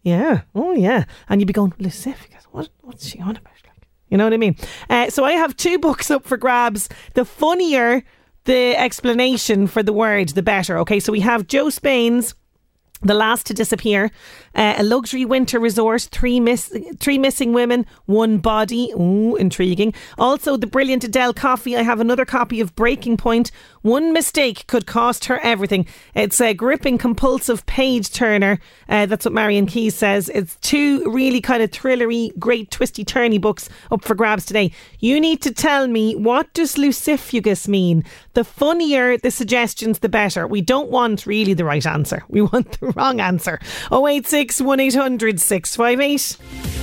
Yeah. 0.01 0.41
Oh, 0.55 0.73
yeah. 0.73 1.05
And 1.27 1.41
you'd 1.41 1.47
be 1.47 1.53
going, 1.53 1.73
Lucificus, 1.77 2.45
what, 2.51 2.69
what's 2.81 3.05
she 3.05 3.19
on 3.19 3.31
about? 3.35 3.43
Like, 3.45 3.87
you 4.09 4.17
know 4.17 4.23
what 4.23 4.33
I 4.33 4.37
mean? 4.37 4.55
Uh, 4.89 5.09
so 5.09 5.23
I 5.23 5.33
have 5.33 5.55
two 5.57 5.77
books 5.77 6.09
up 6.09 6.25
for 6.25 6.37
grabs. 6.37 6.89
The 7.13 7.25
funnier 7.25 8.03
the 8.45 8.75
explanation 8.77 9.67
for 9.67 9.83
the 9.83 9.93
word, 9.93 10.29
the 10.29 10.43
better. 10.43 10.77
Okay, 10.79 10.99
so 10.99 11.11
we 11.11 11.19
have 11.21 11.47
Jo 11.47 11.69
Spain's 11.69 12.35
the 13.01 13.13
Last 13.13 13.45
to 13.45 13.53
Disappear, 13.53 14.11
uh, 14.55 14.75
a 14.77 14.83
luxury 14.83 15.23
winter 15.23 15.59
resort, 15.59 16.09
three 16.11 16.39
miss, 16.39 16.75
three 16.99 17.17
missing 17.17 17.53
women, 17.53 17.85
one 18.05 18.39
body. 18.39 18.91
Ooh, 18.99 19.37
intriguing. 19.37 19.93
Also, 20.17 20.57
the 20.57 20.67
brilliant 20.67 21.05
Edel 21.05 21.33
Coffey. 21.33 21.77
I 21.77 21.83
have 21.83 22.01
another 22.01 22.25
copy 22.25 22.59
of 22.59 22.75
Breaking 22.75 23.15
Point. 23.15 23.51
One 23.81 24.13
mistake 24.13 24.67
could 24.67 24.85
cost 24.85 25.25
her 25.25 25.39
everything. 25.39 25.85
It's 26.13 26.41
a 26.41 26.53
gripping, 26.53 26.97
compulsive 26.97 27.65
page 27.65 28.11
turner. 28.11 28.59
Uh, 28.87 29.05
that's 29.05 29.25
what 29.25 29.33
Marian 29.33 29.65
Keyes 29.65 29.95
says. 29.95 30.29
It's 30.29 30.55
two 30.57 31.09
really 31.09 31.41
kind 31.41 31.63
of 31.63 31.71
thrillery, 31.71 32.37
great 32.37 32.71
twisty 32.71 33.05
turny 33.05 33.39
books 33.39 33.69
up 33.91 34.03
for 34.03 34.15
grabs 34.15 34.45
today. 34.45 34.71
You 34.99 35.19
need 35.19 35.41
to 35.43 35.53
tell 35.53 35.87
me 35.87 36.15
what 36.15 36.53
does 36.53 36.77
lucifugous 36.77 37.67
mean? 37.67 38.03
The 38.33 38.43
funnier 38.43 39.17
the 39.17 39.31
suggestions, 39.31 39.99
the 39.99 40.09
better. 40.09 40.47
We 40.47 40.61
don't 40.61 40.89
want 40.89 41.25
really 41.25 41.53
the 41.53 41.65
right 41.65 41.85
answer. 41.85 42.23
We 42.27 42.41
want 42.41 42.79
the 42.79 42.87
wrong 42.87 43.19
answer. 43.19 43.59
086 43.91 44.61
1800 44.61 45.39
658. 45.39 46.78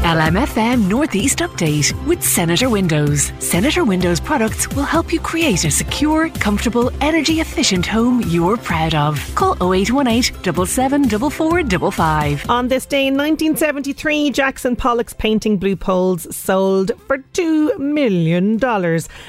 LMFM 0.00 0.88
Northeast 0.88 1.40
Update 1.40 1.92
with 2.06 2.22
Senator 2.22 2.70
Windows. 2.70 3.32
Senator 3.38 3.84
Windows 3.84 4.18
products 4.18 4.66
will 4.74 4.84
help 4.84 5.12
you 5.12 5.20
create 5.20 5.66
a 5.66 5.70
secure, 5.70 6.30
comfortable, 6.30 6.90
energy 7.02 7.40
efficient 7.40 7.84
home 7.84 8.22
you're 8.26 8.56
proud 8.56 8.94
of. 8.94 9.20
Call 9.34 9.52
0818 9.62 10.66
774455. 10.66 12.48
On 12.48 12.68
this 12.68 12.86
day 12.86 13.08
in 13.08 13.14
1973, 13.14 14.30
Jackson 14.30 14.74
Pollock's 14.74 15.12
painting 15.12 15.58
Blue 15.58 15.76
Poles 15.76 16.34
sold 16.34 16.92
for 17.06 17.18
$2 17.18 17.78
million. 17.78 18.58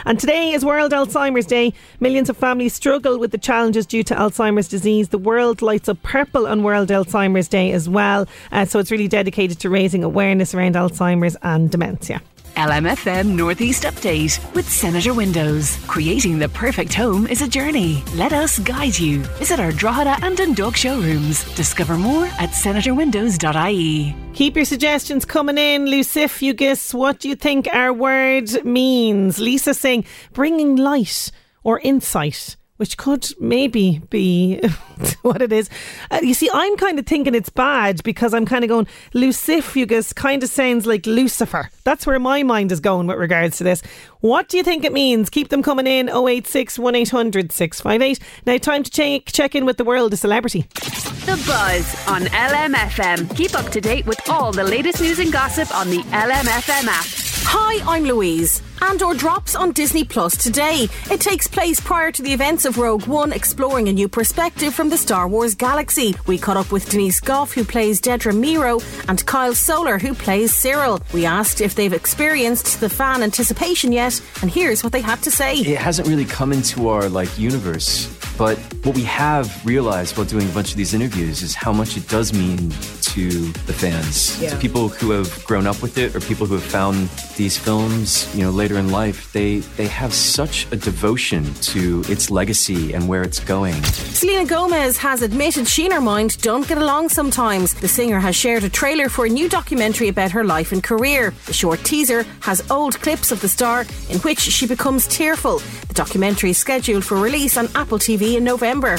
And 0.05 0.19
today 0.19 0.53
is 0.53 0.63
World 0.63 0.93
Alzheimer's 0.93 1.47
Day. 1.47 1.73
Millions 1.99 2.29
of 2.29 2.37
families 2.37 2.73
struggle 2.73 3.19
with 3.19 3.31
the 3.31 3.37
challenges 3.37 3.85
due 3.85 4.03
to 4.03 4.15
Alzheimer's 4.15 4.69
disease. 4.69 5.09
The 5.09 5.17
world 5.17 5.61
lights 5.61 5.89
up 5.89 6.01
purple 6.01 6.47
on 6.47 6.63
World 6.63 6.87
Alzheimer's 6.87 7.49
Day 7.49 7.73
as 7.73 7.89
well. 7.89 8.25
Uh, 8.53 8.63
so 8.63 8.79
it's 8.79 8.89
really 8.89 9.09
dedicated 9.09 9.59
to 9.59 9.69
raising 9.69 10.05
awareness 10.05 10.55
around 10.55 10.60
Alzheimer's 10.69 11.37
and 11.41 11.69
dementia. 11.69 12.21
LMFM 12.55 13.35
Northeast 13.35 13.83
Update 13.83 14.53
with 14.53 14.69
Senator 14.69 15.13
Windows. 15.13 15.77
Creating 15.87 16.37
the 16.37 16.49
perfect 16.49 16.93
home 16.93 17.25
is 17.27 17.41
a 17.41 17.47
journey. 17.47 18.03
Let 18.15 18.33
us 18.33 18.59
guide 18.59 18.99
you. 18.99 19.19
Visit 19.39 19.59
our 19.59 19.71
Drogheda 19.71 20.17
and 20.21 20.35
Dundalk 20.35 20.75
showrooms. 20.75 21.43
Discover 21.55 21.97
more 21.97 22.25
at 22.25 22.49
senatorwindows.ie. 22.51 24.15
Keep 24.33 24.55
your 24.55 24.65
suggestions 24.65 25.25
coming 25.25 25.57
in. 25.57 25.85
Lucifugous, 25.85 26.93
what 26.93 27.19
do 27.19 27.29
you 27.29 27.35
think 27.35 27.67
our 27.71 27.93
word 27.93 28.63
means? 28.65 29.39
Lisa 29.39 29.73
saying 29.73 30.05
bringing 30.33 30.75
light 30.75 31.31
or 31.63 31.79
insight, 31.79 32.57
which 32.81 32.97
could 32.97 33.29
maybe 33.39 34.01
be 34.09 34.59
what 35.21 35.39
it 35.39 35.53
is. 35.53 35.69
Uh, 36.09 36.19
you 36.23 36.33
see, 36.33 36.49
I'm 36.51 36.75
kind 36.77 36.97
of 36.97 37.05
thinking 37.05 37.35
it's 37.35 37.51
bad 37.51 38.01
because 38.01 38.33
I'm 38.33 38.43
kind 38.43 38.63
of 38.63 38.69
going, 38.69 38.87
Lucifugous 39.13 40.13
kind 40.13 40.41
of 40.41 40.49
sounds 40.49 40.87
like 40.87 41.05
Lucifer. 41.05 41.69
That's 41.83 42.07
where 42.07 42.17
my 42.17 42.41
mind 42.41 42.71
is 42.71 42.79
going 42.79 43.05
with 43.05 43.19
regards 43.19 43.59
to 43.59 43.63
this. 43.63 43.83
What 44.21 44.49
do 44.49 44.57
you 44.57 44.63
think 44.63 44.83
it 44.83 44.93
means? 44.93 45.29
Keep 45.29 45.49
them 45.49 45.61
coming 45.61 45.85
in 45.85 46.09
086 46.09 46.79
1800 46.79 47.51
658. 47.51 48.19
Now, 48.47 48.57
time 48.57 48.81
to 48.81 48.89
check, 48.89 49.27
check 49.27 49.53
in 49.53 49.67
with 49.67 49.77
the 49.77 49.85
world 49.85 50.13
of 50.13 50.17
celebrity. 50.17 50.61
The 50.71 51.39
Buzz 51.45 52.07
on 52.07 52.23
LMFM. 52.23 53.35
Keep 53.37 53.53
up 53.53 53.71
to 53.73 53.79
date 53.79 54.07
with 54.07 54.27
all 54.27 54.51
the 54.51 54.63
latest 54.63 55.01
news 55.01 55.19
and 55.19 55.31
gossip 55.31 55.71
on 55.75 55.91
the 55.91 55.99
LMFM 55.99 56.87
app. 56.87 57.05
Hi, 57.45 57.95
I'm 57.95 58.05
Louise. 58.05 58.63
Andor 58.81 59.13
drops 59.13 59.55
on 59.55 59.71
Disney 59.71 60.03
Plus 60.03 60.35
today. 60.35 60.87
It 61.11 61.21
takes 61.21 61.47
place 61.47 61.79
prior 61.79 62.11
to 62.11 62.21
the 62.21 62.33
events 62.33 62.65
of 62.65 62.77
Rogue 62.77 63.05
One, 63.05 63.31
exploring 63.31 63.87
a 63.87 63.93
new 63.93 64.09
perspective 64.09 64.73
from 64.73 64.89
the 64.89 64.97
Star 64.97 65.27
Wars 65.27 65.55
galaxy. 65.55 66.15
We 66.27 66.37
caught 66.37 66.57
up 66.57 66.71
with 66.71 66.89
Denise 66.89 67.19
Gough, 67.19 67.53
who 67.53 67.63
plays 67.63 68.01
Dedra 68.01 68.35
Miro, 68.37 68.81
and 69.07 69.23
Kyle 69.25 69.53
Soller, 69.53 69.99
who 69.99 70.13
plays 70.13 70.51
Syril. 70.51 71.01
We 71.13 71.25
asked 71.25 71.61
if 71.61 71.75
they've 71.75 71.93
experienced 71.93 72.79
the 72.81 72.89
fan 72.89 73.21
anticipation 73.23 73.91
yet, 73.91 74.19
and 74.41 74.49
here's 74.49 74.83
what 74.83 74.93
they 74.93 75.01
had 75.01 75.21
to 75.23 75.31
say. 75.31 75.55
It 75.55 75.77
hasn't 75.77 76.07
really 76.07 76.25
come 76.25 76.51
into 76.51 76.87
our 76.89 77.07
like 77.07 77.37
universe, 77.37 78.07
but 78.37 78.57
what 78.83 78.95
we 78.95 79.03
have 79.03 79.63
realized 79.65 80.17
while 80.17 80.25
doing 80.25 80.49
a 80.49 80.51
bunch 80.53 80.71
of 80.71 80.77
these 80.77 80.93
interviews 80.93 81.43
is 81.43 81.53
how 81.53 81.71
much 81.71 81.97
it 81.97 82.07
does 82.09 82.33
mean 82.33 82.71
to 83.01 83.29
the 83.67 83.73
fans, 83.73 84.41
Yeah. 84.41 84.49
to 84.49 84.57
people 84.57 84.89
who 84.89 85.11
have 85.11 85.45
grown 85.45 85.67
up 85.67 85.81
with 85.81 85.97
it 85.97 86.15
or 86.15 86.19
people 86.21 86.47
who 86.47 86.55
have 86.55 86.63
found 86.63 87.09
these 87.41 87.57
films, 87.57 88.29
you 88.35 88.43
know, 88.43 88.51
later 88.51 88.77
in 88.77 88.91
life. 88.91 89.33
They 89.33 89.61
they 89.79 89.87
have 89.87 90.13
such 90.13 90.71
a 90.71 90.75
devotion 90.75 91.43
to 91.73 92.03
its 92.07 92.29
legacy 92.29 92.93
and 92.93 93.07
where 93.07 93.23
it's 93.23 93.39
going. 93.39 93.81
Selena 94.19 94.45
Gomez 94.45 94.97
has 94.97 95.23
admitted 95.23 95.67
she 95.67 95.85
and 95.85 95.93
her 95.93 96.05
mind 96.13 96.39
don't 96.43 96.67
get 96.67 96.77
along 96.77 97.09
sometimes. 97.09 97.73
The 97.73 97.87
singer 97.87 98.19
has 98.19 98.35
shared 98.35 98.63
a 98.63 98.69
trailer 98.69 99.09
for 99.09 99.25
a 99.25 99.29
new 99.29 99.49
documentary 99.49 100.09
about 100.09 100.29
her 100.37 100.43
life 100.43 100.71
and 100.71 100.83
career. 100.83 101.33
The 101.47 101.53
short 101.53 101.79
teaser 101.83 102.21
has 102.41 102.69
old 102.69 103.01
clips 103.01 103.31
of 103.31 103.41
the 103.41 103.49
star 103.49 103.87
in 104.11 104.19
which 104.19 104.39
she 104.39 104.67
becomes 104.67 105.07
tearful. 105.07 105.57
The 105.87 105.95
documentary 105.95 106.51
is 106.51 106.59
scheduled 106.59 107.03
for 107.03 107.17
release 107.17 107.57
on 107.57 107.69
Apple 107.73 107.97
TV 107.97 108.35
in 108.37 108.43
November. 108.43 108.97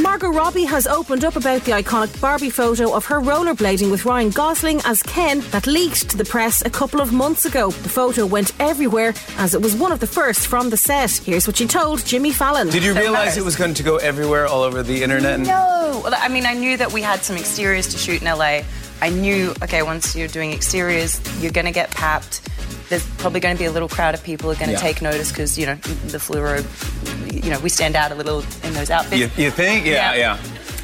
Margot 0.00 0.30
Robbie 0.30 0.64
has 0.64 0.86
opened 0.86 1.24
up 1.24 1.36
about 1.36 1.62
the 1.64 1.72
iconic 1.72 2.18
Barbie 2.20 2.48
photo 2.48 2.94
of 2.94 3.04
her 3.04 3.20
rollerblading 3.20 3.90
with 3.90 4.06
Ryan 4.06 4.30
Gosling 4.30 4.80
as 4.86 5.02
Ken 5.02 5.40
that 5.50 5.66
leaked 5.66 6.08
to 6.08 6.16
the 6.16 6.24
press 6.24 6.64
a 6.64 6.70
couple 6.70 7.02
of 7.02 7.12
months 7.12 7.44
ago. 7.44 7.70
The 7.82 7.88
photo 7.88 8.26
went 8.26 8.52
everywhere 8.60 9.14
as 9.38 9.54
it 9.54 9.60
was 9.62 9.74
one 9.74 9.90
of 9.92 10.00
the 10.00 10.06
first 10.06 10.46
from 10.46 10.70
the 10.70 10.76
set. 10.76 11.10
Here's 11.10 11.46
what 11.46 11.56
she 11.56 11.66
told 11.66 12.04
Jimmy 12.04 12.30
Fallon. 12.32 12.68
Did 12.70 12.84
you 12.84 12.94
realize 12.94 13.36
it 13.36 13.44
was 13.44 13.56
going 13.56 13.74
to 13.74 13.82
go 13.82 13.96
everywhere, 13.96 14.46
all 14.46 14.62
over 14.62 14.82
the 14.82 15.02
internet? 15.02 15.34
And 15.34 15.46
No. 15.46 16.00
Well, 16.04 16.14
I 16.16 16.28
mean, 16.28 16.46
I 16.46 16.54
knew 16.54 16.76
that 16.76 16.92
we 16.92 17.02
had 17.02 17.22
some 17.22 17.36
exteriors 17.36 17.88
to 17.88 17.98
shoot 17.98 18.22
in 18.22 18.28
LA. 18.28 18.62
I 19.00 19.08
knew, 19.10 19.52
okay, 19.64 19.82
once 19.82 20.14
you're 20.14 20.28
doing 20.28 20.52
exteriors, 20.52 21.20
you're 21.42 21.50
going 21.52 21.66
to 21.66 21.72
get 21.72 21.90
papped. 21.90 22.40
There's 22.88 23.04
probably 23.18 23.40
going 23.40 23.56
to 23.56 23.58
be 23.58 23.66
a 23.66 23.72
little 23.72 23.88
crowd 23.88 24.14
of 24.14 24.22
people 24.22 24.48
who 24.48 24.52
are 24.52 24.58
going 24.58 24.68
to 24.68 24.72
Yeah. 24.74 24.78
take 24.92 25.02
notice 25.02 25.30
because, 25.32 25.58
you 25.58 25.66
know, 25.66 25.74
the 25.74 26.18
fluoro, 26.18 26.62
you 27.44 27.50
know, 27.50 27.58
we 27.60 27.68
stand 27.68 27.96
out 27.96 28.12
a 28.12 28.14
little 28.14 28.44
in 28.62 28.74
those 28.74 28.90
outfits. 28.90 29.16
You, 29.36 29.44
you 29.44 29.50
think? 29.50 29.84
Yeah, 29.86 30.14
Yeah. 30.14 30.36
yeah. 30.38 30.38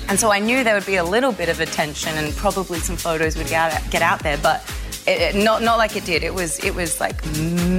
And 0.08 0.18
so 0.18 0.32
I 0.32 0.38
knew 0.40 0.64
there 0.64 0.74
would 0.74 0.87
be 0.87 0.96
a 0.96 1.04
little 1.04 1.32
bit 1.32 1.48
of 1.48 1.61
attention 1.61 2.16
and 2.16 2.34
probably 2.34 2.80
some 2.80 2.96
photos 2.96 3.37
would 3.37 3.46
get 3.48 3.72
out, 3.72 3.90
get 3.90 4.02
out 4.02 4.20
there, 4.22 4.38
but 4.38 4.64
it, 5.08 5.36
it- 5.36 5.44
not 5.44 5.62
not 5.62 5.78
like 5.78 5.96
it 5.96 6.04
did. 6.04 6.22
It 6.22 6.34
was 6.34 6.58
it 6.64 6.74
was 6.74 7.00
like 7.00 7.24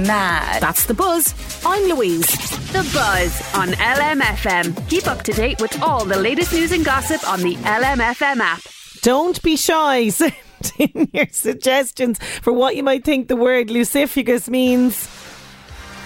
mad. 0.06 0.60
That's 0.62 0.86
the 0.86 0.94
buzz. 0.94 1.34
I'm 1.64 1.82
Louise. 1.88 2.26
The 2.72 2.88
Buzz 2.94 3.54
on 3.54 3.68
LMFM. 3.70 4.88
Keep 4.88 5.06
up 5.08 5.22
to 5.24 5.32
date 5.32 5.60
with 5.60 5.82
all 5.82 6.04
the 6.04 6.16
latest 6.16 6.52
news 6.52 6.70
and 6.72 6.84
gossip 6.84 7.26
on 7.28 7.40
the 7.40 7.56
LMFM 7.56 8.38
app. 8.38 8.60
Don't 9.02 9.40
be 9.42 9.56
shy. 9.56 10.08
Send 10.10 10.32
in 10.78 11.08
your 11.12 11.26
suggestions 11.32 12.18
for 12.42 12.52
what 12.52 12.76
you 12.76 12.82
might 12.82 13.04
think 13.04 13.28
the 13.28 13.36
word 13.36 13.70
lucifugous 13.70 14.48
means. 14.48 15.08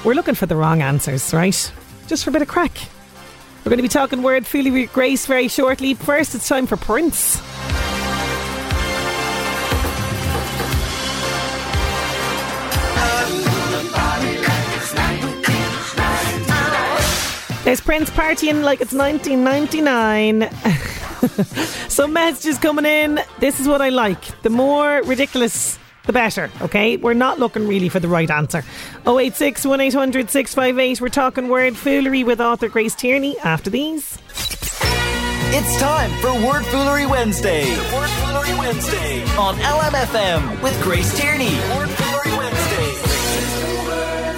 We're 0.04 0.14
looking 0.14 0.34
for 0.34 0.46
the 0.46 0.56
wrong 0.56 0.80
answers, 0.80 1.32
right? 1.34 1.72
Just 2.06 2.24
for 2.24 2.30
a 2.30 2.32
bit 2.32 2.42
of 2.42 2.48
crack. 2.48 2.72
We're 3.64 3.70
going 3.70 3.78
to 3.78 3.82
be 3.82 3.88
talking 3.88 4.22
word 4.22 4.46
foolery 4.46 4.82
with 4.82 4.92
Grace 4.92 5.26
very 5.26 5.48
shortly. 5.48 5.94
First, 5.94 6.34
it's 6.34 6.46
time 6.48 6.66
for 6.66 6.76
Prince. 6.76 7.40
There's 17.74 17.82
Prince 17.84 18.08
partying 18.10 18.62
like 18.62 18.80
it's 18.80 18.92
1999. 18.92 20.48
Some 21.88 22.12
messages 22.12 22.56
coming 22.56 22.86
in. 22.86 23.18
This 23.40 23.58
is 23.58 23.66
what 23.66 23.82
I 23.82 23.88
like. 23.88 24.40
The 24.42 24.50
more 24.50 25.02
ridiculous, 25.02 25.76
the 26.04 26.12
better. 26.12 26.52
Okay, 26.62 26.96
we're 26.98 27.14
not 27.14 27.40
looking 27.40 27.66
really 27.66 27.88
for 27.88 27.98
the 27.98 28.06
right 28.06 28.30
answer. 28.30 28.62
086 29.08 29.66
1800 29.66 30.30
658. 30.30 31.00
We're 31.00 31.08
talking 31.08 31.48
word 31.48 31.76
foolery 31.76 32.22
with 32.22 32.40
author 32.40 32.68
Grace 32.68 32.94
Tierney 32.94 33.36
after 33.40 33.70
these. 33.70 34.18
It's 35.56 35.80
time 35.80 36.12
for 36.20 36.32
Word 36.46 36.64
Foolery 36.66 37.06
Wednesday. 37.06 37.64
Word 37.92 38.08
Foolery 38.08 38.54
Wednesday 38.56 39.24
on 39.36 39.56
LMFM 39.56 40.62
with 40.62 40.80
Grace 40.80 41.12
Tierney. 41.18 41.56
Word 41.74 41.90
Foolery 41.90 42.38
Wednesday. 42.38 42.86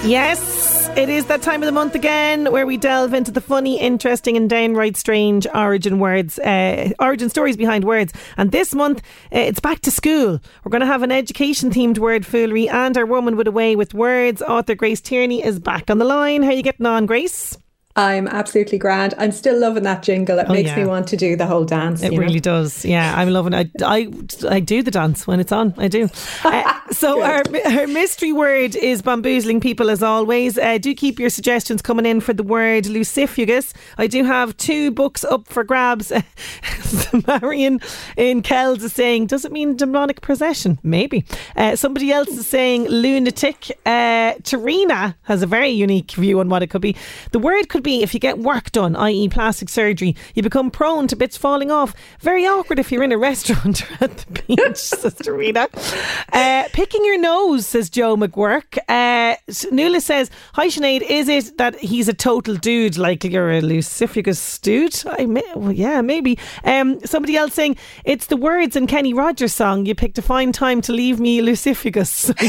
Yes, 0.09 0.56
it 0.97 1.09
is 1.09 1.27
that 1.27 1.43
time 1.43 1.61
of 1.61 1.67
the 1.67 1.71
month 1.71 1.93
again 1.93 2.51
where 2.51 2.65
we 2.65 2.75
delve 2.75 3.13
into 3.13 3.31
the 3.31 3.39
funny, 3.39 3.79
interesting, 3.79 4.35
and 4.35 4.49
downright 4.49 4.97
strange 4.97 5.45
origin 5.53 5.99
words, 5.99 6.39
uh, 6.39 6.89
origin 6.99 7.29
stories 7.29 7.55
behind 7.55 7.83
words. 7.83 8.13
And 8.35 8.51
this 8.51 8.73
month, 8.73 9.03
uh, 9.31 9.37
it's 9.39 9.59
back 9.59 9.81
to 9.81 9.91
school. 9.91 10.41
We're 10.63 10.71
going 10.71 10.81
to 10.81 10.87
have 10.87 11.03
an 11.03 11.11
education 11.11 11.69
themed 11.69 11.99
word 11.99 12.25
foolery, 12.25 12.67
and 12.67 12.97
our 12.97 13.05
woman 13.05 13.37
with 13.37 13.47
a 13.47 13.51
way 13.51 13.75
with 13.75 13.93
words, 13.93 14.41
author 14.41 14.73
Grace 14.73 14.99
Tierney, 14.99 15.45
is 15.45 15.59
back 15.59 15.91
on 15.91 15.99
the 15.99 16.05
line. 16.05 16.41
How 16.41 16.49
are 16.49 16.53
you 16.53 16.63
getting 16.63 16.87
on, 16.87 17.05
Grace? 17.05 17.55
I'm 17.97 18.27
absolutely 18.27 18.77
grand. 18.77 19.15
I'm 19.17 19.31
still 19.31 19.59
loving 19.59 19.83
that 19.83 20.03
jingle. 20.03 20.37
It 20.39 20.45
Oh, 20.47 20.53
makes 20.53 20.69
yeah. 20.69 20.77
me 20.77 20.85
want 20.85 21.07
to 21.07 21.17
do 21.17 21.35
the 21.35 21.47
whole 21.47 21.65
dance. 21.65 22.01
It 22.03 22.13
you 22.13 22.19
know? 22.19 22.25
really 22.25 22.39
does. 22.39 22.85
Yeah, 22.85 23.11
I'm 23.17 23.29
loving 23.31 23.53
it. 23.53 23.71
I, 23.83 23.95
I, 23.97 24.11
I 24.49 24.59
do 24.59 24.83
the 24.83 24.91
dance 24.91 25.25
when 25.25 25.39
it's 25.39 25.51
on. 25.51 25.73
I 25.77 25.87
do. 25.87 26.07
Uh, 26.47 26.63
so 26.91 27.21
our, 27.21 27.43
our 27.65 27.87
mystery 27.87 28.31
word 28.31 28.75
is 28.75 29.01
bamboozling 29.01 29.59
people 29.59 29.89
as 29.89 30.01
always. 30.01 30.57
Uh, 30.57 30.77
do 30.77 30.93
keep 30.93 31.19
your 31.19 31.29
suggestions 31.29 31.81
coming 31.81 32.05
in 32.05 32.21
for 32.21 32.31
the 32.33 32.43
word 32.43 32.85
lucifugous. 32.85 33.73
I 33.97 34.07
do 34.07 34.23
have 34.23 34.55
two 34.57 34.91
books 34.91 35.23
up 35.25 35.47
for 35.47 35.63
grabs. 35.65 36.11
Marion 37.27 37.79
in 38.15 38.41
Kells 38.41 38.83
is 38.83 38.93
saying, 38.93 39.27
does 39.27 39.43
it 39.45 39.51
mean 39.51 39.75
demonic 39.75 40.21
possession? 40.21 40.79
Maybe. 40.83 41.25
Uh, 41.55 41.75
somebody 41.75 42.11
else 42.11 42.29
is 42.29 42.47
saying 42.47 42.87
lunatic. 42.87 43.71
Uh, 43.85 44.33
Tarina 44.43 45.15
has 45.23 45.41
a 45.41 45.47
very 45.47 45.69
unique 45.69 46.11
view 46.11 46.39
on 46.39 46.47
what 46.49 46.63
it 46.63 46.67
could 46.67 46.81
be. 46.81 46.95
The 47.31 47.39
word 47.39 47.69
could 47.69 47.83
be 47.87 48.03
if 48.03 48.13
you 48.13 48.19
get 48.19 48.37
work 48.37 48.69
done, 48.73 48.97
i.e., 48.97 49.29
plastic 49.29 49.69
surgery, 49.69 50.13
you 50.35 50.43
become 50.43 50.69
prone 50.69 51.07
to 51.07 51.15
bits 51.15 51.37
falling 51.37 51.71
off. 51.71 51.93
Very 52.19 52.45
awkward 52.45 52.79
if 52.79 52.91
you're 52.91 53.01
in 53.01 53.13
a 53.13 53.17
restaurant 53.29 53.81
or 53.81 54.03
at 54.03 54.17
the 54.17 54.41
beach, 54.41 54.75
Sister 55.03 55.33
Rita. 55.33 55.69
Uh, 56.33 56.65
picking 56.73 57.05
your 57.05 57.17
nose, 57.17 57.65
says 57.65 57.89
Joe 57.89 58.17
McGurk. 58.17 58.77
Uh, 58.89 59.37
says, 60.01 60.29
Hi 60.55 60.67
Sinead, 60.67 61.01
is 61.01 61.29
it 61.29 61.57
that 61.57 61.79
he's 61.79 62.09
a 62.09 62.13
total 62.13 62.55
dude, 62.55 62.97
like 62.97 63.23
you're 63.23 63.51
a 63.51 63.61
lucifugous 63.61 64.59
dude? 64.59 65.01
I 65.05 65.25
may, 65.25 65.43
well, 65.55 65.71
yeah, 65.71 66.01
maybe. 66.01 66.37
Um, 66.65 66.99
somebody 67.05 67.37
else 67.37 67.53
saying, 67.53 67.77
It's 68.03 68.25
the 68.27 68.35
words 68.35 68.75
in 68.75 68.87
Kenny 68.87 69.13
Rogers' 69.13 69.53
song, 69.53 69.85
you 69.85 69.95
picked 69.95 70.17
a 70.17 70.21
fine 70.21 70.51
time 70.51 70.81
to 70.81 70.91
leave 70.91 71.21
me 71.21 71.41
lucifugous. 71.41 72.33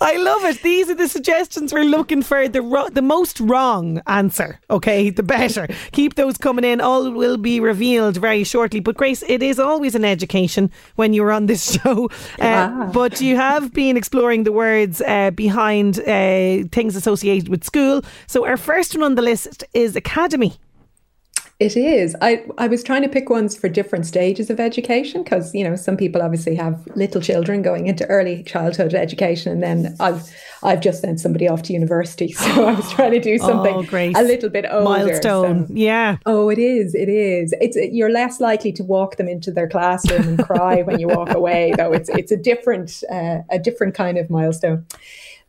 I 0.00 0.16
love 0.18 0.44
it. 0.44 0.62
These 0.62 0.90
are 0.90 0.94
the 0.94 1.08
suggestions 1.08 1.72
we're 1.72 1.84
looking 1.84 2.22
for. 2.22 2.48
The 2.48 2.62
ro- 2.62 2.88
the 2.88 3.02
most 3.02 3.40
wrong 3.40 4.00
answer, 4.06 4.58
okay, 4.70 5.10
the 5.10 5.22
better. 5.22 5.68
Keep 5.92 6.14
those 6.14 6.36
coming 6.36 6.64
in. 6.64 6.80
All 6.80 7.10
will 7.10 7.36
be 7.36 7.60
revealed 7.60 8.16
very 8.16 8.44
shortly. 8.44 8.80
But 8.80 8.96
Grace, 8.96 9.22
it 9.28 9.42
is 9.42 9.58
always 9.58 9.94
an 9.94 10.04
education 10.04 10.70
when 10.96 11.12
you're 11.12 11.32
on 11.32 11.46
this 11.46 11.72
show. 11.82 12.10
Uh, 12.40 12.86
but 12.92 13.20
you 13.20 13.36
have 13.36 13.72
been 13.72 13.96
exploring 13.96 14.44
the 14.44 14.52
words 14.52 15.00
uh, 15.02 15.30
behind 15.30 15.98
uh, 16.00 16.68
things 16.72 16.96
associated 16.96 17.48
with 17.48 17.64
school. 17.64 18.02
So 18.26 18.46
our 18.46 18.56
first 18.56 18.94
one 18.94 19.02
on 19.02 19.14
the 19.14 19.22
list 19.22 19.64
is 19.74 19.96
academy. 19.96 20.58
It 21.58 21.74
is. 21.74 22.14
I, 22.20 22.44
I 22.58 22.66
was 22.66 22.82
trying 22.84 23.00
to 23.00 23.08
pick 23.08 23.30
ones 23.30 23.56
for 23.56 23.70
different 23.70 24.04
stages 24.04 24.50
of 24.50 24.60
education 24.60 25.22
because, 25.22 25.54
you 25.54 25.64
know, 25.64 25.74
some 25.74 25.96
people 25.96 26.20
obviously 26.20 26.54
have 26.56 26.86
little 26.96 27.22
children 27.22 27.62
going 27.62 27.86
into 27.86 28.04
early 28.08 28.42
childhood 28.42 28.92
education 28.92 29.52
and 29.52 29.62
then 29.62 29.96
I've 29.98 30.22
I've 30.62 30.80
just 30.82 31.00
sent 31.00 31.18
somebody 31.18 31.48
off 31.48 31.62
to 31.62 31.72
university. 31.72 32.32
So 32.36 32.66
I 32.66 32.72
was 32.74 32.92
trying 32.92 33.12
to 33.12 33.20
do 33.20 33.38
something 33.38 33.74
Oh, 33.74 33.82
a 34.14 34.22
little 34.22 34.50
bit 34.50 34.66
older. 34.70 34.84
Milestone. 34.84 35.66
so- 35.68 35.72
Yeah. 35.74 36.18
Oh, 36.26 36.50
it 36.50 36.58
is. 36.58 36.94
It 36.94 37.08
is. 37.08 37.54
It's 37.58 37.76
you're 37.90 38.10
less 38.12 38.38
likely 38.38 38.72
to 38.72 38.84
walk 38.84 39.16
them 39.16 39.28
into 39.28 39.50
their 39.50 39.68
classroom 39.68 40.28
and 40.28 40.38
cry 40.44 40.82
when 40.82 40.98
you 41.00 41.08
walk 41.08 41.30
away, 41.34 41.72
though. 41.78 41.92
It's 41.92 42.10
it's 42.10 42.32
a 42.32 42.36
different 42.36 43.02
uh, 43.10 43.38
a 43.50 43.58
different 43.58 43.94
kind 43.94 44.18
of 44.18 44.28
milestone. 44.28 44.84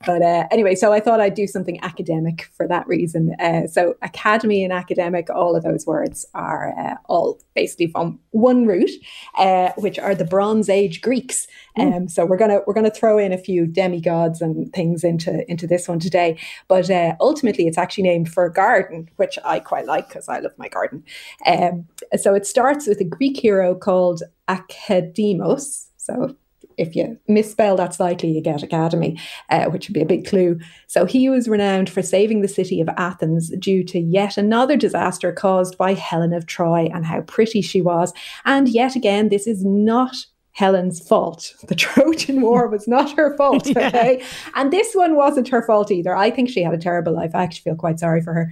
But 0.05 0.21
uh, 0.21 0.47
anyway, 0.51 0.75
so 0.75 0.93
I 0.93 0.99
thought 0.99 1.19
I'd 1.19 1.33
do 1.33 1.47
something 1.47 1.83
academic 1.83 2.49
for 2.55 2.67
that 2.67 2.87
reason. 2.87 3.35
Uh, 3.39 3.65
so 3.65 3.95
academy 4.03 4.63
and 4.63 4.71
academic, 4.71 5.27
all 5.29 5.55
of 5.55 5.63
those 5.63 5.87
words 5.87 6.25
are 6.35 6.73
uh, 6.77 6.95
all 7.05 7.39
basically 7.55 7.87
from 7.87 8.19
one 8.29 8.67
root, 8.67 8.91
uh, 9.39 9.71
which 9.77 9.97
are 9.97 10.13
the 10.13 10.23
Bronze 10.23 10.69
Age 10.69 11.01
Greeks. 11.01 11.47
Um, 11.77 12.07
so 12.07 12.25
we're 12.25 12.37
gonna 12.37 12.59
we're 12.67 12.75
gonna 12.75 12.91
throw 12.91 13.17
in 13.17 13.33
a 13.33 13.37
few 13.39 13.65
demigods 13.65 14.39
and 14.39 14.71
things 14.71 15.03
into 15.03 15.49
into 15.49 15.65
this 15.65 15.87
one 15.87 15.99
today. 15.99 16.37
But 16.67 16.91
uh, 16.91 17.15
ultimately, 17.19 17.65
it's 17.65 17.77
actually 17.77 18.03
named 18.03 18.31
for 18.31 18.45
a 18.45 18.53
garden, 18.53 19.09
which 19.15 19.39
I 19.43 19.59
quite 19.59 19.87
like 19.87 20.09
because 20.09 20.29
I 20.29 20.39
love 20.39 20.53
my 20.57 20.67
garden. 20.67 21.03
Um, 21.47 21.87
so 22.17 22.35
it 22.35 22.45
starts 22.45 22.85
with 22.87 22.99
a 23.01 23.05
Greek 23.05 23.37
hero 23.39 23.73
called 23.73 24.21
Academos. 24.47 25.87
So 25.97 26.35
if 26.77 26.95
you 26.95 27.17
misspell 27.27 27.75
that 27.77 27.93
slightly, 27.93 28.29
you 28.29 28.41
get 28.41 28.63
academy, 28.63 29.19
uh, 29.49 29.65
which 29.65 29.87
would 29.87 29.93
be 29.93 30.01
a 30.01 30.05
big 30.05 30.27
clue. 30.27 30.59
So 30.87 31.05
he 31.05 31.29
was 31.29 31.49
renowned 31.49 31.89
for 31.89 32.01
saving 32.01 32.41
the 32.41 32.47
city 32.47 32.79
of 32.81 32.89
Athens 32.97 33.51
due 33.57 33.83
to 33.85 33.99
yet 33.99 34.37
another 34.37 34.77
disaster 34.77 35.31
caused 35.31 35.77
by 35.77 35.93
Helen 35.93 36.33
of 36.33 36.45
Troy 36.45 36.89
and 36.93 37.05
how 37.05 37.21
pretty 37.21 37.61
she 37.61 37.81
was. 37.81 38.13
And 38.45 38.69
yet 38.69 38.95
again, 38.95 39.29
this 39.29 39.47
is 39.47 39.65
not 39.65 40.15
Helen's 40.57 41.05
fault. 41.07 41.53
The 41.67 41.75
Trojan 41.75 42.41
War 42.41 42.67
was 42.67 42.87
not 42.87 43.15
her 43.15 43.37
fault, 43.37 43.67
okay? 43.77 44.23
And 44.55 44.73
this 44.73 44.93
one 44.95 45.15
wasn't 45.15 45.49
her 45.49 45.61
fault 45.61 45.91
either. 45.91 46.15
I 46.15 46.31
think 46.31 46.49
she 46.49 46.63
had 46.63 46.73
a 46.73 46.79
terrible 46.79 47.13
life. 47.13 47.31
I 47.35 47.43
actually 47.43 47.61
feel 47.61 47.75
quite 47.75 47.99
sorry 47.99 48.21
for 48.21 48.33
her. 48.33 48.51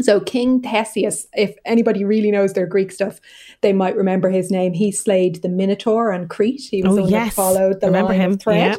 So 0.00 0.20
King 0.20 0.60
Theseus, 0.62 1.26
if 1.34 1.56
anybody 1.64 2.04
really 2.04 2.30
knows 2.30 2.52
their 2.52 2.66
Greek 2.66 2.92
stuff, 2.92 3.20
they 3.62 3.72
might 3.72 3.96
remember 3.96 4.30
his 4.30 4.50
name. 4.50 4.72
He 4.72 4.92
slayed 4.92 5.42
the 5.42 5.48
Minotaur 5.48 6.12
on 6.12 6.28
Crete. 6.28 6.68
He 6.70 6.82
was 6.82 6.92
Oh, 6.92 6.96
the 6.96 7.02
one 7.02 7.10
yes. 7.10 7.28
that 7.30 7.34
followed 7.34 7.80
the 7.80 7.86
Remember 7.88 8.12
line 8.12 8.20
him, 8.20 8.32
of 8.32 8.40
thread. 8.40 8.70
yeah. 8.70 8.76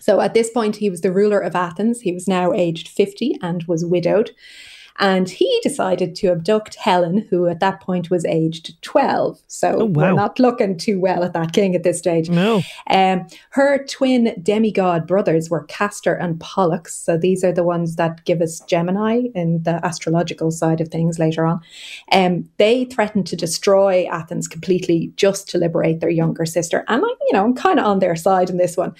So 0.00 0.20
at 0.20 0.34
this 0.34 0.50
point, 0.50 0.76
he 0.76 0.90
was 0.90 1.02
the 1.02 1.12
ruler 1.12 1.38
of 1.38 1.54
Athens. 1.54 2.00
He 2.00 2.12
was 2.12 2.26
now 2.26 2.52
aged 2.52 2.88
50 2.88 3.36
and 3.42 3.62
was 3.64 3.84
widowed. 3.84 4.32
And 4.98 5.28
he 5.28 5.60
decided 5.62 6.14
to 6.16 6.28
abduct 6.28 6.74
Helen, 6.76 7.26
who 7.30 7.48
at 7.48 7.60
that 7.60 7.80
point 7.80 8.10
was 8.10 8.24
aged 8.24 8.80
12. 8.82 9.40
So 9.46 9.76
Oh, 9.80 9.84
we're 9.86 10.12
not 10.12 10.38
looking 10.38 10.76
too 10.76 11.00
well 11.00 11.24
at 11.24 11.32
that 11.32 11.52
king 11.52 11.74
at 11.74 11.82
this 11.82 11.98
stage. 11.98 12.28
No. 12.28 12.62
Um, 12.90 13.26
her 13.50 13.84
twin 13.84 14.34
demigod 14.42 15.06
brothers 15.06 15.48
were 15.50 15.64
Castor 15.64 16.14
and 16.14 16.38
Pollux. 16.40 16.94
So 16.94 17.16
these 17.16 17.42
are 17.42 17.52
the 17.52 17.64
ones 17.64 17.96
that 17.96 18.24
give 18.24 18.40
us 18.40 18.60
Gemini 18.60 19.22
in 19.34 19.62
the 19.62 19.84
astrological 19.84 20.50
side 20.50 20.80
of 20.80 20.88
things 20.88 21.18
later 21.18 21.46
on. 21.46 21.60
Um, 22.10 22.48
they 22.58 22.84
threatened 22.84 23.26
to 23.28 23.36
destroy 23.36 24.06
Athens 24.10 24.46
completely 24.48 25.12
just 25.16 25.48
to 25.50 25.58
liberate 25.58 26.00
their 26.00 26.10
younger 26.10 26.44
sister. 26.46 26.84
And 26.88 27.02
I, 27.04 27.08
you 27.08 27.32
know, 27.32 27.44
I'm 27.44 27.54
kind 27.54 27.78
of 27.78 27.86
on 27.86 27.98
their 27.98 28.16
side 28.16 28.50
in 28.50 28.58
this 28.58 28.76
one. 28.76 28.94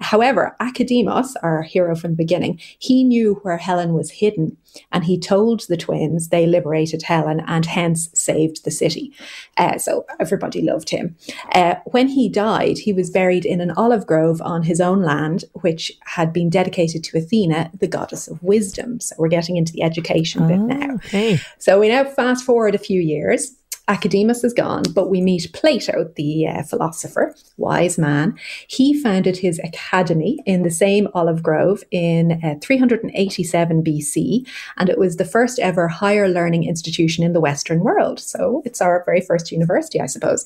However, 0.00 0.56
Academos, 0.60 1.34
our 1.42 1.62
hero 1.62 1.96
from 1.96 2.10
the 2.12 2.16
beginning, 2.16 2.60
he 2.78 3.04
knew 3.04 3.34
where 3.42 3.56
Helen 3.56 3.92
was 3.94 4.10
hidden. 4.10 4.56
And 4.92 5.04
he 5.04 5.18
told 5.18 5.66
the 5.68 5.76
twins 5.76 6.28
they 6.28 6.46
liberated 6.46 7.02
Helen 7.02 7.42
and 7.46 7.66
hence 7.66 8.10
saved 8.14 8.64
the 8.64 8.70
city. 8.70 9.12
Uh, 9.56 9.78
so 9.78 10.06
everybody 10.20 10.62
loved 10.62 10.90
him. 10.90 11.16
Uh, 11.54 11.76
when 11.86 12.08
he 12.08 12.28
died, 12.28 12.78
he 12.78 12.92
was 12.92 13.10
buried 13.10 13.44
in 13.44 13.60
an 13.60 13.70
olive 13.72 14.06
grove 14.06 14.40
on 14.42 14.62
his 14.62 14.80
own 14.80 15.02
land, 15.02 15.44
which 15.54 15.92
had 16.04 16.32
been 16.32 16.50
dedicated 16.50 17.04
to 17.04 17.18
Athena, 17.18 17.70
the 17.78 17.88
goddess 17.88 18.28
of 18.28 18.42
wisdom. 18.42 19.00
So 19.00 19.14
we're 19.18 19.28
getting 19.28 19.56
into 19.56 19.72
the 19.72 19.82
education 19.82 20.46
bit 20.46 20.58
now. 20.58 20.94
Okay. 20.96 21.40
So 21.58 21.80
we 21.80 21.88
now 21.88 22.04
fast 22.04 22.44
forward 22.44 22.74
a 22.74 22.78
few 22.78 23.00
years. 23.00 23.57
Academus 23.88 24.44
is 24.44 24.52
gone, 24.52 24.82
but 24.94 25.08
we 25.08 25.20
meet 25.20 25.50
Plato, 25.54 26.12
the 26.16 26.46
uh, 26.46 26.62
philosopher, 26.62 27.34
wise 27.56 27.96
man. 27.98 28.38
He 28.68 29.00
founded 29.00 29.38
his 29.38 29.58
academy 29.60 30.38
in 30.44 30.62
the 30.62 30.70
same 30.70 31.08
olive 31.14 31.42
grove 31.42 31.82
in 31.90 32.40
uh, 32.44 32.56
387 32.60 33.82
BC, 33.82 34.46
and 34.76 34.88
it 34.88 34.98
was 34.98 35.16
the 35.16 35.24
first 35.24 35.58
ever 35.58 35.88
higher 35.88 36.28
learning 36.28 36.64
institution 36.64 37.24
in 37.24 37.32
the 37.32 37.40
Western 37.40 37.80
world. 37.80 38.20
So 38.20 38.62
it's 38.64 38.80
our 38.82 39.02
very 39.06 39.22
first 39.22 39.50
university, 39.50 40.00
I 40.00 40.06
suppose. 40.06 40.44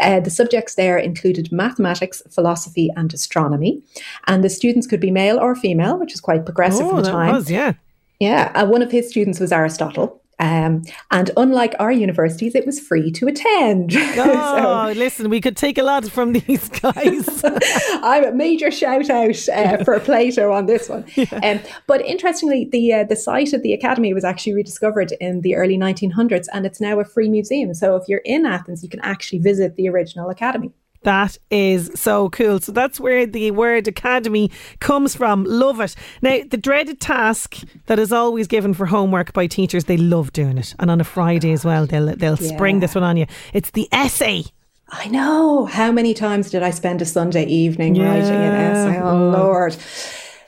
Uh, 0.00 0.20
the 0.20 0.30
subjects 0.30 0.76
there 0.76 0.96
included 0.96 1.50
mathematics, 1.50 2.22
philosophy, 2.30 2.90
and 2.96 3.12
astronomy, 3.12 3.82
and 4.26 4.44
the 4.44 4.50
students 4.50 4.86
could 4.86 5.00
be 5.00 5.10
male 5.10 5.38
or 5.38 5.54
female, 5.56 5.98
which 5.98 6.14
is 6.14 6.20
quite 6.20 6.44
progressive 6.44 6.86
Oh, 6.86 6.90
for 6.90 7.02
the 7.02 7.10
time. 7.10 7.32
was, 7.32 7.50
yeah. 7.50 7.72
Yeah, 8.20 8.52
uh, 8.54 8.66
one 8.66 8.82
of 8.82 8.92
his 8.92 9.08
students 9.10 9.40
was 9.40 9.50
Aristotle. 9.52 10.20
Um, 10.38 10.82
and 11.10 11.30
unlike 11.36 11.74
our 11.78 11.92
universities, 11.92 12.54
it 12.54 12.66
was 12.66 12.80
free 12.80 13.10
to 13.12 13.26
attend. 13.26 13.94
Oh, 14.16 14.92
listen, 14.96 15.28
we 15.28 15.40
could 15.40 15.56
take 15.56 15.78
a 15.78 15.82
lot 15.82 16.08
from 16.08 16.32
these 16.32 16.68
guys. 16.68 17.42
I'm 17.44 18.24
a 18.24 18.32
major 18.32 18.70
shout 18.70 19.10
out 19.10 19.48
uh, 19.48 19.82
for 19.84 19.98
Plato 20.00 20.52
on 20.52 20.66
this 20.66 20.88
one. 20.88 21.04
Um, 21.42 21.60
but 21.86 22.00
interestingly, 22.02 22.68
the 22.70 22.92
uh, 22.92 23.04
the 23.04 23.16
site 23.16 23.52
of 23.52 23.62
the 23.62 23.72
academy 23.72 24.14
was 24.14 24.24
actually 24.24 24.54
rediscovered 24.54 25.12
in 25.20 25.40
the 25.40 25.56
early 25.56 25.76
1900s, 25.76 26.46
and 26.52 26.64
it's 26.64 26.80
now 26.80 27.00
a 27.00 27.04
free 27.04 27.28
museum. 27.28 27.74
So 27.74 27.96
if 27.96 28.08
you're 28.08 28.22
in 28.24 28.46
Athens, 28.46 28.82
you 28.82 28.88
can 28.88 29.00
actually 29.00 29.38
visit 29.38 29.76
the 29.76 29.88
original 29.88 30.30
academy. 30.30 30.72
That 31.04 31.38
is 31.50 31.90
so 31.94 32.28
cool. 32.30 32.60
So 32.60 32.72
that's 32.72 32.98
where 32.98 33.26
the 33.26 33.50
word 33.52 33.88
academy 33.88 34.50
comes 34.80 35.14
from. 35.14 35.44
Love 35.44 35.80
it. 35.80 35.94
Now, 36.22 36.40
the 36.50 36.56
dreaded 36.56 37.00
task 37.00 37.58
that 37.86 37.98
is 37.98 38.12
always 38.12 38.46
given 38.46 38.74
for 38.74 38.86
homework 38.86 39.32
by 39.32 39.46
teachers, 39.46 39.84
they 39.84 39.96
love 39.96 40.32
doing 40.32 40.58
it. 40.58 40.74
And 40.78 40.90
on 40.90 41.00
a 41.00 41.04
Friday 41.04 41.52
as 41.52 41.64
well, 41.64 41.86
they'll 41.86 42.14
they'll 42.16 42.36
spring 42.36 42.80
this 42.80 42.94
one 42.94 43.04
on 43.04 43.16
you. 43.16 43.26
It's 43.52 43.70
the 43.70 43.88
essay. 43.92 44.44
I 44.88 45.08
know. 45.08 45.64
How 45.66 45.90
many 45.90 46.14
times 46.14 46.50
did 46.50 46.62
I 46.62 46.70
spend 46.70 47.00
a 47.02 47.06
Sunday 47.06 47.46
evening 47.46 47.94
writing 48.00 48.34
an 48.34 48.52
Yeah. 48.52 48.70
essay? 48.70 49.00
Oh, 49.02 49.08
oh. 49.08 49.30
Lord. 49.30 49.76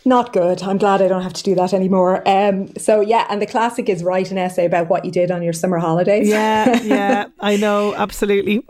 Not 0.07 0.33
good. 0.33 0.63
I'm 0.63 0.79
glad 0.79 1.03
I 1.03 1.09
don't 1.09 1.25
have 1.25 1.33
to 1.33 1.43
do 1.43 1.57
that 1.57 1.75
anymore. 1.75 2.23
Um, 2.29 2.73
so, 2.77 3.01
yeah, 3.01 3.27
and 3.29 3.43
the 3.43 3.47
classic 3.47 3.89
is 3.89 4.05
write 4.05 4.31
an 4.31 4.39
essay 4.39 4.65
about 4.65 4.89
what 4.89 5.05
you 5.05 5.11
did 5.11 5.33
on 5.33 5.43
your 5.43 5.53
summer 5.53 5.79
holidays. 5.79 6.29
Yeah, 6.29 6.81
yeah, 6.85 7.27
I 7.41 7.57
know, 7.57 7.93
absolutely. 7.93 8.65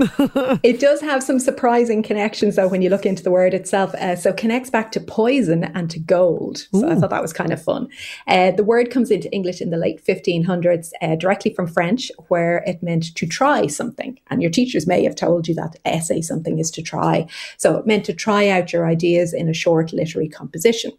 it 0.62 0.80
does 0.80 1.03
have 1.03 1.22
some 1.22 1.39
surprising 1.39 2.03
connections, 2.03 2.57
though, 2.57 2.68
when 2.68 2.80
you 2.80 2.89
look 2.89 3.05
into 3.05 3.22
the 3.22 3.30
word 3.30 3.53
itself. 3.53 3.95
Uh, 3.97 4.16
so, 4.16 4.32
connects 4.32 4.70
back 4.70 4.91
to 4.93 5.01
poison 5.01 5.64
and 5.64 5.91
to 5.91 5.99
gold. 5.99 6.68
So, 6.72 6.89
I 6.89 6.95
thought 6.95 7.11
that 7.11 7.20
was 7.20 7.34
kind 7.34 7.53
of 7.53 7.62
fun. 7.62 7.89
Uh, 8.26 8.53
the 8.53 8.64
word 8.64 8.91
comes 8.91 9.11
into 9.11 9.30
English 9.30 9.61
in 9.61 9.68
the 9.68 9.76
late 9.76 10.03
1500s, 10.03 10.93
uh, 11.03 11.16
directly 11.16 11.53
from 11.53 11.66
French, 11.66 12.11
where 12.28 12.64
it 12.66 12.82
meant 12.82 13.14
to 13.14 13.26
try 13.26 13.66
something. 13.66 14.18
And 14.30 14.41
your 14.41 14.51
teachers 14.51 14.87
may 14.87 15.05
have 15.05 15.14
told 15.14 15.49
you 15.49 15.55
that 15.57 15.76
essay 15.84 16.22
something 16.22 16.59
is 16.59 16.70
to 16.70 16.80
try. 16.80 17.26
So, 17.59 17.76
it 17.76 17.87
meant 17.87 18.07
to 18.07 18.14
try 18.14 18.49
out 18.49 18.72
your 18.72 18.87
ideas 18.87 19.34
in 19.34 19.51
a 19.51 19.55
short 19.55 19.93
literary 19.93 20.30
composition. 20.30 20.93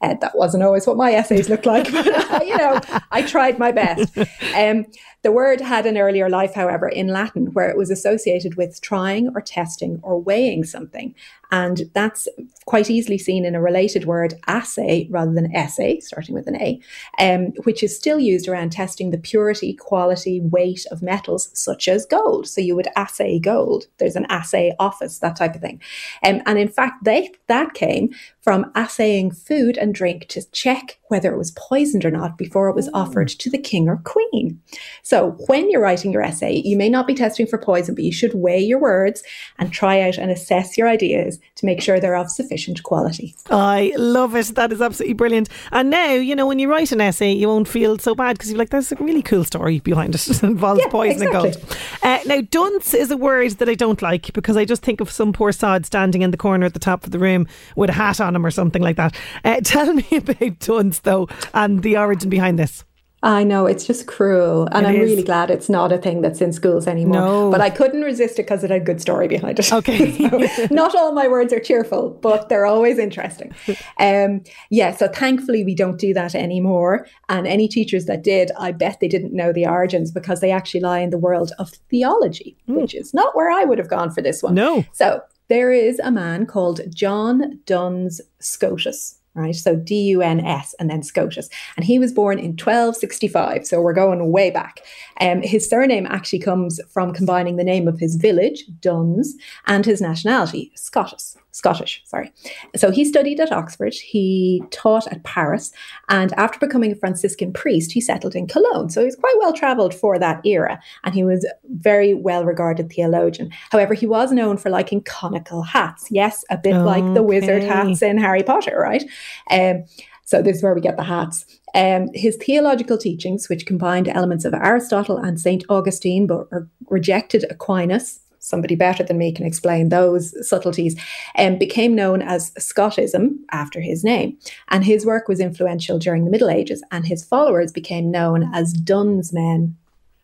Uh, 0.00 0.14
that 0.20 0.36
wasn't 0.36 0.62
always 0.62 0.86
what 0.86 0.96
my 0.96 1.12
essays 1.12 1.48
looked 1.48 1.66
like, 1.66 1.90
but 1.90 2.06
you 2.46 2.56
know, 2.56 2.80
I 3.10 3.22
tried 3.22 3.58
my 3.58 3.72
best. 3.72 4.16
Um, 4.54 4.86
the 5.22 5.32
word 5.32 5.60
had 5.60 5.84
an 5.84 5.98
earlier 5.98 6.28
life, 6.28 6.54
however, 6.54 6.88
in 6.88 7.08
Latin, 7.08 7.46
where 7.52 7.68
it 7.68 7.76
was 7.76 7.90
associated 7.90 8.56
with 8.56 8.80
trying 8.80 9.28
or 9.34 9.40
testing 9.40 9.98
or 10.02 10.20
weighing 10.20 10.64
something. 10.64 11.14
And 11.50 11.90
that's 11.94 12.28
quite 12.66 12.90
easily 12.90 13.16
seen 13.16 13.44
in 13.44 13.54
a 13.54 13.60
related 13.60 14.04
word, 14.04 14.34
assay, 14.46 15.08
rather 15.10 15.32
than 15.32 15.54
essay, 15.54 15.98
starting 16.00 16.34
with 16.34 16.46
an 16.46 16.60
A, 16.60 16.80
um, 17.18 17.52
which 17.64 17.82
is 17.82 17.96
still 17.96 18.20
used 18.20 18.48
around 18.48 18.70
testing 18.70 19.10
the 19.10 19.18
purity, 19.18 19.72
quality, 19.72 20.40
weight 20.40 20.84
of 20.90 21.02
metals, 21.02 21.48
such 21.54 21.88
as 21.88 22.04
gold. 22.04 22.46
So 22.46 22.60
you 22.60 22.76
would 22.76 22.88
assay 22.96 23.38
gold. 23.38 23.86
There's 23.96 24.16
an 24.16 24.26
assay 24.28 24.74
office, 24.78 25.18
that 25.20 25.36
type 25.36 25.54
of 25.54 25.62
thing. 25.62 25.80
Um, 26.22 26.42
and 26.44 26.58
in 26.58 26.68
fact, 26.68 27.04
they, 27.04 27.30
that 27.46 27.72
came 27.72 28.10
from 28.42 28.70
assaying 28.74 29.30
food 29.30 29.78
and 29.78 29.94
drink 29.94 30.26
to 30.28 30.50
check 30.50 30.98
whether 31.08 31.32
it 31.32 31.38
was 31.38 31.50
poisoned 31.52 32.04
or 32.04 32.10
not 32.10 32.36
before 32.36 32.68
it 32.68 32.76
was 32.76 32.90
offered 32.92 33.28
to 33.28 33.50
the 33.50 33.58
king 33.58 33.88
or 33.88 33.96
queen. 34.04 34.60
So 35.08 35.30
when 35.46 35.70
you're 35.70 35.80
writing 35.80 36.12
your 36.12 36.20
essay, 36.20 36.60
you 36.66 36.76
may 36.76 36.90
not 36.90 37.06
be 37.06 37.14
testing 37.14 37.46
for 37.46 37.56
poison, 37.56 37.94
but 37.94 38.04
you 38.04 38.12
should 38.12 38.34
weigh 38.34 38.60
your 38.60 38.78
words 38.78 39.22
and 39.58 39.72
try 39.72 40.02
out 40.02 40.18
and 40.18 40.30
assess 40.30 40.76
your 40.76 40.86
ideas 40.86 41.38
to 41.54 41.64
make 41.64 41.80
sure 41.80 41.98
they're 41.98 42.14
of 42.14 42.30
sufficient 42.30 42.82
quality. 42.82 43.34
I 43.48 43.94
love 43.96 44.36
it. 44.36 44.48
That 44.48 44.70
is 44.70 44.82
absolutely 44.82 45.14
brilliant. 45.14 45.48
And 45.72 45.88
now, 45.88 46.12
you 46.12 46.36
know, 46.36 46.46
when 46.46 46.58
you 46.58 46.70
write 46.70 46.92
an 46.92 47.00
essay, 47.00 47.32
you 47.32 47.48
won't 47.48 47.68
feel 47.68 47.96
so 47.98 48.14
bad 48.14 48.36
because 48.36 48.50
you're 48.50 48.58
like, 48.58 48.68
there's 48.68 48.92
a 48.92 48.96
really 48.96 49.22
cool 49.22 49.44
story 49.44 49.80
behind 49.80 50.14
it. 50.14 50.28
it 50.28 50.42
involves 50.42 50.84
poison 50.90 51.26
and 51.26 51.34
exactly. 51.34 51.52
gold. 51.52 51.76
Uh, 52.02 52.18
now, 52.26 52.42
dunce 52.42 52.92
is 52.92 53.10
a 53.10 53.16
word 53.16 53.52
that 53.52 53.68
I 53.70 53.76
don't 53.76 54.02
like 54.02 54.34
because 54.34 54.58
I 54.58 54.66
just 54.66 54.82
think 54.82 55.00
of 55.00 55.10
some 55.10 55.32
poor 55.32 55.52
sod 55.52 55.86
standing 55.86 56.20
in 56.20 56.32
the 56.32 56.36
corner 56.36 56.66
at 56.66 56.74
the 56.74 56.78
top 56.78 57.04
of 57.04 57.12
the 57.12 57.18
room 57.18 57.46
with 57.76 57.88
a 57.88 57.94
hat 57.94 58.20
on 58.20 58.36
him 58.36 58.44
or 58.44 58.50
something 58.50 58.82
like 58.82 58.96
that. 58.96 59.16
Uh, 59.42 59.58
tell 59.64 59.90
me 59.94 60.06
about 60.12 60.58
dunce, 60.58 60.98
though, 60.98 61.28
and 61.54 61.82
the 61.82 61.96
origin 61.96 62.28
behind 62.28 62.58
this. 62.58 62.84
I 63.22 63.42
know 63.42 63.66
it's 63.66 63.84
just 63.84 64.06
cruel, 64.06 64.68
and 64.70 64.86
It 64.86 64.90
I'm 64.90 64.94
is. 64.96 65.10
really 65.10 65.24
glad 65.24 65.50
it's 65.50 65.68
not 65.68 65.90
a 65.90 65.98
thing 65.98 66.20
that's 66.22 66.40
in 66.40 66.52
schools 66.52 66.86
anymore. 66.86 67.20
No. 67.20 67.50
But 67.50 67.60
I 67.60 67.68
couldn't 67.68 68.02
resist 68.02 68.38
it 68.38 68.42
because 68.42 68.62
it 68.62 68.70
had 68.70 68.82
a 68.82 68.84
good 68.84 69.00
story 69.00 69.26
behind 69.26 69.58
it. 69.58 69.72
Okay. 69.72 70.16
So, 70.28 70.66
not 70.70 70.94
all 70.94 71.12
my 71.12 71.26
words 71.26 71.52
are 71.52 71.58
cheerful, 71.60 72.10
but 72.10 72.48
they're 72.48 72.66
always 72.66 72.98
interesting. 72.98 73.54
Um, 74.00 74.42
yeah, 74.70 74.94
so 74.94 75.08
thankfully 75.08 75.64
we 75.64 75.74
don't 75.74 75.98
do 75.98 76.14
that 76.14 76.34
anymore. 76.36 77.06
And 77.28 77.46
any 77.48 77.66
teachers 77.66 78.04
that 78.06 78.22
did, 78.22 78.52
I 78.58 78.70
bet 78.70 79.00
they 79.00 79.08
didn't 79.08 79.32
know 79.32 79.52
the 79.52 79.66
origins 79.66 80.12
because 80.12 80.40
they 80.40 80.52
actually 80.52 80.80
lie 80.80 81.00
in 81.00 81.10
the 81.10 81.18
world 81.18 81.50
of 81.58 81.70
theology, 81.90 82.56
which 82.66 82.94
is 82.94 83.12
not 83.12 83.34
where 83.34 83.50
I 83.50 83.64
would 83.64 83.78
have 83.78 83.88
gone 83.88 84.10
for 84.12 84.22
this 84.22 84.42
one. 84.42 84.54
No. 84.54 84.84
So 84.92 85.20
there 85.48 85.72
is 85.72 85.98
a 85.98 86.10
man 86.12 86.46
called 86.46 86.80
John 86.94 87.58
Duns 87.66 88.20
Scotus. 88.38 89.17
Right? 89.38 89.54
So 89.54 89.76
D 89.76 89.94
U 90.08 90.22
N 90.22 90.40
S 90.40 90.74
and 90.78 90.90
then 90.90 91.02
Scotus. 91.02 91.48
And 91.76 91.84
he 91.84 91.98
was 91.98 92.12
born 92.12 92.38
in 92.38 92.50
1265. 92.50 93.66
So 93.66 93.80
we're 93.80 93.92
going 93.92 94.30
way 94.30 94.50
back. 94.50 94.80
Um, 95.20 95.42
his 95.42 95.68
surname 95.68 96.06
actually 96.06 96.40
comes 96.40 96.80
from 96.90 97.12
combining 97.12 97.56
the 97.56 97.64
name 97.64 97.88
of 97.88 97.98
his 97.98 98.16
village, 98.16 98.64
Duns, 98.80 99.34
and 99.66 99.84
his 99.84 100.00
nationality, 100.00 100.72
Scottish. 100.74 101.34
Scottish, 101.58 102.02
sorry. 102.06 102.32
So 102.76 102.92
he 102.92 103.04
studied 103.04 103.40
at 103.40 103.50
Oxford, 103.50 103.92
he 103.92 104.62
taught 104.70 105.08
at 105.08 105.24
Paris, 105.24 105.72
and 106.08 106.32
after 106.34 106.56
becoming 106.56 106.92
a 106.92 106.94
Franciscan 106.94 107.52
priest, 107.52 107.90
he 107.90 108.00
settled 108.00 108.36
in 108.36 108.46
Cologne. 108.46 108.90
So 108.90 109.00
he 109.00 109.06
was 109.06 109.16
quite 109.16 109.34
well 109.40 109.52
traveled 109.52 109.92
for 109.92 110.20
that 110.20 110.40
era, 110.46 110.80
and 111.02 111.16
he 111.16 111.24
was 111.24 111.44
very 111.64 112.14
well 112.14 112.44
regarded 112.44 112.92
theologian. 112.92 113.50
However, 113.72 113.94
he 113.94 114.06
was 114.06 114.30
known 114.30 114.56
for 114.56 114.70
liking 114.70 115.02
conical 115.02 115.62
hats. 115.62 116.06
Yes, 116.12 116.44
a 116.48 116.56
bit 116.56 116.76
like 116.76 117.02
the 117.14 117.24
wizard 117.24 117.64
hats 117.64 118.02
in 118.02 118.18
Harry 118.18 118.44
Potter, 118.44 118.78
right? 118.78 119.02
Um, 119.50 119.84
so 120.24 120.42
this 120.42 120.58
is 120.58 120.62
where 120.62 120.74
we 120.74 120.80
get 120.80 120.96
the 120.96 121.02
hats. 121.02 121.44
Um, 121.74 122.08
his 122.14 122.36
theological 122.36 122.98
teachings, 122.98 123.48
which 123.48 123.66
combined 123.66 124.06
elements 124.06 124.44
of 124.44 124.54
Aristotle 124.54 125.16
and 125.16 125.40
Saint 125.40 125.64
Augustine, 125.68 126.28
but 126.28 126.46
re- 126.52 126.66
rejected 126.88 127.46
Aquinas. 127.50 128.20
Somebody 128.48 128.74
better 128.76 129.04
than 129.04 129.18
me 129.18 129.30
can 129.32 129.44
explain 129.46 129.90
those 129.90 130.34
subtleties, 130.48 130.96
um, 131.36 131.58
became 131.58 131.94
known 131.94 132.22
as 132.22 132.50
Scotism 132.58 133.38
after 133.52 133.80
his 133.80 134.02
name. 134.02 134.36
And 134.68 134.84
his 134.84 135.04
work 135.04 135.28
was 135.28 135.38
influential 135.40 135.98
during 135.98 136.24
the 136.24 136.30
Middle 136.30 136.50
Ages, 136.50 136.82
and 136.90 137.06
his 137.06 137.24
followers 137.24 137.72
became 137.72 138.10
known 138.10 138.50
as 138.54 138.72
Dunsmen 138.72 139.76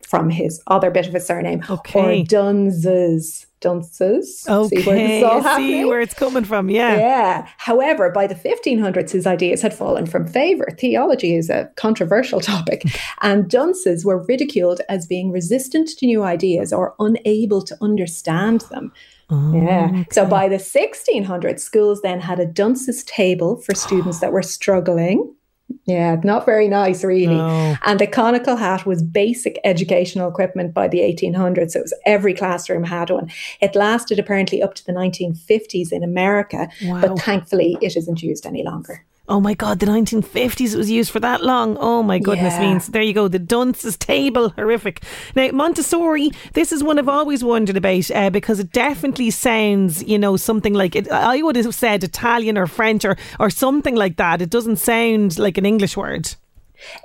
from 0.06 0.30
his 0.30 0.62
other 0.66 0.90
bit 0.90 1.06
of 1.06 1.14
a 1.14 1.20
surname, 1.20 1.62
Okay. 1.68 2.20
or 2.22 2.24
Dunses. 2.24 3.46
Dunses. 3.64 4.40
See 4.42 4.82
where 4.82 4.96
Okay, 4.96 5.22
all 5.22 5.56
see 5.56 5.84
where 5.86 6.00
it's 6.00 6.12
coming 6.12 6.44
from. 6.44 6.68
Yeah. 6.68 6.96
Yeah. 6.96 7.48
However, 7.56 8.10
by 8.10 8.26
the 8.26 8.34
1500s, 8.34 9.10
his 9.12 9.26
ideas 9.26 9.62
had 9.62 9.72
fallen 9.72 10.04
from 10.04 10.26
favor. 10.26 10.68
Theology 10.78 11.34
is 11.34 11.48
a 11.48 11.70
controversial 11.76 12.40
topic, 12.52 12.82
and 13.22 13.48
dunces 13.48 14.04
were 14.04 14.22
ridiculed 14.24 14.82
as 14.90 15.06
being 15.06 15.32
resistant 15.32 15.88
to 15.98 16.06
new 16.06 16.22
ideas 16.22 16.72
or 16.72 16.94
unable 16.98 17.62
to 17.62 17.76
understand 17.80 18.60
them. 18.70 18.92
Oh, 19.30 19.54
yeah. 19.54 20.04
So 20.10 20.26
by 20.26 20.48
the 20.48 20.56
1600s, 20.56 21.60
schools 21.60 22.02
then 22.02 22.20
had 22.20 22.38
a 22.38 22.46
dunces 22.46 23.02
table 23.04 23.56
for 23.56 23.74
students 23.74 24.20
that 24.20 24.32
were 24.32 24.42
struggling. 24.42 25.34
Yeah, 25.86 26.16
not 26.24 26.46
very 26.46 26.68
nice, 26.68 27.04
really. 27.04 27.34
No. 27.36 27.76
And 27.84 27.98
the 27.98 28.06
conical 28.06 28.56
hat 28.56 28.86
was 28.86 29.02
basic 29.02 29.58
educational 29.64 30.28
equipment 30.28 30.72
by 30.72 30.88
the 30.88 31.00
1800s. 31.00 31.72
So 31.72 31.80
it 31.80 31.82
was 31.82 31.94
every 32.06 32.34
classroom 32.34 32.84
had 32.84 33.10
one. 33.10 33.30
It 33.60 33.74
lasted 33.74 34.18
apparently 34.18 34.62
up 34.62 34.74
to 34.76 34.86
the 34.86 34.92
1950s 34.92 35.92
in 35.92 36.02
America, 36.02 36.68
Wow. 36.84 37.00
but 37.02 37.18
thankfully 37.18 37.76
it 37.82 37.96
isn't 37.96 38.22
used 38.22 38.46
any 38.46 38.62
longer. 38.62 39.04
Oh 39.26 39.40
my 39.40 39.54
God, 39.54 39.78
the 39.80 39.86
1950s 39.86 40.74
it 40.74 40.76
was 40.76 40.90
used 40.90 41.10
for 41.10 41.20
that 41.20 41.42
long. 41.42 41.78
Oh 41.80 42.02
my 42.02 42.18
goodness 42.18 42.54
Yeah. 42.54 42.60
means. 42.60 42.88
There 42.88 43.00
you 43.00 43.14
go, 43.14 43.26
the 43.26 43.38
dunce's 43.38 43.96
table, 43.96 44.50
horrific. 44.50 45.02
Now, 45.34 45.48
Montessori, 45.50 46.30
this 46.52 46.72
is 46.72 46.84
one 46.84 46.98
I've 46.98 47.08
always 47.08 47.42
wondered 47.42 47.76
about 47.78 48.10
uh, 48.10 48.28
because 48.28 48.60
it 48.60 48.70
definitely 48.72 49.30
sounds, 49.30 50.02
you 50.04 50.18
know, 50.18 50.36
something 50.36 50.74
like 50.74 50.94
it. 50.94 51.10
I 51.10 51.40
would 51.40 51.56
have 51.56 51.74
said 51.74 52.04
Italian 52.04 52.58
or 52.58 52.66
French 52.66 53.04
or, 53.06 53.16
or 53.40 53.48
something 53.48 53.94
like 53.96 54.16
that. 54.18 54.42
It 54.42 54.50
doesn't 54.50 54.76
sound 54.76 55.38
like 55.38 55.56
an 55.56 55.64
English 55.64 55.96
word. 55.96 56.34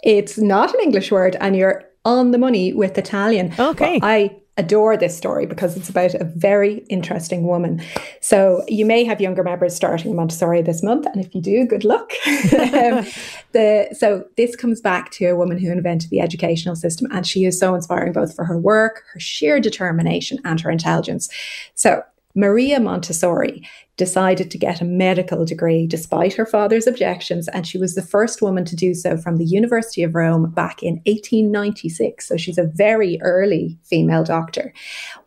It's 0.03 0.37
not 0.37 0.73
an 0.73 0.81
English 0.81 1.11
word, 1.11 1.37
and 1.39 1.55
you're 1.55 1.85
on 2.03 2.31
the 2.31 2.37
money 2.37 2.73
with 2.73 2.97
Italian. 2.97 3.53
Okay. 3.57 3.99
But 3.99 4.05
I 4.05 4.35
adore 4.59 4.97
this 4.97 5.17
story 5.17 5.45
because 5.45 5.77
it's 5.77 5.89
about 5.89 6.13
a 6.13 6.25
very 6.25 6.79
interesting 6.89 7.43
woman. 7.43 7.81
So 8.19 8.63
you 8.67 8.85
may 8.85 9.05
have 9.05 9.21
younger 9.21 9.41
members 9.41 9.73
starting 9.73 10.15
Montessori 10.15 10.61
this 10.61 10.83
month, 10.83 11.05
and 11.05 11.23
if 11.23 11.33
you 11.33 11.41
do, 11.41 11.65
good 11.65 11.85
luck. 11.85 12.11
um, 12.27 13.05
the, 13.53 13.87
so 13.97 14.25
this 14.35 14.57
comes 14.57 14.81
back 14.81 15.11
to 15.11 15.25
a 15.27 15.35
woman 15.35 15.57
who 15.57 15.71
invented 15.71 16.09
the 16.09 16.19
educational 16.19 16.75
system, 16.75 17.07
and 17.11 17.25
she 17.25 17.45
is 17.45 17.57
so 17.57 17.73
inspiring 17.73 18.11
both 18.11 18.35
for 18.35 18.43
her 18.43 18.59
work, 18.59 19.03
her 19.13 19.19
sheer 19.19 19.61
determination, 19.61 20.39
and 20.43 20.59
her 20.59 20.69
intelligence. 20.69 21.29
So 21.73 22.03
Maria 22.35 22.79
Montessori 22.79 23.65
decided 23.99 24.49
to 24.49 24.57
get 24.57 24.81
a 24.81 24.85
medical 24.85 25.45
degree 25.45 25.85
despite 25.85 26.33
her 26.33 26.45
father's 26.45 26.87
objections, 26.87 27.49
and 27.49 27.67
she 27.67 27.77
was 27.77 27.93
the 27.93 28.01
first 28.01 28.41
woman 28.41 28.63
to 28.65 28.75
do 28.75 28.95
so 28.95 29.17
from 29.17 29.35
the 29.35 29.45
University 29.45 30.01
of 30.01 30.15
Rome 30.15 30.49
back 30.51 30.81
in 30.81 30.95
1896. 31.05 32.27
So 32.27 32.37
she's 32.37 32.57
a 32.57 32.71
very 32.73 33.19
early 33.21 33.77
female 33.83 34.23
doctor. 34.23 34.73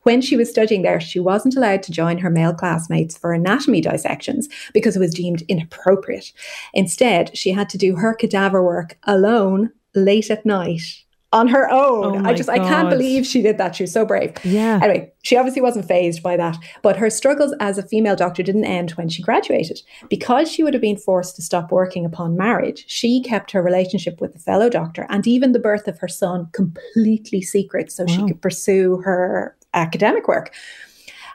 When 0.02 0.22
she 0.22 0.36
was 0.36 0.50
studying 0.50 0.82
there, 0.82 1.00
she 1.00 1.20
wasn't 1.20 1.54
allowed 1.54 1.82
to 1.84 1.92
join 1.92 2.18
her 2.18 2.30
male 2.30 2.54
classmates 2.54 3.16
for 3.16 3.32
anatomy 3.32 3.82
dissections 3.82 4.48
because 4.72 4.96
it 4.96 5.00
was 5.00 5.14
deemed 5.14 5.42
inappropriate. 5.42 6.32
Instead, 6.72 7.36
she 7.36 7.52
had 7.52 7.68
to 7.68 7.78
do 7.78 7.96
her 7.96 8.14
cadaver 8.14 8.64
work 8.64 8.98
alone 9.04 9.70
late 9.94 10.30
at 10.30 10.46
night 10.46 11.04
on 11.32 11.48
her 11.48 11.70
own. 11.70 12.26
Oh 12.26 12.28
I 12.28 12.34
just 12.34 12.48
I 12.48 12.58
can't 12.58 12.90
believe 12.90 13.26
she 13.26 13.42
did 13.42 13.58
that. 13.58 13.74
She 13.74 13.84
was 13.84 13.92
so 13.92 14.04
brave. 14.04 14.34
Yeah. 14.44 14.80
Anyway, 14.82 15.12
she 15.22 15.36
obviously 15.36 15.62
wasn't 15.62 15.86
phased 15.86 16.22
by 16.22 16.36
that, 16.36 16.56
but 16.82 16.96
her 16.96 17.08
struggles 17.10 17.54
as 17.60 17.78
a 17.78 17.82
female 17.82 18.16
doctor 18.16 18.42
didn't 18.42 18.64
end 18.64 18.92
when 18.92 19.08
she 19.08 19.22
graduated. 19.22 19.80
Because 20.10 20.50
she 20.50 20.62
would 20.62 20.74
have 20.74 20.82
been 20.82 20.96
forced 20.96 21.36
to 21.36 21.42
stop 21.42 21.72
working 21.72 22.04
upon 22.04 22.36
marriage, 22.36 22.84
she 22.86 23.22
kept 23.22 23.50
her 23.52 23.62
relationship 23.62 24.20
with 24.20 24.34
the 24.34 24.38
fellow 24.38 24.68
doctor 24.68 25.06
and 25.08 25.26
even 25.26 25.52
the 25.52 25.58
birth 25.58 25.88
of 25.88 25.98
her 25.98 26.08
son 26.08 26.48
completely 26.52 27.40
secret 27.40 27.90
so 27.90 28.06
she 28.06 28.26
could 28.26 28.42
pursue 28.42 28.98
her 28.98 29.56
academic 29.74 30.28
work. 30.28 30.54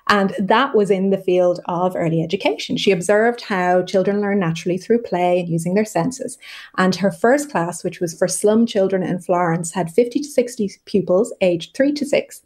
And 0.09 0.33
that 0.39 0.73
was 0.75 0.89
in 0.89 1.09
the 1.09 1.17
field 1.17 1.59
of 1.65 1.95
early 1.95 2.21
education. 2.21 2.77
She 2.77 2.91
observed 2.91 3.41
how 3.41 3.83
children 3.83 4.21
learn 4.21 4.39
naturally 4.39 4.77
through 4.77 5.01
play 5.01 5.39
and 5.39 5.49
using 5.49 5.73
their 5.73 5.85
senses. 5.85 6.37
And 6.77 6.95
her 6.95 7.11
first 7.11 7.51
class, 7.51 7.83
which 7.83 7.99
was 7.99 8.17
for 8.17 8.27
slum 8.27 8.65
children 8.65 9.03
in 9.03 9.19
Florence, 9.19 9.71
had 9.73 9.91
50 9.91 10.19
to 10.19 10.27
60 10.27 10.71
pupils 10.85 11.33
aged 11.41 11.75
three 11.75 11.91
to 11.93 12.05
six. 12.05 12.41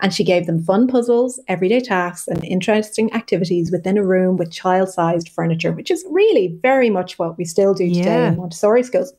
And 0.00 0.12
she 0.12 0.24
gave 0.24 0.46
them 0.46 0.62
fun 0.62 0.86
puzzles, 0.88 1.40
everyday 1.48 1.80
tasks, 1.80 2.28
and 2.28 2.44
interesting 2.44 3.12
activities 3.12 3.70
within 3.72 3.98
a 3.98 4.04
room 4.04 4.36
with 4.36 4.52
child 4.52 4.90
sized 4.90 5.28
furniture, 5.30 5.72
which 5.72 5.90
is 5.90 6.04
really 6.10 6.56
very 6.62 6.90
much 6.90 7.18
what 7.18 7.38
we 7.38 7.44
still 7.44 7.74
do 7.74 7.88
today 7.88 8.04
Yeah. 8.04 8.28
in 8.28 8.36
Montessori 8.36 8.82
schools. 8.82 9.12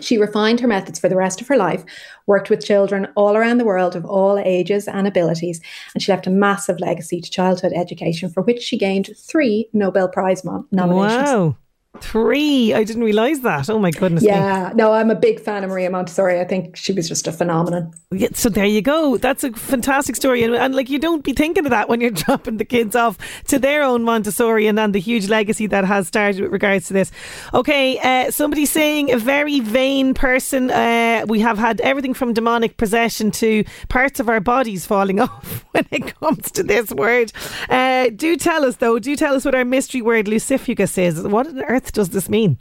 She 0.00 0.18
refined 0.18 0.60
her 0.60 0.68
methods 0.68 0.98
for 0.98 1.08
the 1.08 1.16
rest 1.16 1.40
of 1.40 1.48
her 1.48 1.56
life, 1.56 1.84
worked 2.26 2.50
with 2.50 2.64
children 2.64 3.08
all 3.14 3.36
around 3.36 3.58
the 3.58 3.64
world 3.64 3.94
of 3.94 4.04
all 4.04 4.38
ages 4.38 4.88
and 4.88 5.06
abilities, 5.06 5.60
and 5.94 6.02
she 6.02 6.12
left 6.12 6.26
a 6.26 6.30
massive 6.30 6.80
legacy 6.80 7.20
to 7.20 7.30
childhood 7.30 7.72
education 7.74 8.30
for 8.30 8.42
which 8.42 8.62
she 8.62 8.78
gained 8.78 9.10
three 9.16 9.68
Nobel 9.72 10.08
Prize 10.08 10.44
nominations. 10.44 11.30
Wow. 11.30 11.56
Three. 12.00 12.72
I 12.72 12.84
didn't 12.84 13.04
realise 13.04 13.40
that. 13.40 13.68
Oh 13.68 13.78
my 13.78 13.90
goodness 13.90 14.22
me. 14.22 14.28
Yeah, 14.28 14.72
no, 14.74 14.92
I'm 14.94 15.10
a 15.10 15.14
big 15.14 15.38
fan 15.38 15.62
of 15.62 15.68
Maria 15.68 15.90
Montessori. 15.90 16.40
I 16.40 16.44
think 16.44 16.74
she 16.74 16.90
was 16.90 17.06
just 17.06 17.26
a 17.26 17.32
phenomenon. 17.32 17.92
Yeah, 18.10 18.28
so 18.32 18.48
there 18.48 18.64
you 18.64 18.80
go. 18.80 19.18
That's 19.18 19.44
a 19.44 19.52
fantastic 19.52 20.16
story, 20.16 20.42
and, 20.42 20.54
and 20.54 20.74
like 20.74 20.88
you 20.88 20.98
don't 20.98 21.22
be 21.22 21.34
thinking 21.34 21.66
of 21.66 21.70
that 21.70 21.90
when 21.90 22.00
you're 22.00 22.10
dropping 22.24 22.56
the 22.56 22.64
kids 22.64 22.96
off 22.96 23.18
to 23.48 23.58
their 23.58 23.82
own 23.82 24.04
Montessori, 24.04 24.66
and 24.66 24.78
then 24.78 24.92
the 24.92 25.00
huge 25.00 25.28
legacy 25.28 25.66
that 25.66 25.84
has 25.84 26.08
started 26.08 26.40
with 26.40 26.50
regards 26.50 26.86
to 26.88 26.94
this. 26.94 27.12
Okay, 27.52 27.98
uh, 27.98 28.30
somebody 28.30 28.64
saying 28.64 29.12
a 29.12 29.18
very 29.18 29.60
vain 29.60 30.14
person. 30.14 30.70
Uh, 30.70 31.26
we 31.28 31.40
have 31.40 31.58
had 31.58 31.78
everything 31.82 32.14
from 32.14 32.32
demonic 32.32 32.78
possession 32.78 33.30
to 33.32 33.64
parts 33.90 34.18
of 34.18 34.30
our 34.30 34.40
bodies 34.40 34.86
falling 34.86 35.20
off 35.26 35.66
when 35.72 35.86
it 35.90 36.18
comes 36.18 36.50
to 36.52 36.62
this 36.62 36.90
word. 36.90 37.32
Uh, 37.68 38.08
do 38.16 38.36
tell 38.38 38.64
us 38.64 38.76
though. 38.76 38.98
Do 38.98 39.14
tell 39.14 39.34
us 39.34 39.44
what 39.44 39.54
our 39.54 39.64
mystery 39.66 40.00
word 40.00 40.26
lucifugous 40.26 40.96
is. 40.96 41.20
What 41.20 41.46
on 41.46 41.62
earth 41.64 41.81
does 41.90 42.10
this 42.10 42.28
mean? 42.28 42.58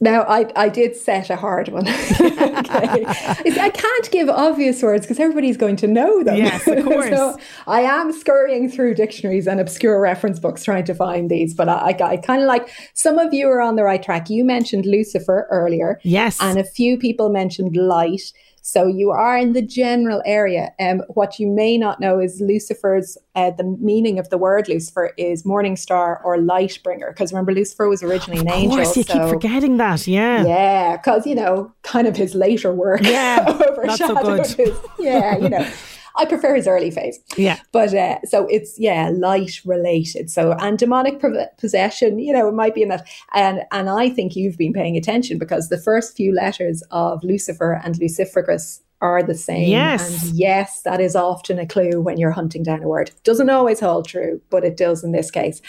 Now, 0.00 0.22
I, 0.24 0.50
I 0.56 0.68
did 0.68 0.96
set 0.96 1.30
a 1.30 1.36
hard 1.36 1.68
one. 1.68 1.88
okay. 2.20 3.04
I 3.06 3.70
can't 3.72 4.10
give 4.10 4.28
obvious 4.28 4.82
words 4.82 5.06
because 5.06 5.20
everybody's 5.20 5.56
going 5.56 5.76
to 5.76 5.86
know 5.86 6.24
them. 6.24 6.36
Yes, 6.36 6.66
of 6.66 6.84
course. 6.84 7.08
so 7.08 7.38
I 7.68 7.82
am 7.82 8.12
scurrying 8.12 8.68
through 8.68 8.94
dictionaries 8.94 9.46
and 9.46 9.60
obscure 9.60 10.00
reference 10.00 10.40
books 10.40 10.64
trying 10.64 10.84
to 10.84 10.94
find 10.94 11.30
these, 11.30 11.54
but 11.54 11.68
I, 11.68 11.96
I, 11.98 12.08
I 12.10 12.16
kind 12.16 12.42
of 12.42 12.48
like 12.48 12.68
some 12.94 13.18
of 13.18 13.32
you 13.32 13.48
are 13.48 13.60
on 13.60 13.76
the 13.76 13.84
right 13.84 14.02
track. 14.02 14.28
You 14.28 14.44
mentioned 14.44 14.84
Lucifer 14.84 15.46
earlier. 15.50 16.00
Yes. 16.02 16.38
And 16.40 16.58
a 16.58 16.64
few 16.64 16.98
people 16.98 17.30
mentioned 17.30 17.76
light. 17.76 18.32
So 18.66 18.86
you 18.86 19.10
are 19.10 19.36
in 19.36 19.52
the 19.52 19.60
general 19.60 20.22
area. 20.24 20.72
Um, 20.80 21.02
what 21.10 21.38
you 21.38 21.46
may 21.48 21.76
not 21.76 22.00
know 22.00 22.18
is 22.18 22.40
Lucifer's, 22.40 23.18
uh, 23.34 23.50
the 23.50 23.64
meaning 23.78 24.18
of 24.18 24.30
the 24.30 24.38
word 24.38 24.68
Lucifer 24.68 25.12
is 25.18 25.44
morning 25.44 25.76
star 25.76 26.22
or 26.24 26.38
light 26.38 26.78
bringer. 26.82 27.08
Because 27.10 27.30
remember, 27.30 27.52
Lucifer 27.52 27.90
was 27.90 28.02
originally 28.02 28.40
an 28.40 28.48
Of 28.48 28.54
angel. 28.54 28.76
course, 28.78 28.96
you 28.96 29.02
so- 29.02 29.12
keep 29.12 29.22
forgetting 29.28 29.76
that. 29.76 30.06
Yeah. 30.06 30.46
yeah, 30.46 30.96
because 30.96 31.26
you 31.26 31.34
know, 31.34 31.74
kind 31.82 32.06
of 32.06 32.16
his 32.16 32.34
later 32.34 32.72
work. 32.72 33.02
Yeah, 33.02 33.44
not 33.84 33.98
so 33.98 34.14
good. 34.14 34.46
his- 34.46 34.78
yeah, 34.98 35.36
you 35.36 35.50
know, 35.50 35.66
I 36.16 36.24
prefer 36.24 36.54
his 36.54 36.68
early 36.68 36.90
phase. 36.90 37.18
Yeah. 37.36 37.58
But 37.72 37.92
uh, 37.94 38.20
so 38.24 38.46
it's 38.46 38.78
yeah, 38.78 39.10
light 39.12 39.60
related. 39.64 40.30
So 40.30 40.52
and 40.52 40.78
demonic 40.78 41.18
pro- 41.18 41.46
possession, 41.58 42.18
you 42.18 42.32
know, 42.32 42.48
it 42.48 42.54
might 42.54 42.74
be 42.74 42.82
in 42.82 42.88
that. 42.88 43.08
And 43.32 43.62
and 43.72 43.90
I 43.90 44.10
think 44.10 44.36
you've 44.36 44.58
been 44.58 44.72
paying 44.72 44.96
attention 44.96 45.38
because 45.38 45.68
the 45.68 45.78
first 45.78 46.16
few 46.16 46.32
letters 46.32 46.82
of 46.90 47.22
Lucifer 47.24 47.80
and 47.82 47.98
lucifugous 47.98 48.80
are 49.04 49.22
the 49.22 49.34
same. 49.34 49.68
Yes. 49.68 50.24
And 50.24 50.34
yes, 50.34 50.80
that 50.80 50.98
is 50.98 51.14
often 51.14 51.58
a 51.58 51.66
clue 51.66 52.00
when 52.00 52.16
you're 52.16 52.30
hunting 52.30 52.62
down 52.62 52.82
a 52.82 52.88
word. 52.88 53.10
Doesn't 53.22 53.50
always 53.50 53.78
hold 53.78 54.08
true, 54.08 54.40
but 54.48 54.64
it 54.64 54.78
does 54.78 55.04
in 55.04 55.12
this 55.12 55.30
case. 55.30 55.60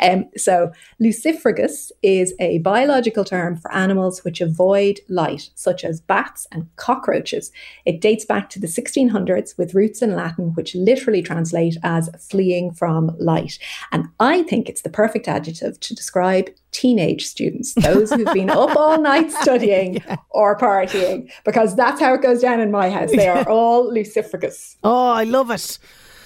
Um, 0.00 0.24
so, 0.36 0.72
lucifugous 0.98 1.92
is 2.02 2.34
a 2.40 2.58
biological 2.58 3.24
term 3.24 3.56
for 3.56 3.72
animals 3.72 4.24
which 4.24 4.40
avoid 4.40 4.98
light, 5.08 5.50
such 5.54 5.84
as 5.84 6.00
bats 6.00 6.48
and 6.50 6.66
cockroaches. 6.74 7.52
It 7.86 8.00
dates 8.00 8.24
back 8.24 8.50
to 8.50 8.58
the 8.58 8.66
1600s 8.66 9.56
with 9.56 9.72
roots 9.72 10.02
in 10.02 10.16
Latin, 10.16 10.52
which 10.54 10.74
literally 10.74 11.22
translate 11.22 11.76
as 11.84 12.10
fleeing 12.18 12.72
from 12.72 13.16
light. 13.20 13.60
And 13.92 14.08
I 14.18 14.42
think 14.42 14.68
it's 14.68 14.82
the 14.82 14.90
perfect 14.90 15.28
adjective 15.28 15.78
to 15.78 15.94
describe 15.94 16.50
teenage 16.72 17.26
students, 17.26 17.74
those 17.76 18.12
who've 18.12 18.32
been 18.32 18.50
up 18.50 18.76
all 18.76 19.00
night 19.00 19.30
studying 19.42 19.94
yeah. 19.94 20.16
or 20.30 20.56
partying, 20.58 21.30
because 21.44 21.76
that's 21.76 22.00
how 22.00 22.14
it 22.14 22.22
goes 22.22 22.40
down 22.40 22.60
in 22.60 22.70
my 22.70 22.90
house. 22.90 23.10
They 23.10 23.28
are 23.28 23.48
all 23.48 23.92
lucifugous. 23.92 24.76
Oh, 24.82 25.10
I 25.10 25.24
love 25.24 25.50
it. 25.50 25.78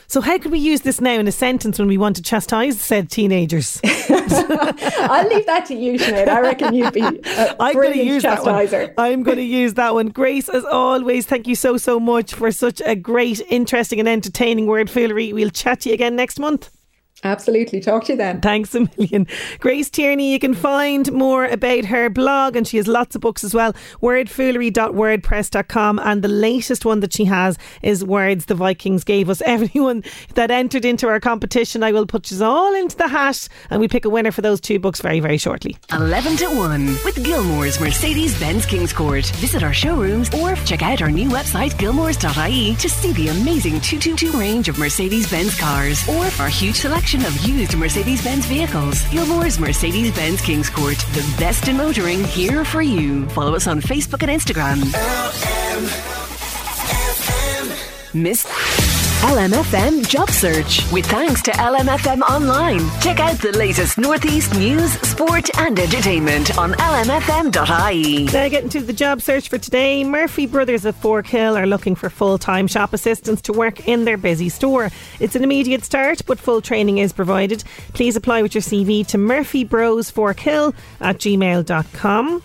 So, 0.07 0.20
how 0.20 0.36
could 0.38 0.53
we 0.53 0.59
use 0.59 0.82
this 0.82 1.01
now 1.01 1.18
in 1.18 1.26
a 1.26 1.32
sentence 1.32 1.78
when 1.78 1.88
we 1.88 1.97
want 1.97 2.16
to 2.16 2.22
chastise 2.22 2.78
said 2.78 3.11
teenagers? 3.11 3.80
I'll 3.84 5.28
leave 5.28 5.47
that 5.47 5.64
to 5.68 5.74
you, 5.74 5.99
Sinead. 5.99 6.28
I 6.28 6.40
reckon 6.40 6.74
you'd 6.74 6.92
be 6.92 7.01
a 7.01 7.57
I'm 7.59 7.74
going 7.74 7.95
to 7.95 8.05
use 8.05 8.22
chastiser. 8.22 8.86
That 8.86 8.97
one. 8.97 9.12
I'm 9.12 9.22
going 9.22 9.38
to 9.38 9.42
use 9.42 9.74
that 9.74 9.95
one. 9.95 10.09
Grace, 10.09 10.51
as 10.51 10.64
always, 10.66 11.24
thank 11.26 11.47
you 11.47 11.55
so, 11.55 11.78
so 11.78 11.99
much 11.99 12.34
for 12.34 12.53
such 12.53 12.82
a 12.84 12.95
great, 12.95 13.40
interesting, 13.49 13.99
and 13.99 14.09
entertaining 14.09 14.66
word 14.66 14.90
foolery. 14.90 15.32
We'll 15.32 15.51
chat 15.51 15.80
to 15.80 15.88
you 15.88 15.95
again 15.95 16.16
next 16.16 16.38
month. 16.38 16.70
Absolutely. 17.24 17.80
Talk 17.80 18.04
to 18.04 18.12
you 18.12 18.18
then. 18.18 18.40
Thanks 18.42 18.74
a 18.74 18.80
million. 18.96 19.26
Grace 19.58 19.88
Tierney, 19.88 20.30
you 20.30 20.38
can 20.38 20.52
find 20.52 21.10
more 21.10 21.46
about 21.46 21.86
her 21.86 22.10
blog, 22.10 22.54
and 22.54 22.68
she 22.68 22.76
has 22.76 22.86
lots 22.86 23.14
of 23.16 23.22
books 23.22 23.42
as 23.42 23.54
well. 23.54 23.72
Wordfoolery.wordpress.com. 24.02 25.98
And 25.98 26.22
the 26.22 26.28
latest 26.28 26.84
one 26.84 27.00
that 27.00 27.14
she 27.14 27.24
has 27.24 27.56
is 27.82 28.04
Words 28.04 28.44
the 28.44 28.54
Vikings 28.54 29.04
Gave 29.04 29.30
Us. 29.30 29.40
Everyone 29.46 30.04
that 30.34 30.50
entered 30.50 30.84
into 30.84 31.08
our 31.08 31.20
competition, 31.20 31.82
I 31.82 31.92
will 31.92 32.06
put 32.06 32.30
you 32.30 32.44
all 32.44 32.74
into 32.74 32.96
the 32.96 33.08
hat, 33.08 33.48
and 33.70 33.80
we 33.80 33.88
pick 33.88 34.04
a 34.04 34.10
winner 34.10 34.30
for 34.30 34.42
those 34.42 34.60
two 34.60 34.78
books 34.78 35.00
very, 35.00 35.20
very 35.20 35.38
shortly. 35.38 35.78
11 35.92 36.36
to 36.38 36.46
1 36.48 36.86
with 37.04 37.24
Gilmore's 37.24 37.80
Mercedes 37.80 38.38
Benz 38.38 38.66
Kingscourt. 38.66 39.30
Visit 39.36 39.62
our 39.62 39.72
showrooms 39.72 40.28
or 40.34 40.56
check 40.56 40.82
out 40.82 41.00
our 41.00 41.10
new 41.10 41.30
website, 41.30 41.70
gilmores.ie, 41.72 42.74
to 42.76 42.88
see 42.88 43.12
the 43.12 43.28
amazing 43.28 43.80
222 43.80 44.38
range 44.38 44.68
of 44.68 44.78
Mercedes 44.78 45.30
Benz 45.30 45.58
cars 45.58 46.06
or 46.08 46.26
our 46.42 46.48
huge 46.48 46.76
selection 46.76 47.13
selection 47.14 47.50
of 47.50 47.56
used 47.56 47.76
Mercedes 47.76 48.24
Benz 48.24 48.46
vehicles. 48.46 49.02
Gilmore's 49.04 49.58
Mercedes 49.58 50.12
Benz 50.14 50.40
Kingscourt. 50.40 50.98
The 51.14 51.36
best 51.38 51.68
in 51.68 51.76
motoring 51.76 52.24
here 52.24 52.64
for 52.64 52.82
you. 52.82 53.28
Follow 53.30 53.54
us 53.54 53.66
on 53.66 53.80
Facebook 53.80 54.22
and 54.22 54.30
Instagram. 54.30 54.82
Miss 58.14 59.03
LMFM 59.24 60.06
Job 60.06 60.28
Search 60.28 60.82
with 60.92 61.06
thanks 61.06 61.40
to 61.40 61.50
LMFM 61.52 62.20
Online. 62.28 62.78
Check 63.00 63.20
out 63.20 63.38
the 63.38 63.56
latest 63.56 63.96
Northeast 63.96 64.54
news, 64.54 64.92
sport, 65.00 65.48
and 65.58 65.78
entertainment 65.78 66.58
on 66.58 66.72
lmfm.ie. 66.72 68.24
Now, 68.26 68.48
getting 68.48 68.68
to 68.68 68.82
the 68.82 68.92
job 68.92 69.22
search 69.22 69.48
for 69.48 69.56
today, 69.56 70.04
Murphy 70.04 70.46
Brothers 70.46 70.84
of 70.84 70.94
Forkhill 71.00 71.58
are 71.58 71.66
looking 71.66 71.94
for 71.94 72.10
full 72.10 72.36
time 72.36 72.66
shop 72.66 72.92
assistants 72.92 73.40
to 73.42 73.54
work 73.54 73.88
in 73.88 74.04
their 74.04 74.18
busy 74.18 74.50
store. 74.50 74.90
It's 75.18 75.34
an 75.34 75.42
immediate 75.42 75.84
start, 75.84 76.20
but 76.26 76.38
full 76.38 76.60
training 76.60 76.98
is 76.98 77.14
provided. 77.14 77.64
Please 77.94 78.16
apply 78.16 78.42
with 78.42 78.54
your 78.54 78.60
CV 78.62 79.06
to 79.06 79.16
murphybrosforkhill 79.16 80.74
at 81.00 81.16
gmail.com. 81.16 82.42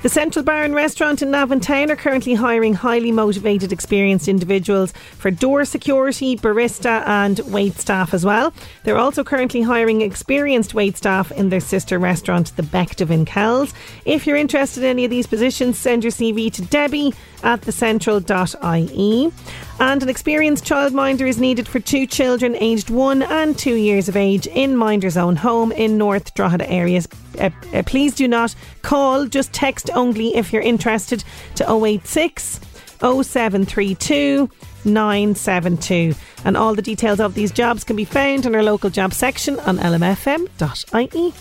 The 0.00 0.08
Central 0.08 0.44
Bar 0.44 0.62
and 0.62 0.76
Restaurant 0.76 1.22
in 1.22 1.32
Navan 1.32 1.58
Town 1.58 1.90
are 1.90 1.96
currently 1.96 2.34
hiring 2.34 2.72
highly 2.72 3.10
motivated, 3.10 3.72
experienced 3.72 4.28
individuals 4.28 4.92
for 5.16 5.32
door 5.32 5.64
security, 5.64 6.36
barista, 6.36 7.04
and 7.04 7.40
wait 7.46 7.74
staff 7.80 8.14
as 8.14 8.24
well. 8.24 8.54
They're 8.84 8.96
also 8.96 9.24
currently 9.24 9.62
hiring 9.62 10.02
experienced 10.02 10.72
wait 10.72 10.96
staff 10.96 11.32
in 11.32 11.48
their 11.48 11.58
sister 11.58 11.98
restaurant, 11.98 12.54
the 12.54 12.62
Bective 12.62 13.10
in 13.10 13.24
Kells. 13.24 13.74
If 14.04 14.24
you're 14.24 14.36
interested 14.36 14.84
in 14.84 14.90
any 14.90 15.04
of 15.04 15.10
these 15.10 15.26
positions, 15.26 15.78
send 15.78 16.04
your 16.04 16.12
CV 16.12 16.52
to 16.52 16.62
Debbie 16.62 17.12
at 17.42 17.62
thecentral.ie. 17.62 19.32
And 19.80 20.02
an 20.02 20.08
experienced 20.08 20.64
childminder 20.64 21.28
is 21.28 21.38
needed 21.38 21.68
for 21.68 21.78
two 21.78 22.06
children 22.06 22.56
aged 22.56 22.90
one 22.90 23.22
and 23.22 23.56
two 23.56 23.74
years 23.74 24.08
of 24.08 24.16
age 24.16 24.46
in 24.48 24.76
Minder's 24.76 25.16
Own 25.16 25.36
Home 25.36 25.70
in 25.70 25.96
North 25.96 26.34
Drogheda 26.34 26.68
areas. 26.68 27.06
Uh, 27.38 27.50
uh, 27.72 27.82
please 27.84 28.14
do 28.14 28.26
not 28.26 28.54
call, 28.82 29.26
just 29.26 29.52
text 29.52 29.88
only 29.94 30.34
if 30.34 30.52
you're 30.52 30.62
interested 30.62 31.22
to 31.54 31.72
086 31.72 32.60
0732 33.00 34.50
972. 34.84 36.14
And 36.44 36.56
all 36.56 36.74
the 36.74 36.82
details 36.82 37.20
of 37.20 37.34
these 37.34 37.52
jobs 37.52 37.84
can 37.84 37.94
be 37.96 38.04
found 38.04 38.46
in 38.46 38.54
our 38.54 38.62
local 38.62 38.90
job 38.90 39.12
section 39.12 39.60
on 39.60 39.78
lmfm.ie. 39.78 41.32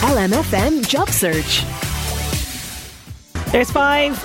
LMFM 0.00 0.88
Job 0.88 1.08
Search. 1.10 1.62
There's 3.52 3.70
five. 3.70 4.22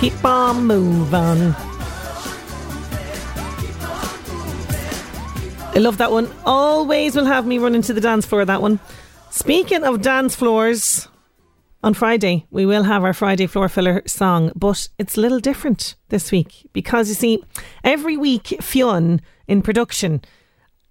Keep 0.00 0.24
on 0.24 0.66
moving. 0.66 1.54
I 5.74 5.78
love 5.78 5.96
that 5.98 6.12
one. 6.12 6.30
Always 6.44 7.16
will 7.16 7.24
have 7.24 7.46
me 7.46 7.56
running 7.56 7.80
to 7.82 7.94
the 7.94 8.00
dance 8.00 8.26
floor, 8.26 8.44
that 8.44 8.60
one. 8.60 8.78
Speaking 9.30 9.84
of 9.84 10.02
dance 10.02 10.34
floors, 10.34 11.08
on 11.82 11.94
Friday 11.94 12.46
we 12.50 12.66
will 12.66 12.82
have 12.82 13.04
our 13.04 13.14
Friday 13.14 13.46
floor 13.46 13.70
filler 13.70 14.02
song, 14.06 14.52
but 14.54 14.88
it's 14.98 15.16
a 15.16 15.20
little 15.20 15.40
different 15.40 15.94
this 16.10 16.30
week 16.30 16.68
because 16.74 17.08
you 17.08 17.14
see, 17.14 17.42
every 17.82 18.18
week 18.18 18.48
Fionn 18.60 19.22
in 19.48 19.62
production 19.62 20.20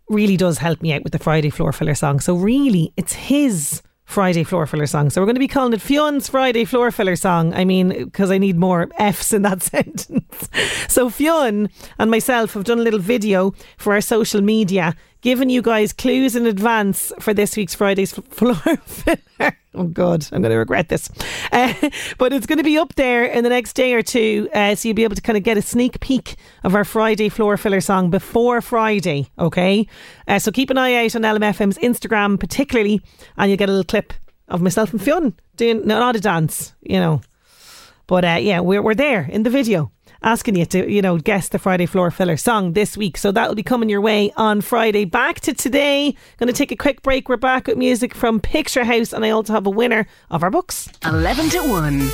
really 0.09 0.36
does 0.36 0.57
help 0.57 0.82
me 0.82 0.93
out 0.93 1.03
with 1.03 1.13
the 1.13 1.19
Friday 1.19 1.51
floor 1.51 1.71
filler 1.71 1.95
song. 1.95 2.19
So 2.19 2.36
really, 2.36 2.91
it's 2.97 3.13
his 3.13 3.84
Friday 4.12 4.43
floor 4.43 4.68
filler 4.68 4.86
song. 4.86 5.09
So 5.09 5.22
we're 5.22 5.26
going 5.26 5.36
to 5.36 5.39
be 5.39 5.47
calling 5.47 5.72
it 5.72 5.82
Fionn's 5.82 6.28
Friday 6.28 6.66
floor 6.66 6.91
filler 6.91 7.16
song. 7.16 7.53
I 7.53 7.64
mean, 7.64 7.89
because 8.03 8.30
I 8.30 8.38
need 8.38 8.57
more 8.57 8.89
F's 8.99 9.32
in 9.32 9.43
that 9.43 9.62
sentence. 9.64 10.49
so 10.89 11.09
Fionn 11.09 11.70
and 11.97 12.12
myself 12.12 12.53
have 12.53 12.66
done 12.66 12.80
a 12.80 12.84
little 12.84 12.99
video 12.99 13.53
for 13.78 13.93
our 13.93 14.01
social 14.01 14.41
media, 14.41 14.95
giving 15.22 15.49
you 15.49 15.62
guys 15.62 15.93
clues 15.93 16.36
in 16.36 16.45
advance 16.45 17.14
for 17.20 17.34
this 17.34 17.55
week's 17.55 17.74
Friday's 17.74 18.12
floor 18.30 18.55
filler. 18.55 19.57
Oh 19.74 19.86
God, 19.86 20.28
I'm 20.32 20.41
going 20.41 20.51
to 20.51 20.57
regret 20.57 20.89
this. 20.89 21.09
Uh, 21.53 21.74
but 22.17 22.32
it's 22.32 22.45
going 22.45 22.59
to 22.59 22.63
be 22.63 22.78
up 22.78 22.95
there 22.95 23.26
in 23.26 23.43
the 23.43 23.49
next 23.49 23.74
day 23.74 23.93
or 23.93 24.01
two, 24.01 24.47
uh, 24.53 24.74
so 24.74 24.88
you'll 24.88 24.95
be 24.95 25.03
able 25.03 25.17
to 25.17 25.22
kind 25.22 25.36
of 25.36 25.43
get 25.43 25.57
a 25.57 25.61
sneak 25.61 25.99
peek 25.99 26.38
of 26.63 26.76
our 26.76 26.86
Friday 26.86 27.28
floor 27.28 27.57
filler 27.57 27.82
song 27.82 28.09
before 28.09 28.61
Friday. 28.61 29.28
Okay, 29.38 29.86
uh, 30.30 30.39
so 30.39 30.49
keep 30.49 30.69
an 30.69 30.78
eye 30.78 31.03
out 31.03 31.13
on 31.13 31.24
LMFM's 31.24 31.78
Instagram, 31.80 32.39
particularly, 32.39 33.01
and 33.36 33.51
you'll 33.51 33.57
get 33.57 33.67
a 33.67 33.74
little 33.74 33.84
clip 33.84 34.13
of 34.47 34.61
myself 34.61 34.93
and 34.93 35.01
Fionn 35.01 35.34
doing 35.57 35.86
not 35.86 36.15
a 36.15 36.22
dance, 36.22 36.74
you 36.84 36.99
know. 37.01 37.19
But 38.07 38.24
uh, 38.24 38.38
yeah, 38.39 38.61
we're 38.61 38.82
we're 38.82 38.95
there 38.95 39.24
in 39.24 39.43
the 39.43 39.49
video 39.49 39.91
asking 40.22 40.55
you 40.55 40.65
to, 40.65 40.91
you 40.91 41.01
know, 41.01 41.17
guess 41.17 41.49
the 41.49 41.59
Friday 41.59 41.86
Floor 41.86 42.11
Filler 42.11 42.38
song 42.38 42.74
this 42.74 42.95
week. 42.95 43.17
So 43.17 43.32
that'll 43.32 43.55
be 43.55 43.63
coming 43.63 43.89
your 43.89 44.01
way 44.01 44.32
on 44.38 44.61
Friday. 44.61 45.05
Back 45.05 45.39
to 45.41 45.53
today. 45.53 46.15
Going 46.38 46.47
to 46.47 46.53
take 46.53 46.72
a 46.72 46.76
quick 46.76 47.01
break. 47.01 47.30
We're 47.30 47.38
back 47.38 47.67
with 47.67 47.78
music 47.78 48.13
from 48.13 48.39
Picture 48.39 48.84
House, 48.84 49.13
and 49.13 49.26
I 49.26 49.32
also 49.32 49.53
have 49.53 49.65
a 49.65 49.72
winner 49.72 50.07
of 50.30 50.43
our 50.43 50.51
books. 50.51 50.89
11 51.03 51.49
to 51.49 51.59
1. 51.61 52.11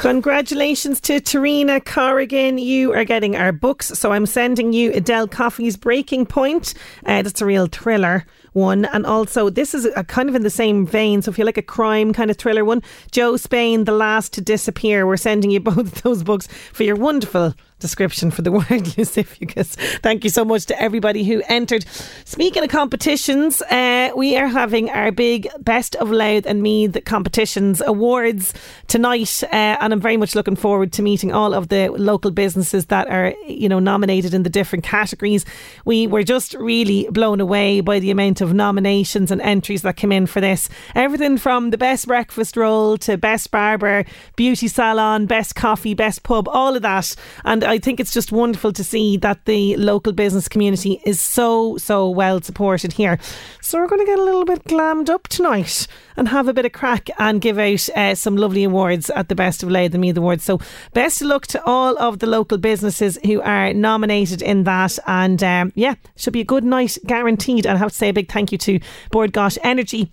Congratulations 0.00 0.98
to 1.02 1.20
Tarina 1.20 1.84
Corrigan. 1.84 2.56
You 2.56 2.94
are 2.94 3.04
getting 3.04 3.36
our 3.36 3.52
books. 3.52 3.88
So 3.88 4.12
I'm 4.12 4.24
sending 4.24 4.72
you 4.72 4.90
Edel 4.92 5.28
Coffey's 5.28 5.76
Breaking 5.76 6.24
Point. 6.24 6.72
Uh, 7.04 7.20
that's 7.20 7.42
a 7.42 7.46
real 7.46 7.66
thriller 7.66 8.24
one. 8.52 8.84
And 8.86 9.06
also, 9.06 9.50
this 9.50 9.74
is 9.74 9.86
a, 9.96 10.04
kind 10.04 10.28
of 10.28 10.34
in 10.34 10.42
the 10.42 10.50
same 10.50 10.86
vein. 10.86 11.22
So 11.22 11.30
if 11.30 11.38
you 11.38 11.44
like 11.44 11.58
a 11.58 11.62
crime 11.62 12.12
kind 12.12 12.30
of 12.30 12.36
thriller 12.36 12.64
one, 12.64 12.82
Jo 13.10 13.36
Spain, 13.36 13.84
The 13.84 13.92
Last 13.92 14.32
to 14.34 14.40
Disappear. 14.40 15.06
We're 15.06 15.16
sending 15.16 15.50
you 15.50 15.60
both 15.60 16.02
those 16.02 16.22
books 16.22 16.46
for 16.72 16.82
your 16.82 16.96
wonderful 16.96 17.54
description 17.80 18.30
for 18.30 18.42
the 18.42 18.52
word 18.70 18.96
Lucifugous. 18.96 19.74
Thank 20.02 20.24
you 20.24 20.30
so 20.30 20.44
much 20.44 20.66
to 20.66 20.80
everybody 20.80 21.24
who 21.24 21.42
entered. 21.48 21.84
Speaking 22.24 22.62
of 22.62 22.68
competitions, 22.68 23.62
uh, 23.62 24.10
we 24.14 24.36
are 24.36 24.46
having 24.46 24.90
our 24.90 25.10
big 25.10 25.48
Best 25.58 25.96
of 25.96 26.10
Louth 26.10 26.46
and 26.46 26.62
Meath 26.62 26.96
competitions 27.04 27.82
awards 27.84 28.54
tonight, 28.86 29.42
uh, 29.44 29.76
and 29.80 29.92
I'm 29.92 30.00
very 30.00 30.16
much 30.16 30.34
looking 30.34 30.56
forward 30.56 30.92
to 30.92 31.02
meeting 31.02 31.32
all 31.32 31.54
of 31.54 31.68
the 31.68 31.88
local 31.88 32.30
businesses 32.30 32.86
that 32.86 33.08
are, 33.08 33.34
you 33.46 33.68
know, 33.68 33.78
nominated 33.78 34.34
in 34.34 34.42
the 34.42 34.50
different 34.50 34.84
categories. 34.84 35.44
We 35.84 36.06
were 36.06 36.22
just 36.22 36.54
really 36.54 37.08
blown 37.10 37.40
away 37.40 37.80
by 37.80 37.98
the 37.98 38.10
amount 38.10 38.40
of 38.40 38.52
nominations 38.52 39.30
and 39.30 39.40
entries 39.40 39.82
that 39.82 39.96
came 39.96 40.12
in 40.12 40.26
for 40.26 40.40
this. 40.40 40.68
Everything 40.94 41.38
from 41.38 41.70
the 41.70 41.78
best 41.78 42.06
breakfast 42.06 42.56
roll 42.56 42.98
to 42.98 43.16
best 43.16 43.50
barber, 43.50 44.04
beauty 44.36 44.68
salon, 44.68 45.26
best 45.26 45.54
coffee, 45.54 45.94
best 45.94 46.22
pub, 46.22 46.48
all 46.48 46.76
of 46.76 46.82
that, 46.82 47.14
and 47.44 47.64
I 47.70 47.78
think 47.78 48.00
it's 48.00 48.12
just 48.12 48.32
wonderful 48.32 48.72
to 48.72 48.82
see 48.82 49.16
that 49.18 49.44
the 49.44 49.76
local 49.76 50.12
business 50.12 50.48
community 50.48 51.00
is 51.06 51.20
so, 51.20 51.76
so 51.76 52.10
well 52.10 52.42
supported 52.42 52.92
here. 52.92 53.20
So 53.62 53.78
we're 53.78 53.86
going 53.86 54.00
to 54.00 54.10
get 54.10 54.18
a 54.18 54.24
little 54.24 54.44
bit 54.44 54.64
glammed 54.64 55.08
up 55.08 55.28
tonight 55.28 55.86
and 56.16 56.26
have 56.26 56.48
a 56.48 56.52
bit 56.52 56.64
of 56.64 56.72
crack 56.72 57.10
and 57.20 57.40
give 57.40 57.60
out 57.60 57.88
uh, 57.90 58.16
some 58.16 58.36
lovely 58.36 58.64
awards 58.64 59.08
at 59.10 59.28
the 59.28 59.36
Best 59.36 59.62
of 59.62 59.70
Louth 59.70 59.92
the 59.92 59.98
Meath 59.98 60.16
Awards. 60.16 60.42
So 60.42 60.58
best 60.94 61.22
of 61.22 61.28
luck 61.28 61.46
to 61.46 61.64
all 61.64 61.96
of 61.98 62.18
the 62.18 62.26
local 62.26 62.58
businesses 62.58 63.20
who 63.24 63.40
are 63.40 63.72
nominated 63.72 64.42
in 64.42 64.64
that. 64.64 64.98
And 65.06 65.40
um, 65.44 65.72
yeah, 65.76 65.94
should 66.16 66.32
be 66.32 66.40
a 66.40 66.44
good 66.44 66.64
night 66.64 66.98
guaranteed. 67.06 67.66
And 67.66 67.76
I 67.76 67.78
have 67.78 67.92
to 67.92 67.96
say 67.96 68.08
a 68.08 68.12
big 68.12 68.32
thank 68.32 68.50
you 68.50 68.58
to 68.58 68.80
Bord 69.12 69.32
Gáis 69.32 69.58
Energy 69.62 70.10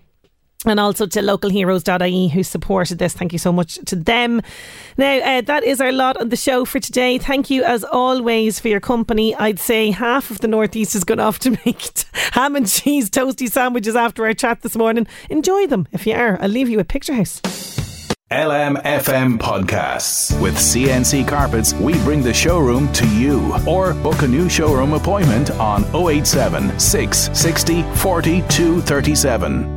and 0.66 0.80
also 0.80 1.06
to 1.06 1.20
localheroes.ie 1.20 2.30
who 2.30 2.44
supported 2.44 2.98
this. 2.98 3.14
Thank 3.14 3.32
you 3.32 3.40
so 3.40 3.52
much 3.52 3.76
to 3.86 3.96
them. 3.96 4.42
Now, 4.98 5.18
uh, 5.20 5.42
that 5.42 5.64
is 5.64 5.80
our 5.80 5.92
lot 5.92 6.18
on 6.18 6.30
the 6.30 6.36
show 6.36 6.66
for 6.66 6.80
today. 6.80 7.18
Thank 7.18 7.50
you 7.50 7.64
as 7.64 7.84
always 7.84 8.60
for 8.60 8.68
your 8.68 8.80
company. 8.80 9.36
I'd 9.36 9.60
say 9.60 9.92
half 9.92 10.32
of 10.32 10.40
the 10.40 10.48
Northeast 10.48 10.94
has 10.94 11.04
gone 11.04 11.20
off 11.20 11.40
to 11.40 11.52
make 11.66 11.94
t- 11.94 12.06
ham 12.32 12.56
and 12.56 12.68
cheese 12.68 13.10
toasty 13.10 13.50
sandwiches 13.52 13.96
after 13.96 14.26
our 14.26 14.34
chat 14.34 14.62
this 14.62 14.76
morning. 14.76 15.08
Enjoy 15.30 15.68
them 15.68 15.88
if 15.92 16.08
you 16.08 16.14
are. 16.14 16.42
I'll 16.42 16.50
leave 16.50 16.70
you 16.70 16.78
with 16.78 16.88
Picture 16.88 17.14
House. 17.14 17.42
LMFM 18.32 19.38
podcasts. 19.38 20.38
With 20.42 20.56
CNC 20.56 21.30
Carpets, 21.30 21.74
we 21.76 21.94
bring 22.00 22.22
the 22.22 22.34
showroom 22.34 22.92
to 22.92 23.08
you. 23.16 23.56
Or 23.66 23.94
book 23.94 24.22
a 24.24 24.28
new 24.28 24.50
showroom 24.50 24.92
appointment 24.94 25.52
on 25.52 25.86
087 25.96 26.78
660 26.78 27.84
4237. 27.84 29.77